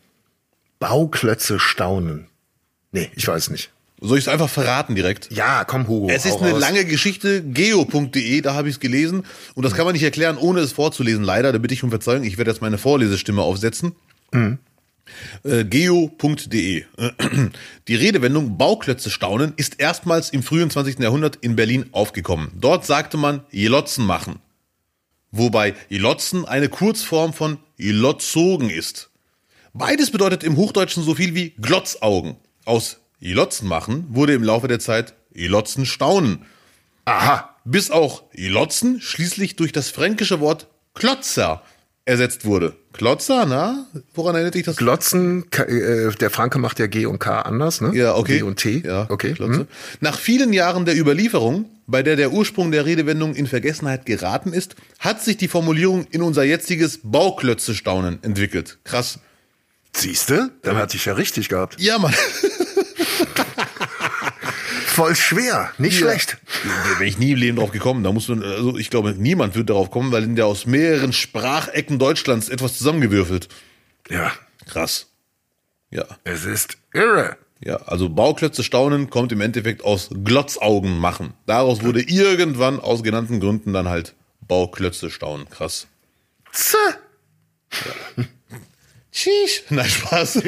Bauklötze 0.79 1.59
staunen. 1.59 2.27
Nee, 2.93 3.11
ich 3.15 3.29
weiß 3.29 3.51
nicht. 3.51 3.71
Soll 4.01 4.19
ich 4.19 4.25
es 4.25 4.29
einfach 4.29 4.49
verraten 4.49 4.97
direkt? 4.97 5.29
Ja, 5.31 5.65
komm, 5.65 5.87
Hugo. 5.87 6.09
Es 6.09 6.27
ist 6.27 6.41
eine 6.41 6.53
raus. 6.53 6.61
lange 6.61 6.85
Geschichte, 6.85 7.43
geo.de, 7.43 8.41
da 8.41 8.55
habe 8.55 8.69
ich 8.69 8.77
es 8.77 8.81
gelesen. 8.81 9.25
Und 9.55 9.65
das 9.65 9.75
kann 9.75 9.85
man 9.85 9.93
nicht 9.93 10.03
erklären, 10.03 10.37
ohne 10.39 10.61
es 10.61 10.73
vorzulesen. 10.73 11.23
Leider, 11.23 11.53
da 11.53 11.59
bitte 11.59 11.75
ich 11.75 11.85
um 11.85 11.91
Verzeihung. 11.91 12.25
Ich 12.25 12.37
werde 12.37 12.51
jetzt 12.51 12.61
meine 12.63 12.79
Vorlesestimme 12.79 13.43
aufsetzen. 13.43 13.93
Mhm. 14.33 14.59
Äh, 15.45 15.65
geo.de. 15.65 16.85
Die 17.89 17.95
Redewendung 17.95 18.59
Bauklötze 18.59 19.11
staunen 19.11 19.53
ist 19.57 19.79
erstmals 19.79 20.31
im 20.31 20.43
frühen 20.43 20.71
20. 20.71 20.99
Jahrhundert 20.99 21.37
in 21.37 21.55
Berlin 21.55 21.87
aufgekommen. 21.93 22.51
Dort 22.57 22.85
sagte 22.87 23.19
man 23.19 23.43
Jelotzen 23.53 24.05
machen 24.05 24.41
wobei 25.33 25.75
Ilotzen 25.89 26.45
eine 26.45 26.69
Kurzform 26.69 27.33
von 27.33 27.59
Ilotzogen 27.77 28.71
ist. 28.71 29.11
Beides 29.75 30.11
bedeutet 30.11 30.45
im 30.45 30.57
Hochdeutschen 30.57 31.03
so 31.03 31.15
viel 31.15 31.35
wie 31.35 31.51
Glotzaugen. 31.61 32.37
Aus 32.65 32.99
Ilotzen 33.19 33.67
machen 33.67 34.07
wurde 34.11 34.35
im 34.35 34.45
Laufe 34.45 34.69
der 34.69 34.79
Zeit 34.79 35.15
Ilotzen 35.33 35.87
staunen. 35.87 36.45
Aha, 37.05 37.57
bis 37.65 37.91
auch 37.91 38.23
Ilotzen 38.33 39.01
schließlich 39.01 39.57
durch 39.57 39.73
das 39.73 39.89
fränkische 39.89 40.41
Wort 40.41 40.69
Klotzer 40.95 41.63
ersetzt 42.05 42.45
wurde. 42.45 42.75
Klotzer, 42.93 43.47
na? 43.47 43.87
Woran 44.15 44.35
erinnert 44.35 44.55
dich 44.55 44.65
das? 44.65 44.77
Glotzen, 44.77 45.51
äh, 45.53 46.11
der 46.11 46.31
Franke 46.31 46.59
macht 46.59 46.79
ja 46.79 46.87
G 46.87 47.07
und 47.07 47.19
K 47.19 47.41
anders, 47.43 47.81
ne? 47.81 47.93
Ja, 47.95 48.15
okay. 48.17 48.39
G 48.39 48.43
und 48.43 48.57
T. 48.57 48.83
Ja, 48.85 49.07
okay. 49.09 49.35
Mhm. 49.39 49.67
Nach 50.01 50.19
vielen 50.19 50.53
Jahren 50.53 50.85
der 50.85 50.99
Überlieferung, 50.99 51.67
bei 51.93 52.03
der 52.03 52.17
der 52.17 52.33
Ursprung 52.33 52.73
der 52.73 52.87
Redewendung 52.87 53.35
in 53.37 53.47
Vergessenheit 53.47 54.07
geraten 54.07 54.53
ist, 54.55 54.75
hat 54.99 55.23
sich 55.23 55.37
die 55.37 55.47
Formulierung 55.47 56.07
in 56.11 56.23
unser 56.23 56.43
jetziges 56.43 56.99
Bauklötze-Staunen 57.05 58.21
entwickelt. 58.23 58.79
Krass. 58.83 59.21
Siehste? 59.95 60.51
Dann 60.63 60.77
hatte 60.77 60.97
ich 60.97 61.05
ja 61.05 61.13
richtig 61.13 61.51
gehabt. 61.51 61.79
Ja, 61.79 61.99
Mann. 61.99 62.15
Voll 64.87 65.15
schwer, 65.17 65.71
nicht 65.79 66.01
ja. 66.01 66.07
schlecht. 66.07 66.39
Da 66.65 66.99
wäre 66.99 67.05
ich 67.09 67.19
nie 67.19 67.33
im 67.33 67.39
Leben 67.39 67.57
drauf 67.59 67.73
gekommen. 67.73 68.03
Da 68.03 68.13
muss 68.13 68.29
man, 68.29 68.43
also 68.43 68.79
ich 68.79 68.89
glaube, 68.89 69.15
niemand 69.17 69.55
wird 69.55 69.69
darauf 69.71 69.91
kommen, 69.91 70.13
weil 70.13 70.25
in 70.25 70.35
der 70.35 70.47
aus 70.47 70.67
mehreren 70.67 71.13
Sprachecken 71.13 71.99
Deutschlands 71.99 72.49
etwas 72.49 72.79
zusammengewürfelt. 72.79 73.49
Ja. 74.09 74.33
Krass. 74.67 75.09
Ja. 75.91 76.05
Es 76.25 76.47
ist 76.47 76.79
irre. 76.95 77.37
Ja, 77.65 77.77
also 77.87 78.09
Bauklötze 78.09 78.65
staunen 78.65 79.09
kommt 79.09 79.31
im 79.31 79.41
Endeffekt 79.41 79.85
aus 79.85 80.11
Glotzaugen 80.25 80.99
machen. 80.99 81.35
Daraus 81.47 81.85
wurde 81.85 82.03
irgendwann 82.03 82.81
aus 82.81 83.05
genannten 83.05 83.39
Gründen 83.39 83.73
dann 83.73 83.89
halt 83.89 84.15
Bauklötze 84.49 85.11
staunen. 85.11 85.49
Krass. 85.49 85.87
Z. 86.51 86.77
Ja. 88.17 88.25
Tschüss. 89.13 89.63
Nein, 89.71 89.89
Spaß. 89.89 90.41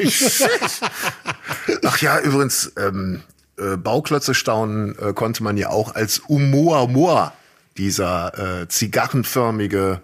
Ach 1.85 2.01
ja, 2.01 2.19
übrigens, 2.19 2.73
ähm, 2.77 3.21
äh, 3.57 3.77
Bauklötze 3.77 4.33
staunen 4.33 4.97
äh, 4.97 5.13
konnte 5.13 5.43
man 5.43 5.55
ja 5.55 5.69
auch 5.69 5.95
als 5.95 6.19
Umoamoa, 6.19 7.33
dieser 7.77 8.61
äh, 8.61 8.67
zigarrenförmige 8.67 10.01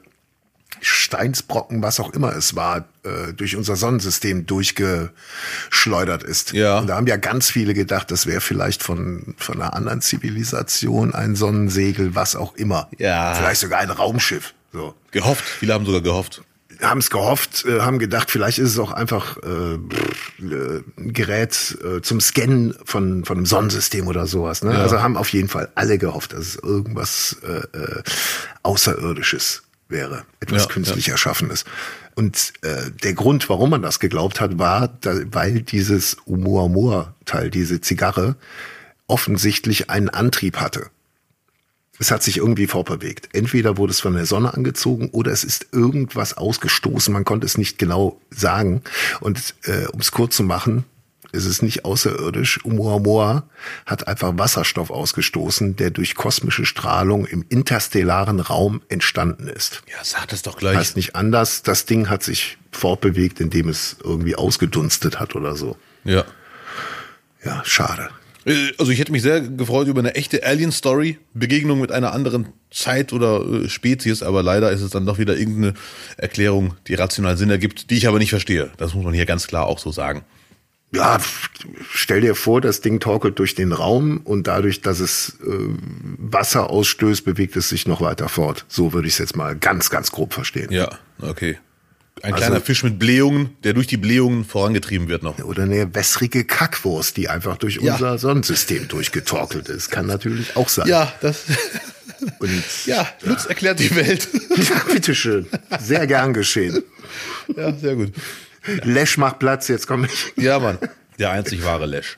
Steinsbrocken, 0.80 1.82
was 1.82 2.00
auch 2.00 2.14
immer 2.14 2.36
es 2.36 2.56
war, 2.56 2.86
äh, 3.04 3.34
durch 3.34 3.56
unser 3.56 3.76
Sonnensystem 3.76 4.46
durchgeschleudert 4.46 6.24
ist. 6.24 6.54
Ja. 6.54 6.80
Und 6.80 6.88
da 6.88 6.96
haben 6.96 7.08
ja 7.08 7.18
ganz 7.18 7.50
viele 7.50 7.74
gedacht, 7.74 8.12
das 8.12 8.26
wäre 8.26 8.42
vielleicht 8.42 8.84
von, 8.84 9.36
von 9.38 9.62
einer 9.62 9.74
anderen 9.74 10.02
Zivilisation 10.02 11.14
ein 11.14 11.36
Sonnensegel, 11.36 12.16
was 12.16 12.36
auch 12.36 12.56
immer. 12.56 12.90
Ja. 12.98 13.34
Vielleicht 13.36 13.62
sogar 13.62 13.80
ein 13.80 13.90
Raumschiff. 13.90 14.54
So. 14.72 14.94
Gehofft, 15.12 15.44
viele 15.44 15.74
haben 15.74 15.86
sogar 15.86 16.02
gehofft 16.02 16.44
haben 16.82 17.00
es 17.00 17.10
gehofft, 17.10 17.66
äh, 17.66 17.82
haben 17.82 18.00
gedacht, 18.00 18.32
vielleicht 18.32 18.58
ist 18.58 18.70
es 18.70 18.80
auch 18.80 18.92
einfach 18.92 19.38
äh, 19.38 19.74
äh, 19.74 20.84
ein 20.98 21.14
Gerät 21.14 21.78
äh, 21.84 22.02
zum 22.02 22.20
Scannen 22.20 22.76
von, 22.86 23.26
von 23.26 23.38
einem 23.38 23.46
Sonnensystem 23.46 24.08
oder 24.08 24.28
sowas. 24.28 24.64
Ne? 24.64 24.74
Ja. 24.74 24.80
Also 24.80 25.02
haben 25.02 25.18
auf 25.18 25.30
jeden 25.30 25.48
Fall 25.48 25.70
alle 25.76 25.98
gehofft, 25.98 26.34
dass 26.34 26.40
es 26.40 26.56
irgendwas 26.56 27.38
äh, 27.44 27.78
äh, 27.78 28.04
Außerirdisches 28.64 29.64
wäre, 29.92 30.24
etwas 30.40 30.64
ja, 30.64 30.70
künstlich 30.70 31.08
ja. 31.08 31.14
Erschaffenes. 31.14 31.66
Und 32.16 32.54
äh, 32.62 32.92
der 33.04 33.14
Grund, 33.14 33.50
warum 33.50 33.70
man 33.70 33.82
das 33.82 34.00
geglaubt 34.00 34.42
hat, 34.42 34.58
war, 34.60 34.90
da, 35.02 35.16
weil 35.32 35.62
dieses 35.62 36.18
Oumuamua-Teil, 36.28 37.50
diese 37.50 37.82
Zigarre, 37.82 38.36
offensichtlich 39.08 39.90
einen 39.90 40.10
Antrieb 40.10 40.58
hatte 40.58 40.90
es 42.02 42.10
hat 42.10 42.24
sich 42.24 42.38
irgendwie 42.38 42.66
vorbewegt. 42.66 43.30
Entweder 43.32 43.78
wurde 43.78 43.92
es 43.92 44.00
von 44.00 44.16
der 44.16 44.26
Sonne 44.26 44.56
angezogen 44.56 45.10
oder 45.12 45.32
es 45.32 45.44
ist 45.44 45.68
irgendwas 45.72 46.36
ausgestoßen. 46.36 47.14
Man 47.14 47.26
konnte 47.26 47.46
es 47.46 47.60
nicht 47.60 47.78
genau 47.78 48.20
sagen. 48.32 48.82
Und 49.20 49.54
äh, 49.66 49.86
um 49.94 50.00
es 50.00 50.12
kurz 50.12 50.36
zu 50.36 50.42
machen, 50.42 50.84
es 51.34 51.46
ist 51.46 51.62
nicht 51.62 51.86
außerirdisch. 51.86 52.66
Oumuamua 52.66 53.44
hat 53.86 54.08
einfach 54.08 54.34
Wasserstoff 54.38 54.90
ausgestoßen, 54.90 55.76
der 55.76 55.92
durch 55.92 56.16
kosmische 56.16 56.66
Strahlung 56.66 57.26
im 57.26 57.46
interstellaren 57.50 58.40
Raum 58.40 58.82
entstanden 58.90 59.48
ist. 59.48 59.82
Ja, 59.90 60.04
sag 60.04 60.28
das 60.28 60.42
doch 60.42 60.58
gleich. 60.58 60.78
Heißt 60.78 60.96
nicht 60.96 61.16
anders. 61.16 61.64
Das 61.64 61.86
Ding 61.86 62.10
hat 62.10 62.24
sich 62.24 62.58
fortbewegt, 62.72 63.40
indem 63.40 63.70
es 63.70 63.98
irgendwie 64.04 64.36
ausgedunstet 64.36 65.20
hat 65.20 65.36
oder 65.36 65.56
so. 65.56 65.78
Ja. 66.04 66.26
Ja, 67.44 67.62
schade. 67.66 68.10
Äh, 68.46 68.72
Also 68.78 68.92
ich 68.92 69.00
hätte 69.00 69.12
mich 69.12 69.22
sehr 69.22 69.42
gefreut 69.42 69.88
über 69.88 70.00
eine 70.00 70.16
echte 70.16 70.44
Alien-Story, 70.46 71.20
Begegnung 71.34 71.80
mit 71.80 71.92
einer 71.92 72.12
anderen 72.14 72.48
Zeit 72.72 73.14
oder 73.14 73.42
äh, 73.46 73.70
Spezies, 73.70 74.24
aber 74.24 74.44
leider 74.44 74.72
ist 74.72 74.82
es 74.82 74.92
dann 74.92 75.06
doch 75.06 75.18
wieder 75.18 75.38
irgendeine 75.38 75.74
Erklärung, 76.18 76.76
die 76.88 76.96
rational 76.96 77.38
Sinn 77.38 77.50
ergibt, 77.50 77.90
die 77.90 77.98
ich 77.98 78.08
aber 78.08 78.20
nicht 78.20 78.30
verstehe. 78.30 78.72
Das 78.78 78.94
muss 78.94 79.04
man 79.04 79.14
hier 79.14 79.26
ganz 79.26 79.48
klar 79.48 79.66
auch 79.66 79.80
so 79.80 79.92
sagen. 79.92 80.24
Ja, 80.94 81.20
stell 81.94 82.20
dir 82.22 82.36
vor, 82.36 82.60
das 82.60 82.82
Ding 82.82 83.00
torkelt 83.00 83.40
durch 83.40 83.56
den 83.56 83.72
Raum 83.72 84.18
und 84.26 84.48
dadurch, 84.48 84.82
dass 84.82 85.00
es 85.00 85.38
äh, 85.46 85.48
Wasser 86.18 86.70
ausstößt, 86.70 87.24
bewegt 87.24 87.56
es 87.56 87.70
sich 87.70 87.88
noch 87.88 88.02
weiter 88.02 88.28
fort. 88.28 88.66
So 88.68 88.92
würde 88.92 89.08
ich 89.08 89.14
es 89.14 89.20
jetzt 89.20 89.36
mal 89.38 89.56
ganz, 89.56 89.90
ganz 89.90 90.12
grob 90.12 90.34
verstehen. 90.34 90.70
Ja, 90.72 90.90
okay. 91.22 91.58
Ein 92.24 92.34
Also- 92.34 92.46
kleiner 92.46 92.62
Fisch 92.62 92.84
mit 92.84 93.00
Blähungen, 93.00 93.52
der 93.64 93.74
durch 93.74 93.88
die 93.88 93.96
Blähungen 93.98 94.44
vorangetrieben 94.44 95.08
wird 95.08 95.24
noch. 95.24 95.40
Oder 95.40 95.64
eine 95.64 95.96
wässrige 95.96 96.44
Kackwurst, 96.44 97.16
die 97.16 97.30
einfach 97.30 97.56
durch 97.58 97.78
Ja. 97.78 97.94
unser 97.94 98.18
Sonnensystem 98.18 98.90
durchgetorkelt 98.90 99.70
ist. 99.70 99.90
Kann 99.92 100.08
natürlich 100.08 100.56
auch 100.58 100.68
sein. 100.70 100.88
Ja, 100.90 101.12
das. 101.22 101.44
Und 102.40 102.64
Ja, 102.86 103.08
Lutz 103.24 103.46
erklärt 103.46 103.80
die 103.80 103.96
Welt. 103.96 104.28
ja, 104.58 104.94
bitteschön. 104.94 105.48
Sehr 105.80 106.06
gern 106.06 106.34
geschehen. 106.34 106.84
ja, 107.56 107.74
sehr 107.74 107.96
gut. 107.96 108.12
Lesch 108.84 109.18
macht 109.18 109.40
Platz, 109.40 109.68
jetzt 109.68 109.88
komme 109.88 110.08
ich. 110.08 110.34
Ja, 110.44 110.60
Mann, 110.60 110.78
der 111.20 111.32
einzig 111.32 111.64
wahre 111.64 111.86
Lesch. 111.86 112.18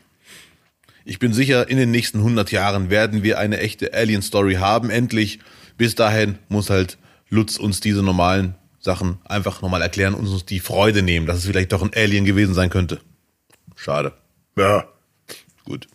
Ich 1.05 1.19
bin 1.19 1.33
sicher, 1.33 1.69
in 1.69 1.77
den 1.77 1.91
nächsten 1.91 2.19
100 2.19 2.51
Jahren 2.51 2.89
werden 2.89 3.23
wir 3.23 3.37
eine 3.37 3.59
echte 3.59 3.93
Alien-Story 3.93 4.55
haben, 4.55 4.89
endlich. 4.89 5.39
Bis 5.77 5.95
dahin 5.95 6.39
muss 6.47 6.69
halt 6.69 6.97
Lutz 7.29 7.57
uns 7.57 7.81
diese 7.81 8.03
normalen 8.03 8.55
Sachen 8.79 9.17
einfach 9.25 9.61
nochmal 9.61 9.81
erklären 9.81 10.13
und 10.13 10.27
uns 10.27 10.45
die 10.45 10.59
Freude 10.59 11.01
nehmen, 11.01 11.25
dass 11.25 11.37
es 11.37 11.45
vielleicht 11.45 11.73
doch 11.73 11.81
ein 11.81 11.91
Alien 11.93 12.25
gewesen 12.25 12.53
sein 12.53 12.69
könnte. 12.69 13.01
Schade. 13.75 14.13
Ja. 14.57 14.85
Gut. 15.65 15.87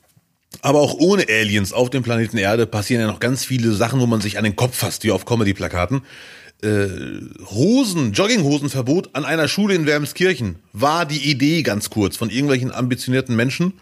Aber 0.61 0.81
auch 0.81 0.95
ohne 0.95 1.27
Aliens 1.29 1.73
auf 1.73 1.91
dem 1.91 2.03
Planeten 2.03 2.37
Erde 2.37 2.67
passieren 2.67 3.01
ja 3.01 3.07
noch 3.07 3.21
ganz 3.21 3.45
viele 3.45 3.73
Sachen, 3.73 4.01
wo 4.01 4.07
man 4.07 4.21
sich 4.21 4.39
an 4.39 4.45
den 4.45 4.57
Kopf 4.57 4.77
fasst, 4.77 5.05
wie 5.05 5.13
auf 5.13 5.25
Comedy-Plakaten. 5.25 6.03
Äh, 6.61 6.89
Hosen, 7.47 8.13
Jogginghosenverbot 8.13 9.15
an 9.15 9.25
einer 9.25 9.47
Schule 9.47 9.75
in 9.75 9.87
Wermskirchen 9.87 10.57
war 10.73 11.07
die 11.07 11.31
Idee 11.31 11.63
ganz 11.63 11.89
kurz 11.89 12.17
von 12.17 12.31
irgendwelchen 12.31 12.73
ambitionierten 12.73 13.37
Menschen. 13.37 13.75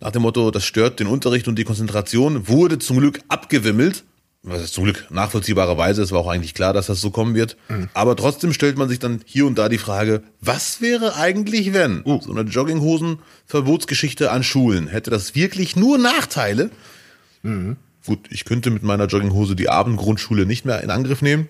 Nach 0.00 0.10
dem 0.10 0.22
Motto, 0.22 0.50
das 0.50 0.64
stört 0.64 1.00
den 1.00 1.06
Unterricht 1.06 1.48
und 1.48 1.56
die 1.58 1.64
Konzentration, 1.64 2.46
wurde 2.46 2.78
zum 2.78 2.98
Glück 2.98 3.20
abgewimmelt. 3.28 4.04
Was 4.42 4.62
ist 4.62 4.74
zum 4.74 4.84
Glück 4.84 5.06
nachvollziehbarerweise, 5.10 6.00
es 6.00 6.12
war 6.12 6.20
auch 6.20 6.28
eigentlich 6.28 6.54
klar, 6.54 6.72
dass 6.72 6.86
das 6.86 7.00
so 7.00 7.10
kommen 7.10 7.34
wird. 7.34 7.56
Aber 7.94 8.14
trotzdem 8.14 8.52
stellt 8.52 8.78
man 8.78 8.88
sich 8.88 8.98
dann 9.00 9.20
hier 9.24 9.46
und 9.46 9.58
da 9.58 9.68
die 9.68 9.78
Frage, 9.78 10.22
was 10.40 10.80
wäre 10.80 11.16
eigentlich, 11.16 11.72
wenn 11.72 12.02
so 12.04 12.30
eine 12.30 12.42
Jogginghosen-Verbotsgeschichte 12.42 14.30
an 14.30 14.44
Schulen, 14.44 14.86
hätte 14.86 15.10
das 15.10 15.34
wirklich 15.34 15.74
nur 15.76 15.98
Nachteile? 15.98 16.70
Gut, 18.06 18.20
ich 18.30 18.44
könnte 18.44 18.70
mit 18.70 18.82
meiner 18.82 19.06
Jogginghose 19.06 19.56
die 19.56 19.68
Abendgrundschule 19.68 20.46
nicht 20.46 20.64
mehr 20.64 20.82
in 20.82 20.90
Angriff 20.90 21.20
nehmen. 21.20 21.48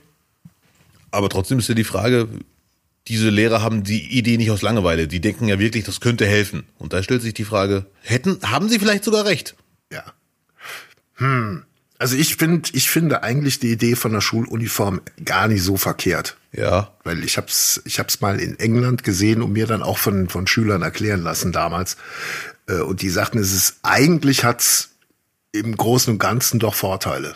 Aber 1.11 1.29
trotzdem 1.29 1.59
ist 1.59 1.69
ja 1.69 1.75
die 1.75 1.85
Frage, 1.85 2.29
diese 3.09 3.31
Lehrer 3.31 3.63
haben 3.63 3.85
die 3.85 4.19
Idee 4.19 4.37
nicht 4.37 4.51
aus 4.51 4.63
Langeweile. 4.63 5.09
Die 5.09 5.21
denken 5.21 5.49
ja 5.49 5.59
wirklich, 5.59 5.85
das 5.85 6.01
könnte 6.01 6.27
helfen. 6.27 6.65
Und 6.79 6.93
da 6.93 7.03
stellt 7.03 7.23
sich 7.23 7.35
die 7.35 7.45
Frage, 7.45 7.87
hätten, 8.03 8.39
haben 8.43 8.69
sie 8.69 8.79
vielleicht 8.79 9.05
sogar 9.05 9.25
recht? 9.25 9.55
Ja. 9.91 10.05
Hm. 11.15 11.65
Also 11.99 12.15
ich 12.17 12.37
finde, 12.37 12.71
ich 12.75 12.91
finde 12.91 13.23
eigentlich 13.25 13.59
die 13.59 13.73
Idee 13.73 13.97
von 13.97 14.13
der 14.13 14.21
Schuluniform 14.21 15.01
gar 15.25 15.49
nicht 15.49 15.63
so 15.63 15.77
verkehrt. 15.77 16.37
Ja. 16.53 16.93
Weil 17.03 17.25
ich 17.25 17.37
hab's, 17.37 17.81
ich 17.85 17.99
hab's 17.99 18.21
mal 18.21 18.39
in 18.41 18.59
England 18.59 19.03
gesehen 19.03 19.43
und 19.43 19.53
mir 19.53 19.67
dann 19.67 19.83
auch 19.83 19.99
von, 19.99 20.29
von 20.29 20.47
Schülern 20.47 20.83
erklären 20.83 21.23
lassen 21.23 21.51
damals. 21.51 21.97
Äh, 22.69 22.81
Und 22.81 23.03
die 23.03 23.11
sagten, 23.11 23.39
es 23.39 23.53
ist, 23.53 23.79
eigentlich 23.83 24.45
hat's 24.45 24.91
im 25.53 25.77
Großen 25.77 26.13
und 26.13 26.19
Ganzen 26.19 26.61
doch 26.61 26.75
Vorteile. 26.75 27.35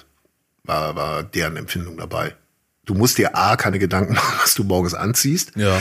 War, 0.64 0.94
war 0.94 1.22
deren 1.24 1.56
Empfindung 1.56 1.96
dabei. 1.96 2.36
Du 2.84 2.94
musst 2.94 3.18
dir 3.18 3.36
A, 3.36 3.56
keine 3.56 3.78
Gedanken 3.78 4.14
machen, 4.14 4.38
was 4.42 4.54
du 4.54 4.64
morgens 4.64 4.94
anziehst. 4.94 5.52
Ja. 5.56 5.80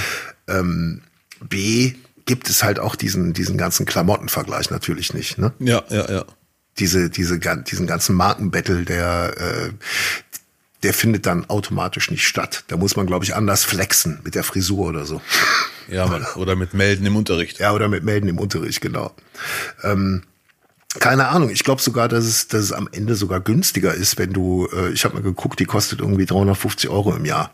B, 1.40 1.94
gibt 2.26 2.50
es 2.50 2.64
halt 2.64 2.80
auch 2.80 2.96
diesen, 2.96 3.34
diesen 3.34 3.58
ganzen 3.58 3.86
Klamottenvergleich 3.86 4.70
natürlich 4.70 5.14
nicht, 5.14 5.38
ne? 5.38 5.54
Ja, 5.60 5.84
ja, 5.90 6.10
ja. 6.10 6.26
diese, 6.80 7.10
diese, 7.10 7.40
diesen 7.40 7.88
ganzen 7.88 8.16
Markenbattle, 8.16 8.86
der, 8.86 9.34
äh, 9.38 9.72
der 10.84 10.94
findet 10.94 11.26
dann 11.26 11.50
automatisch 11.50 12.12
nicht 12.12 12.28
statt. 12.28 12.64
Da 12.68 12.78
muss 12.78 12.96
man, 12.96 13.06
glaube 13.06 13.26
ich, 13.26 13.36
anders 13.36 13.64
flexen 13.64 14.20
mit 14.24 14.36
der 14.36 14.44
Frisur 14.44 14.88
oder 14.88 15.06
so. 15.06 15.22
Ja, 15.88 16.08
Mann. 16.08 16.26
Oder 16.36 16.56
mit 16.56 16.74
Melden 16.74 17.06
im 17.06 17.16
Unterricht. 17.16 17.60
Ja, 17.60 17.74
oder 17.74 17.88
mit 17.88 18.04
Melden 18.04 18.30
im 18.30 18.40
Unterricht, 18.40 18.82
genau. 18.82 19.14
Ähm, 19.84 20.24
keine 21.00 21.28
Ahnung, 21.30 21.50
ich 21.50 21.64
glaube 21.64 21.82
sogar, 21.82 22.08
dass 22.08 22.26
es, 22.26 22.48
dass 22.48 22.62
es 22.62 22.72
am 22.72 22.90
Ende 22.92 23.16
sogar 23.16 23.40
günstiger 23.40 23.94
ist, 23.94 24.18
wenn 24.18 24.34
du, 24.34 24.68
äh, 24.74 24.90
ich 24.92 25.06
habe 25.06 25.16
mal 25.16 25.24
geguckt, 25.24 25.60
die 25.60 25.66
kostet 25.66 26.00
irgendwie 26.00 26.26
350 26.26 26.90
Euro 26.90 27.16
im 27.16 27.26
Jahr. 27.26 27.54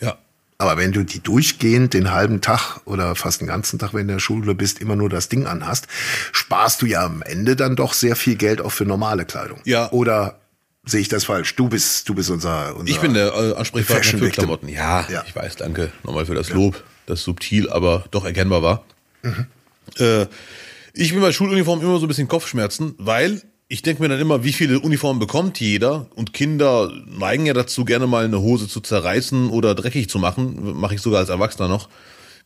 Ja. 0.00 0.16
Aber 0.58 0.76
wenn 0.76 0.92
du 0.92 1.04
die 1.04 1.20
durchgehend 1.20 1.94
den 1.94 2.10
halben 2.10 2.40
Tag 2.40 2.80
oder 2.84 3.14
fast 3.14 3.40
den 3.40 3.46
ganzen 3.46 3.78
Tag, 3.78 3.90
wenn 3.94 4.06
du 4.08 4.12
in 4.12 4.16
der 4.16 4.18
Schule 4.20 4.54
bist, 4.54 4.80
immer 4.80 4.96
nur 4.96 5.08
das 5.08 5.28
Ding 5.28 5.46
anhast, 5.46 5.86
sparst 6.32 6.82
du 6.82 6.86
ja 6.86 7.04
am 7.04 7.22
Ende 7.22 7.54
dann 7.56 7.76
doch 7.76 7.92
sehr 7.92 8.16
viel 8.16 8.36
Geld 8.36 8.60
auch 8.60 8.72
für 8.72 8.84
normale 8.84 9.24
Kleidung. 9.24 9.60
Ja. 9.64 9.90
Oder 9.92 10.38
sehe 10.84 11.00
ich 11.00 11.08
das 11.08 11.24
falsch? 11.24 11.54
Du 11.54 11.68
bist, 11.68 12.08
du 12.08 12.14
bist 12.14 12.30
unser, 12.30 12.74
unser 12.76 12.90
Ich 12.90 13.00
bin 13.00 13.14
der 13.14 13.32
äh, 13.34 13.54
Ansprechpartner 13.54 14.18
für. 14.18 14.30
Klamotten. 14.30 14.68
Ja, 14.68 15.06
Ja. 15.08 15.22
ich 15.26 15.36
weiß, 15.36 15.56
danke 15.56 15.92
nochmal 16.02 16.26
für 16.26 16.34
das 16.34 16.50
Lob, 16.50 16.82
das 17.06 17.22
subtil, 17.22 17.68
aber 17.70 18.04
doch 18.10 18.24
erkennbar 18.24 18.62
war. 18.62 18.84
Äh, 19.98 20.26
ich 20.94 21.12
bin 21.12 21.20
bei 21.20 21.32
Schuluniformen 21.32 21.84
immer 21.84 21.98
so 21.98 22.06
ein 22.06 22.08
bisschen 22.08 22.28
Kopfschmerzen, 22.28 22.94
weil 22.98 23.42
ich 23.68 23.82
denke 23.82 24.02
mir 24.02 24.08
dann 24.08 24.20
immer, 24.20 24.44
wie 24.44 24.52
viele 24.52 24.80
Uniformen 24.80 25.20
bekommt 25.20 25.60
jeder? 25.60 26.06
Und 26.14 26.32
Kinder 26.32 26.90
neigen 27.06 27.44
ja 27.44 27.52
dazu, 27.52 27.84
gerne 27.84 28.06
mal 28.06 28.24
eine 28.24 28.40
Hose 28.40 28.66
zu 28.66 28.80
zerreißen 28.80 29.50
oder 29.50 29.74
dreckig 29.74 30.08
zu 30.08 30.18
machen. 30.18 30.78
Mache 30.80 30.94
ich 30.94 31.02
sogar 31.02 31.20
als 31.20 31.28
Erwachsener 31.28 31.68
noch. 31.68 31.90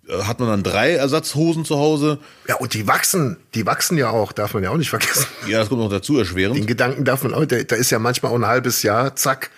Äh, 0.08 0.22
Hat 0.24 0.40
man 0.40 0.48
dann 0.48 0.62
drei 0.64 0.94
Ersatzhosen 0.94 1.64
zu 1.64 1.78
Hause? 1.78 2.18
Ja, 2.48 2.56
und 2.56 2.74
die 2.74 2.88
wachsen, 2.88 3.36
die 3.54 3.64
wachsen 3.66 3.96
ja 3.98 4.10
auch, 4.10 4.32
darf 4.32 4.54
man 4.54 4.64
ja 4.64 4.70
auch 4.70 4.76
nicht 4.76 4.90
vergessen. 4.90 5.26
Ja, 5.48 5.60
das 5.60 5.68
kommt 5.68 5.80
noch 5.80 5.90
dazu 5.90 6.18
erschwerend. 6.18 6.56
Den 6.56 6.66
Gedanken 6.66 7.04
darf 7.04 7.22
man 7.22 7.34
auch, 7.34 7.44
da, 7.44 7.56
ist 7.76 7.90
ja 7.90 8.00
manchmal 8.00 8.32
auch 8.32 8.36
ein 8.36 8.46
halbes 8.46 8.82
Jahr, 8.82 9.14
zack, 9.14 9.50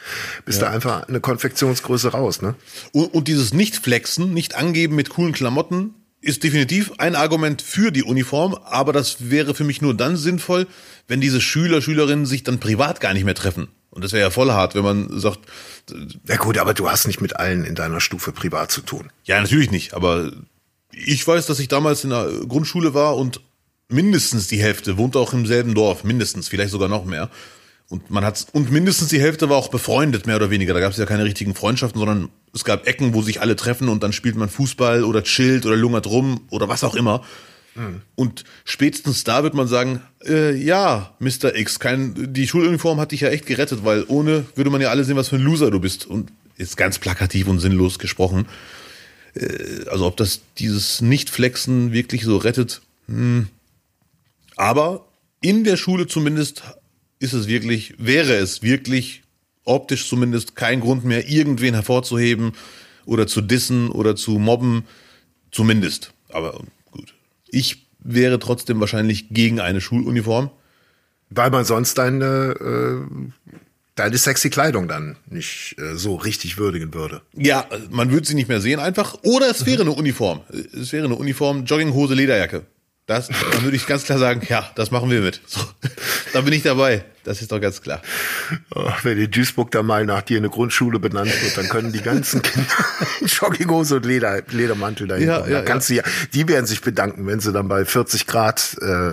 bist 0.45 0.61
da 0.61 0.69
einfach 0.69 1.09
eine 1.09 1.21
Konfektionsgröße 1.21 2.09
raus, 2.09 2.43
ne? 2.43 2.57
Und, 2.93 3.15
und 3.15 3.27
dieses 3.27 3.55
Nicht-Flexen, 3.55 4.35
nicht 4.35 4.55
angeben 4.55 4.97
mit 4.97 5.09
coolen 5.09 5.33
Klamotten, 5.33 5.95
ist 6.25 6.43
definitiv 6.43 6.93
ein 6.99 7.15
Argument 7.15 7.63
für 7.63 7.91
die 7.91 8.03
Uniform, 8.03 8.55
aber 8.65 8.93
das 8.93 9.31
wäre 9.31 9.55
für 9.55 9.65
mich 9.65 9.83
nur 9.83 9.95
dann 9.95 10.17
sinnvoll, 10.17 10.67
wenn 11.07 11.21
diese 11.21 11.41
Schüler, 11.41 11.83
Schülerinnen 11.83 12.27
sich 12.27 12.43
dann 12.43 12.61
privat 12.61 13.01
gar 13.01 13.13
nicht 13.13 13.25
mehr 13.25 13.35
treffen. 13.35 13.69
Und 13.91 14.03
das 14.03 14.13
wäre 14.13 14.23
ja 14.23 14.31
voll 14.31 14.51
hart, 14.51 14.75
wenn 14.75 14.83
man 14.83 15.21
sagt, 15.21 15.41
Ja 16.27 16.37
gut, 16.37 16.59
aber 16.59 16.75
du 16.75 16.91
hast 16.91 17.07
nicht 17.07 17.21
mit 17.21 17.37
allen 17.37 17.65
in 17.65 17.75
deiner 17.75 18.01
Stufe 18.01 18.33
privat 18.33 18.71
zu 18.73 18.81
tun. 18.81 19.11
ja, 19.25 19.41
natürlich 19.41 19.71
nicht, 19.71 19.95
aber 19.95 20.33
ich 20.91 21.27
weiß, 21.27 21.47
dass 21.47 21.59
ich 21.61 21.69
damals 21.69 22.05
in 22.05 22.11
der 22.11 22.29
Grundschule 22.49 22.95
war 22.95 23.17
und 23.17 23.41
mindestens 23.89 24.47
die 24.47 24.61
Hälfte 24.61 24.97
wohnte 24.97 25.19
auch 25.19 25.33
im 25.33 25.47
selben 25.47 25.75
Dorf, 25.75 26.05
mindestens, 26.05 26.49
vielleicht 26.49 26.71
sogar 26.71 26.89
noch 26.89 27.05
mehr. 27.05 27.31
Und 27.91 28.11
man 28.11 28.25
hat's, 28.25 28.47
und 28.53 28.71
mindestens 28.73 29.09
die 29.09 29.21
Hälfte 29.21 29.49
war 29.51 29.57
auch 29.57 29.69
befreundet, 29.69 30.27
mehr 30.27 30.37
oder 30.37 30.51
weniger. 30.51 30.75
Da 30.75 30.81
gab 30.81 30.93
es 30.93 30.99
ja 30.99 31.07
keine 31.07 31.25
richtigen 31.25 31.55
Freundschaften, 31.55 31.99
sondern 31.99 32.31
es 32.55 32.65
gab 32.65 32.87
Ecken, 32.87 33.15
wo 33.15 33.23
sich 33.23 33.41
alle 33.41 33.57
treffen 33.57 33.89
und 33.89 34.03
dann 34.03 34.13
spielt 34.13 34.37
man 34.37 34.49
Fußball 34.49 35.05
oder 35.05 35.23
chillt 35.23 35.67
oder 35.67 35.77
lungert 35.77 36.07
rum 36.07 36.41
oder 36.51 36.69
was 36.69 36.83
auch 36.83 36.95
immer. 36.95 37.23
Und 38.15 38.45
spätestens 38.65 39.25
da 39.25 39.43
wird 39.43 39.55
man 39.55 39.67
sagen, 39.67 40.01
äh, 40.25 40.55
ja, 40.55 41.13
Mr. 41.19 41.57
X, 41.57 41.81
kein, 41.81 42.33
die 42.33 42.47
Schuluniform 42.47 43.01
hat 43.01 43.11
dich 43.11 43.23
ja 43.23 43.31
echt 43.31 43.47
gerettet, 43.47 43.85
weil 43.85 44.05
ohne 44.07 44.47
würde 44.55 44.71
man 44.71 44.81
ja 44.81 44.91
alle 44.91 45.03
sehen, 45.03 45.17
was 45.17 45.29
für 45.29 45.37
ein 45.37 45.43
Loser 45.43 45.73
du 45.73 45.81
bist. 45.81 46.07
Und 46.07 46.31
ist 46.57 46.77
ganz 46.77 47.01
plakativ 47.01 47.49
und 47.49 47.59
sinnlos 47.59 47.99
gesprochen. 47.99 48.47
Äh, 49.35 49.89
also 49.91 50.07
ob 50.07 50.17
das 50.17 50.43
dieses 50.59 51.01
Nicht-Flexen 51.01 51.93
wirklich 51.93 52.23
so 52.23 52.37
rettet. 52.37 52.81
Hm. 53.09 53.49
Aber 54.55 55.07
in 55.41 55.65
der 55.65 55.77
Schule 55.77 56.07
zumindest 56.07 56.63
ist 57.19 57.33
es 57.33 57.47
wirklich, 57.49 57.95
wäre 57.99 58.35
es 58.35 58.63
wirklich 58.63 59.23
optisch 59.65 60.09
zumindest 60.09 60.57
kein 60.57 60.81
Grund 60.81 61.05
mehr, 61.05 61.29
irgendwen 61.29 61.75
hervorzuheben 61.75 62.53
oder 63.07 63.27
zu 63.27 63.41
dissen 63.41 63.91
oder 63.91 64.17
zu 64.17 64.39
mobben. 64.39 64.85
Zumindest. 65.51 66.13
Aber 66.31 66.61
gut. 66.91 67.15
Ich 67.49 67.87
wäre 68.01 68.39
trotzdem 68.39 68.81
wahrscheinlich 68.81 69.29
gegen 69.31 69.61
eine 69.61 69.81
Schuluniform. 69.81 70.51
Weil 71.31 71.51
man 71.51 71.65
sonst 71.65 71.97
deine, 71.99 72.55
äh, 72.61 73.53
deine 73.95 74.19
sexy 74.19 74.51
Kleidung 74.51 74.89
dann 74.89 75.17
nicht 75.29 75.75
äh, 75.79 75.97
so 75.97 76.17
richtig 76.17 76.59
würdigen 76.59 76.93
würde. 76.95 77.23
Ja, 77.33 77.67
man 77.91 78.11
würde 78.11 78.27
sie 78.27 78.35
nicht 78.35 78.49
mehr 78.49 78.61
sehen 78.61 78.79
einfach. 78.79 79.17
Oder 79.23 79.51
es 79.51 79.65
wäre 79.67 79.83
eine 79.83 79.93
Uniform. 79.93 80.43
Es 80.51 80.93
wäre 80.93 81.07
eine 81.07 81.17
Uniform, 81.17 81.65
Jogginghose, 81.65 82.15
Lederjacke. 82.15 82.67
Das, 83.07 83.29
dann 83.29 83.63
würde 83.65 83.77
ich 83.77 83.87
ganz 83.87 84.05
klar 84.05 84.19
sagen, 84.19 84.41
ja, 84.49 84.71
das 84.77 84.91
machen 84.91 85.11
wir 85.11 85.21
mit. 85.21 85.43
So, 85.47 85.61
da 86.33 86.41
bin 86.41 86.55
ich 86.55 86.63
dabei. 86.63 87.05
Das 87.23 87.43
ist 87.43 87.53
doch 87.53 87.61
ganz 87.61 87.83
klar. 87.83 88.01
Oh, 88.75 88.91
wenn 89.03 89.19
in 89.19 89.31
Duisburg 89.31 89.71
da 89.71 89.83
mal 89.83 90.07
nach 90.07 90.23
dir 90.23 90.39
eine 90.39 90.49
Grundschule 90.49 90.99
benannt 90.99 91.31
wird, 91.43 91.57
dann 91.57 91.69
können 91.69 91.93
die 91.93 92.01
ganzen 92.01 92.41
Kinder 92.41 92.67
in 93.21 93.27
Jogginghose 93.27 93.97
und 93.97 94.07
Leder, 94.07 94.43
Ledermantel 94.51 95.07
dahin 95.07 95.27
Ja, 95.29 95.39
kommen. 95.41 95.53
ja, 95.53 95.59
da 95.59 95.65
kannst 95.65 95.91
du 95.91 95.95
ja, 95.95 96.03
die 96.33 96.49
werden 96.49 96.65
sich 96.67 96.81
bedanken, 96.81 97.27
wenn 97.27 97.41
sie 97.41 97.53
dann 97.53 97.69
bei 97.69 97.85
40 97.85 98.27
Grad 98.27 98.77
äh, 98.81 99.13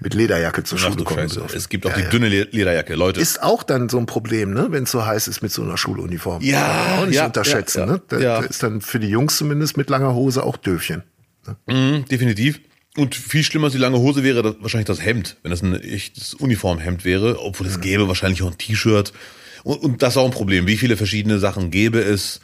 mit 0.00 0.14
Lederjacke 0.14 0.64
zur 0.64 0.78
Schule 0.78 1.04
kommen 1.04 1.28
dürfen. 1.28 1.54
Es 1.56 1.68
gibt 1.68 1.84
auch 1.86 1.90
Ja, 1.90 1.96
die 1.96 2.02
ja. 2.04 2.08
dünne 2.10 2.28
Le- 2.30 2.48
Lederjacke, 2.50 2.94
Leute. 2.94 3.20
Ist 3.20 3.42
auch 3.42 3.62
dann 3.62 3.90
so 3.90 3.98
ein 3.98 4.06
Problem, 4.06 4.52
ne, 4.54 4.68
wenn 4.70 4.84
es 4.84 4.90
so 4.90 5.04
heiß 5.04 5.28
ist 5.28 5.42
mit 5.42 5.52
so 5.52 5.62
einer 5.62 5.76
Schuluniform. 5.76 6.42
Ja, 6.42 6.98
auch 6.98 7.06
nicht 7.06 7.16
ja, 7.16 7.26
unterschätzen. 7.26 7.80
ja, 7.80 7.86
ja. 7.86 7.92
ne? 7.92 8.02
Da, 8.08 8.18
Ja. 8.18 8.40
da 8.40 8.46
ist 8.46 8.62
dann 8.62 8.80
für 8.80 8.98
die 9.00 9.08
Jungs 9.08 9.36
zumindest 9.36 9.76
mit 9.76 9.90
langer 9.90 10.14
Hose 10.14 10.42
auch 10.42 10.56
Döfchen. 10.56 11.02
Mhm, 11.66 12.04
definitiv. 12.10 12.60
Und 12.98 13.14
viel 13.14 13.44
schlimmer 13.44 13.66
als 13.66 13.74
die 13.74 13.78
lange 13.78 13.98
Hose 13.98 14.24
wäre 14.24 14.42
das, 14.42 14.56
wahrscheinlich 14.60 14.86
das 14.86 15.04
Hemd, 15.04 15.36
wenn 15.42 15.50
das 15.50 15.62
ein 15.62 15.80
echtes 15.80 16.34
Uniformhemd 16.34 17.04
wäre, 17.04 17.40
obwohl 17.40 17.66
es 17.66 17.80
gäbe 17.80 18.08
wahrscheinlich 18.08 18.42
auch 18.42 18.50
ein 18.50 18.58
T-Shirt. 18.58 19.12
Und, 19.62 19.82
und 19.82 20.02
das 20.02 20.14
ist 20.14 20.16
auch 20.16 20.24
ein 20.24 20.32
Problem. 20.32 20.66
Wie 20.66 20.76
viele 20.76 20.96
verschiedene 20.96 21.38
Sachen 21.38 21.70
gäbe 21.70 22.00
es 22.00 22.40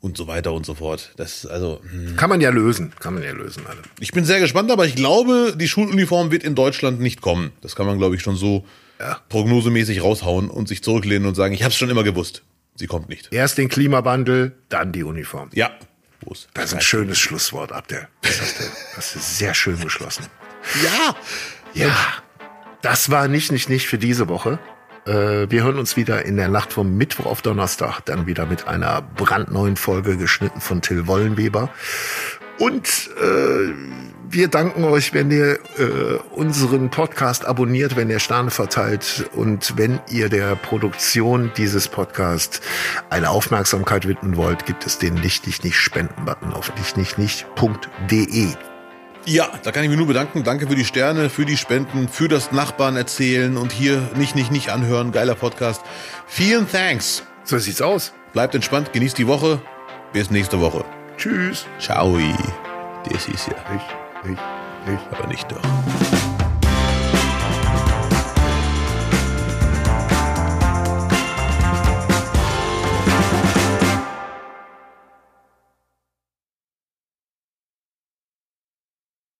und 0.00 0.16
so 0.16 0.26
weiter 0.26 0.52
und 0.52 0.66
so 0.66 0.74
fort. 0.74 1.12
Das 1.16 1.46
also, 1.46 1.80
hm. 1.90 2.16
Kann 2.16 2.28
man 2.30 2.40
ja 2.40 2.50
lösen, 2.50 2.92
kann 3.00 3.14
man 3.14 3.22
ja 3.22 3.32
lösen. 3.32 3.62
Alle. 3.66 3.78
ich 4.00 4.12
bin 4.12 4.24
sehr 4.24 4.40
gespannt, 4.40 4.70
aber 4.70 4.86
ich 4.86 4.94
glaube, 4.94 5.54
die 5.56 5.68
Schuluniform 5.68 6.30
wird 6.30 6.42
in 6.42 6.54
Deutschland 6.54 7.00
nicht 7.00 7.20
kommen. 7.20 7.52
Das 7.60 7.74
kann 7.76 7.86
man, 7.86 7.98
glaube 7.98 8.16
ich, 8.16 8.22
schon 8.22 8.36
so 8.36 8.64
Ja. 8.98 9.18
prognosemäßig 9.28 10.02
raushauen 10.02 10.50
und 10.50 10.68
sich 10.68 10.82
zurücklehnen 10.82 11.26
und 11.26 11.34
sagen, 11.34 11.54
ich 11.54 11.62
habe 11.62 11.70
es 11.72 11.76
schon 11.76 11.90
immer 11.90 12.02
gewusst. 12.04 12.42
Sie 12.76 12.86
kommt 12.86 13.08
nicht. 13.08 13.28
Erst 13.32 13.58
den 13.58 13.68
Klimawandel, 13.68 14.52
dann 14.68 14.92
die 14.92 15.04
Uniform. 15.04 15.50
Ja. 15.54 15.70
Wo 16.20 16.32
ist 16.32 16.48
Das 16.54 16.66
ist 16.66 16.74
ein 16.74 16.80
schönes 16.80 17.18
Schlusswort, 17.18 17.72
Abdel. 17.72 18.08
Das 18.22 18.40
hast 18.40 19.14
du, 19.14 19.18
ist 19.18 19.38
sehr 19.38 19.54
schön 19.54 19.80
geschlossen. 19.80 20.26
Ja. 20.82 21.16
Ja, 21.72 21.96
das 22.82 23.10
war 23.10 23.28
nicht, 23.28 23.52
nicht, 23.52 23.68
nicht 23.68 23.86
für 23.86 23.98
diese 23.98 24.28
Woche. 24.28 24.58
Äh, 25.06 25.50
Wir 25.50 25.64
hören 25.64 25.78
uns 25.78 25.96
wieder 25.96 26.24
in 26.24 26.36
der 26.36 26.48
Nacht 26.48 26.72
vom 26.72 26.96
Mittwoch 26.96 27.26
auf 27.26 27.42
Donnerstag, 27.42 28.00
dann 28.04 28.26
wieder 28.26 28.46
mit 28.46 28.66
einer 28.66 29.02
brandneuen 29.02 29.76
Folge 29.76 30.16
geschnitten 30.16 30.60
von 30.60 30.82
Till 30.82 31.06
Wollenweber. 31.06 31.70
Und 32.58 33.10
äh, 33.22 33.72
wir 34.30 34.48
danken 34.48 34.84
euch, 34.84 35.12
wenn 35.12 35.30
ihr 35.30 35.58
äh, 35.78 36.18
unseren 36.30 36.90
Podcast 36.90 37.44
abonniert, 37.44 37.96
wenn 37.96 38.10
ihr 38.10 38.20
Sterne 38.20 38.50
verteilt 38.50 39.28
und 39.34 39.76
wenn 39.76 39.98
ihr 40.08 40.28
der 40.28 40.54
Produktion 40.54 41.50
dieses 41.56 41.88
Podcasts 41.88 42.60
eine 43.10 43.30
Aufmerksamkeit 43.30 44.06
widmen 44.06 44.36
wollt, 44.36 44.66
gibt 44.66 44.86
es 44.86 44.98
den 44.98 45.14
Nicht, 45.14 45.46
Nicht, 45.46 45.64
Nicht 45.64 45.76
Spenden-Button 45.76 46.52
auf 46.52 46.72
nichtnichtnicht.de. 46.76 48.48
Ja, 49.26 49.50
da 49.62 49.72
kann 49.72 49.82
ich 49.82 49.90
mich 49.90 49.98
nur 49.98 50.06
bedanken. 50.06 50.44
Danke 50.44 50.68
für 50.68 50.76
die 50.76 50.84
Sterne, 50.84 51.28
für 51.28 51.44
die 51.44 51.56
Spenden, 51.56 52.08
für 52.08 52.28
das 52.28 52.52
Nachbarn 52.52 52.96
erzählen 52.96 53.56
und 53.56 53.72
hier 53.72 54.10
nicht, 54.14 54.34
nicht, 54.34 54.50
nicht 54.50 54.70
anhören. 54.70 55.12
Geiler 55.12 55.34
Podcast. 55.34 55.82
Vielen 56.26 56.70
Thanks. 56.70 57.24
So 57.44 57.58
sieht's 57.58 57.82
aus. 57.82 58.12
Bleibt 58.32 58.54
entspannt, 58.54 58.92
genießt 58.92 59.18
die 59.18 59.26
Woche. 59.26 59.60
Bis 60.12 60.30
nächste 60.30 60.60
Woche. 60.60 60.84
Tschüss. 61.16 61.66
Ciao. 61.78 62.18
Das 63.04 63.28
ist 63.28 63.48
ja 63.48 63.54
Ich, 63.74 63.99
ich, 64.24 64.30
ich. 64.32 65.18
aber 65.18 65.26
nicht 65.26 65.50
doch. 65.50 66.19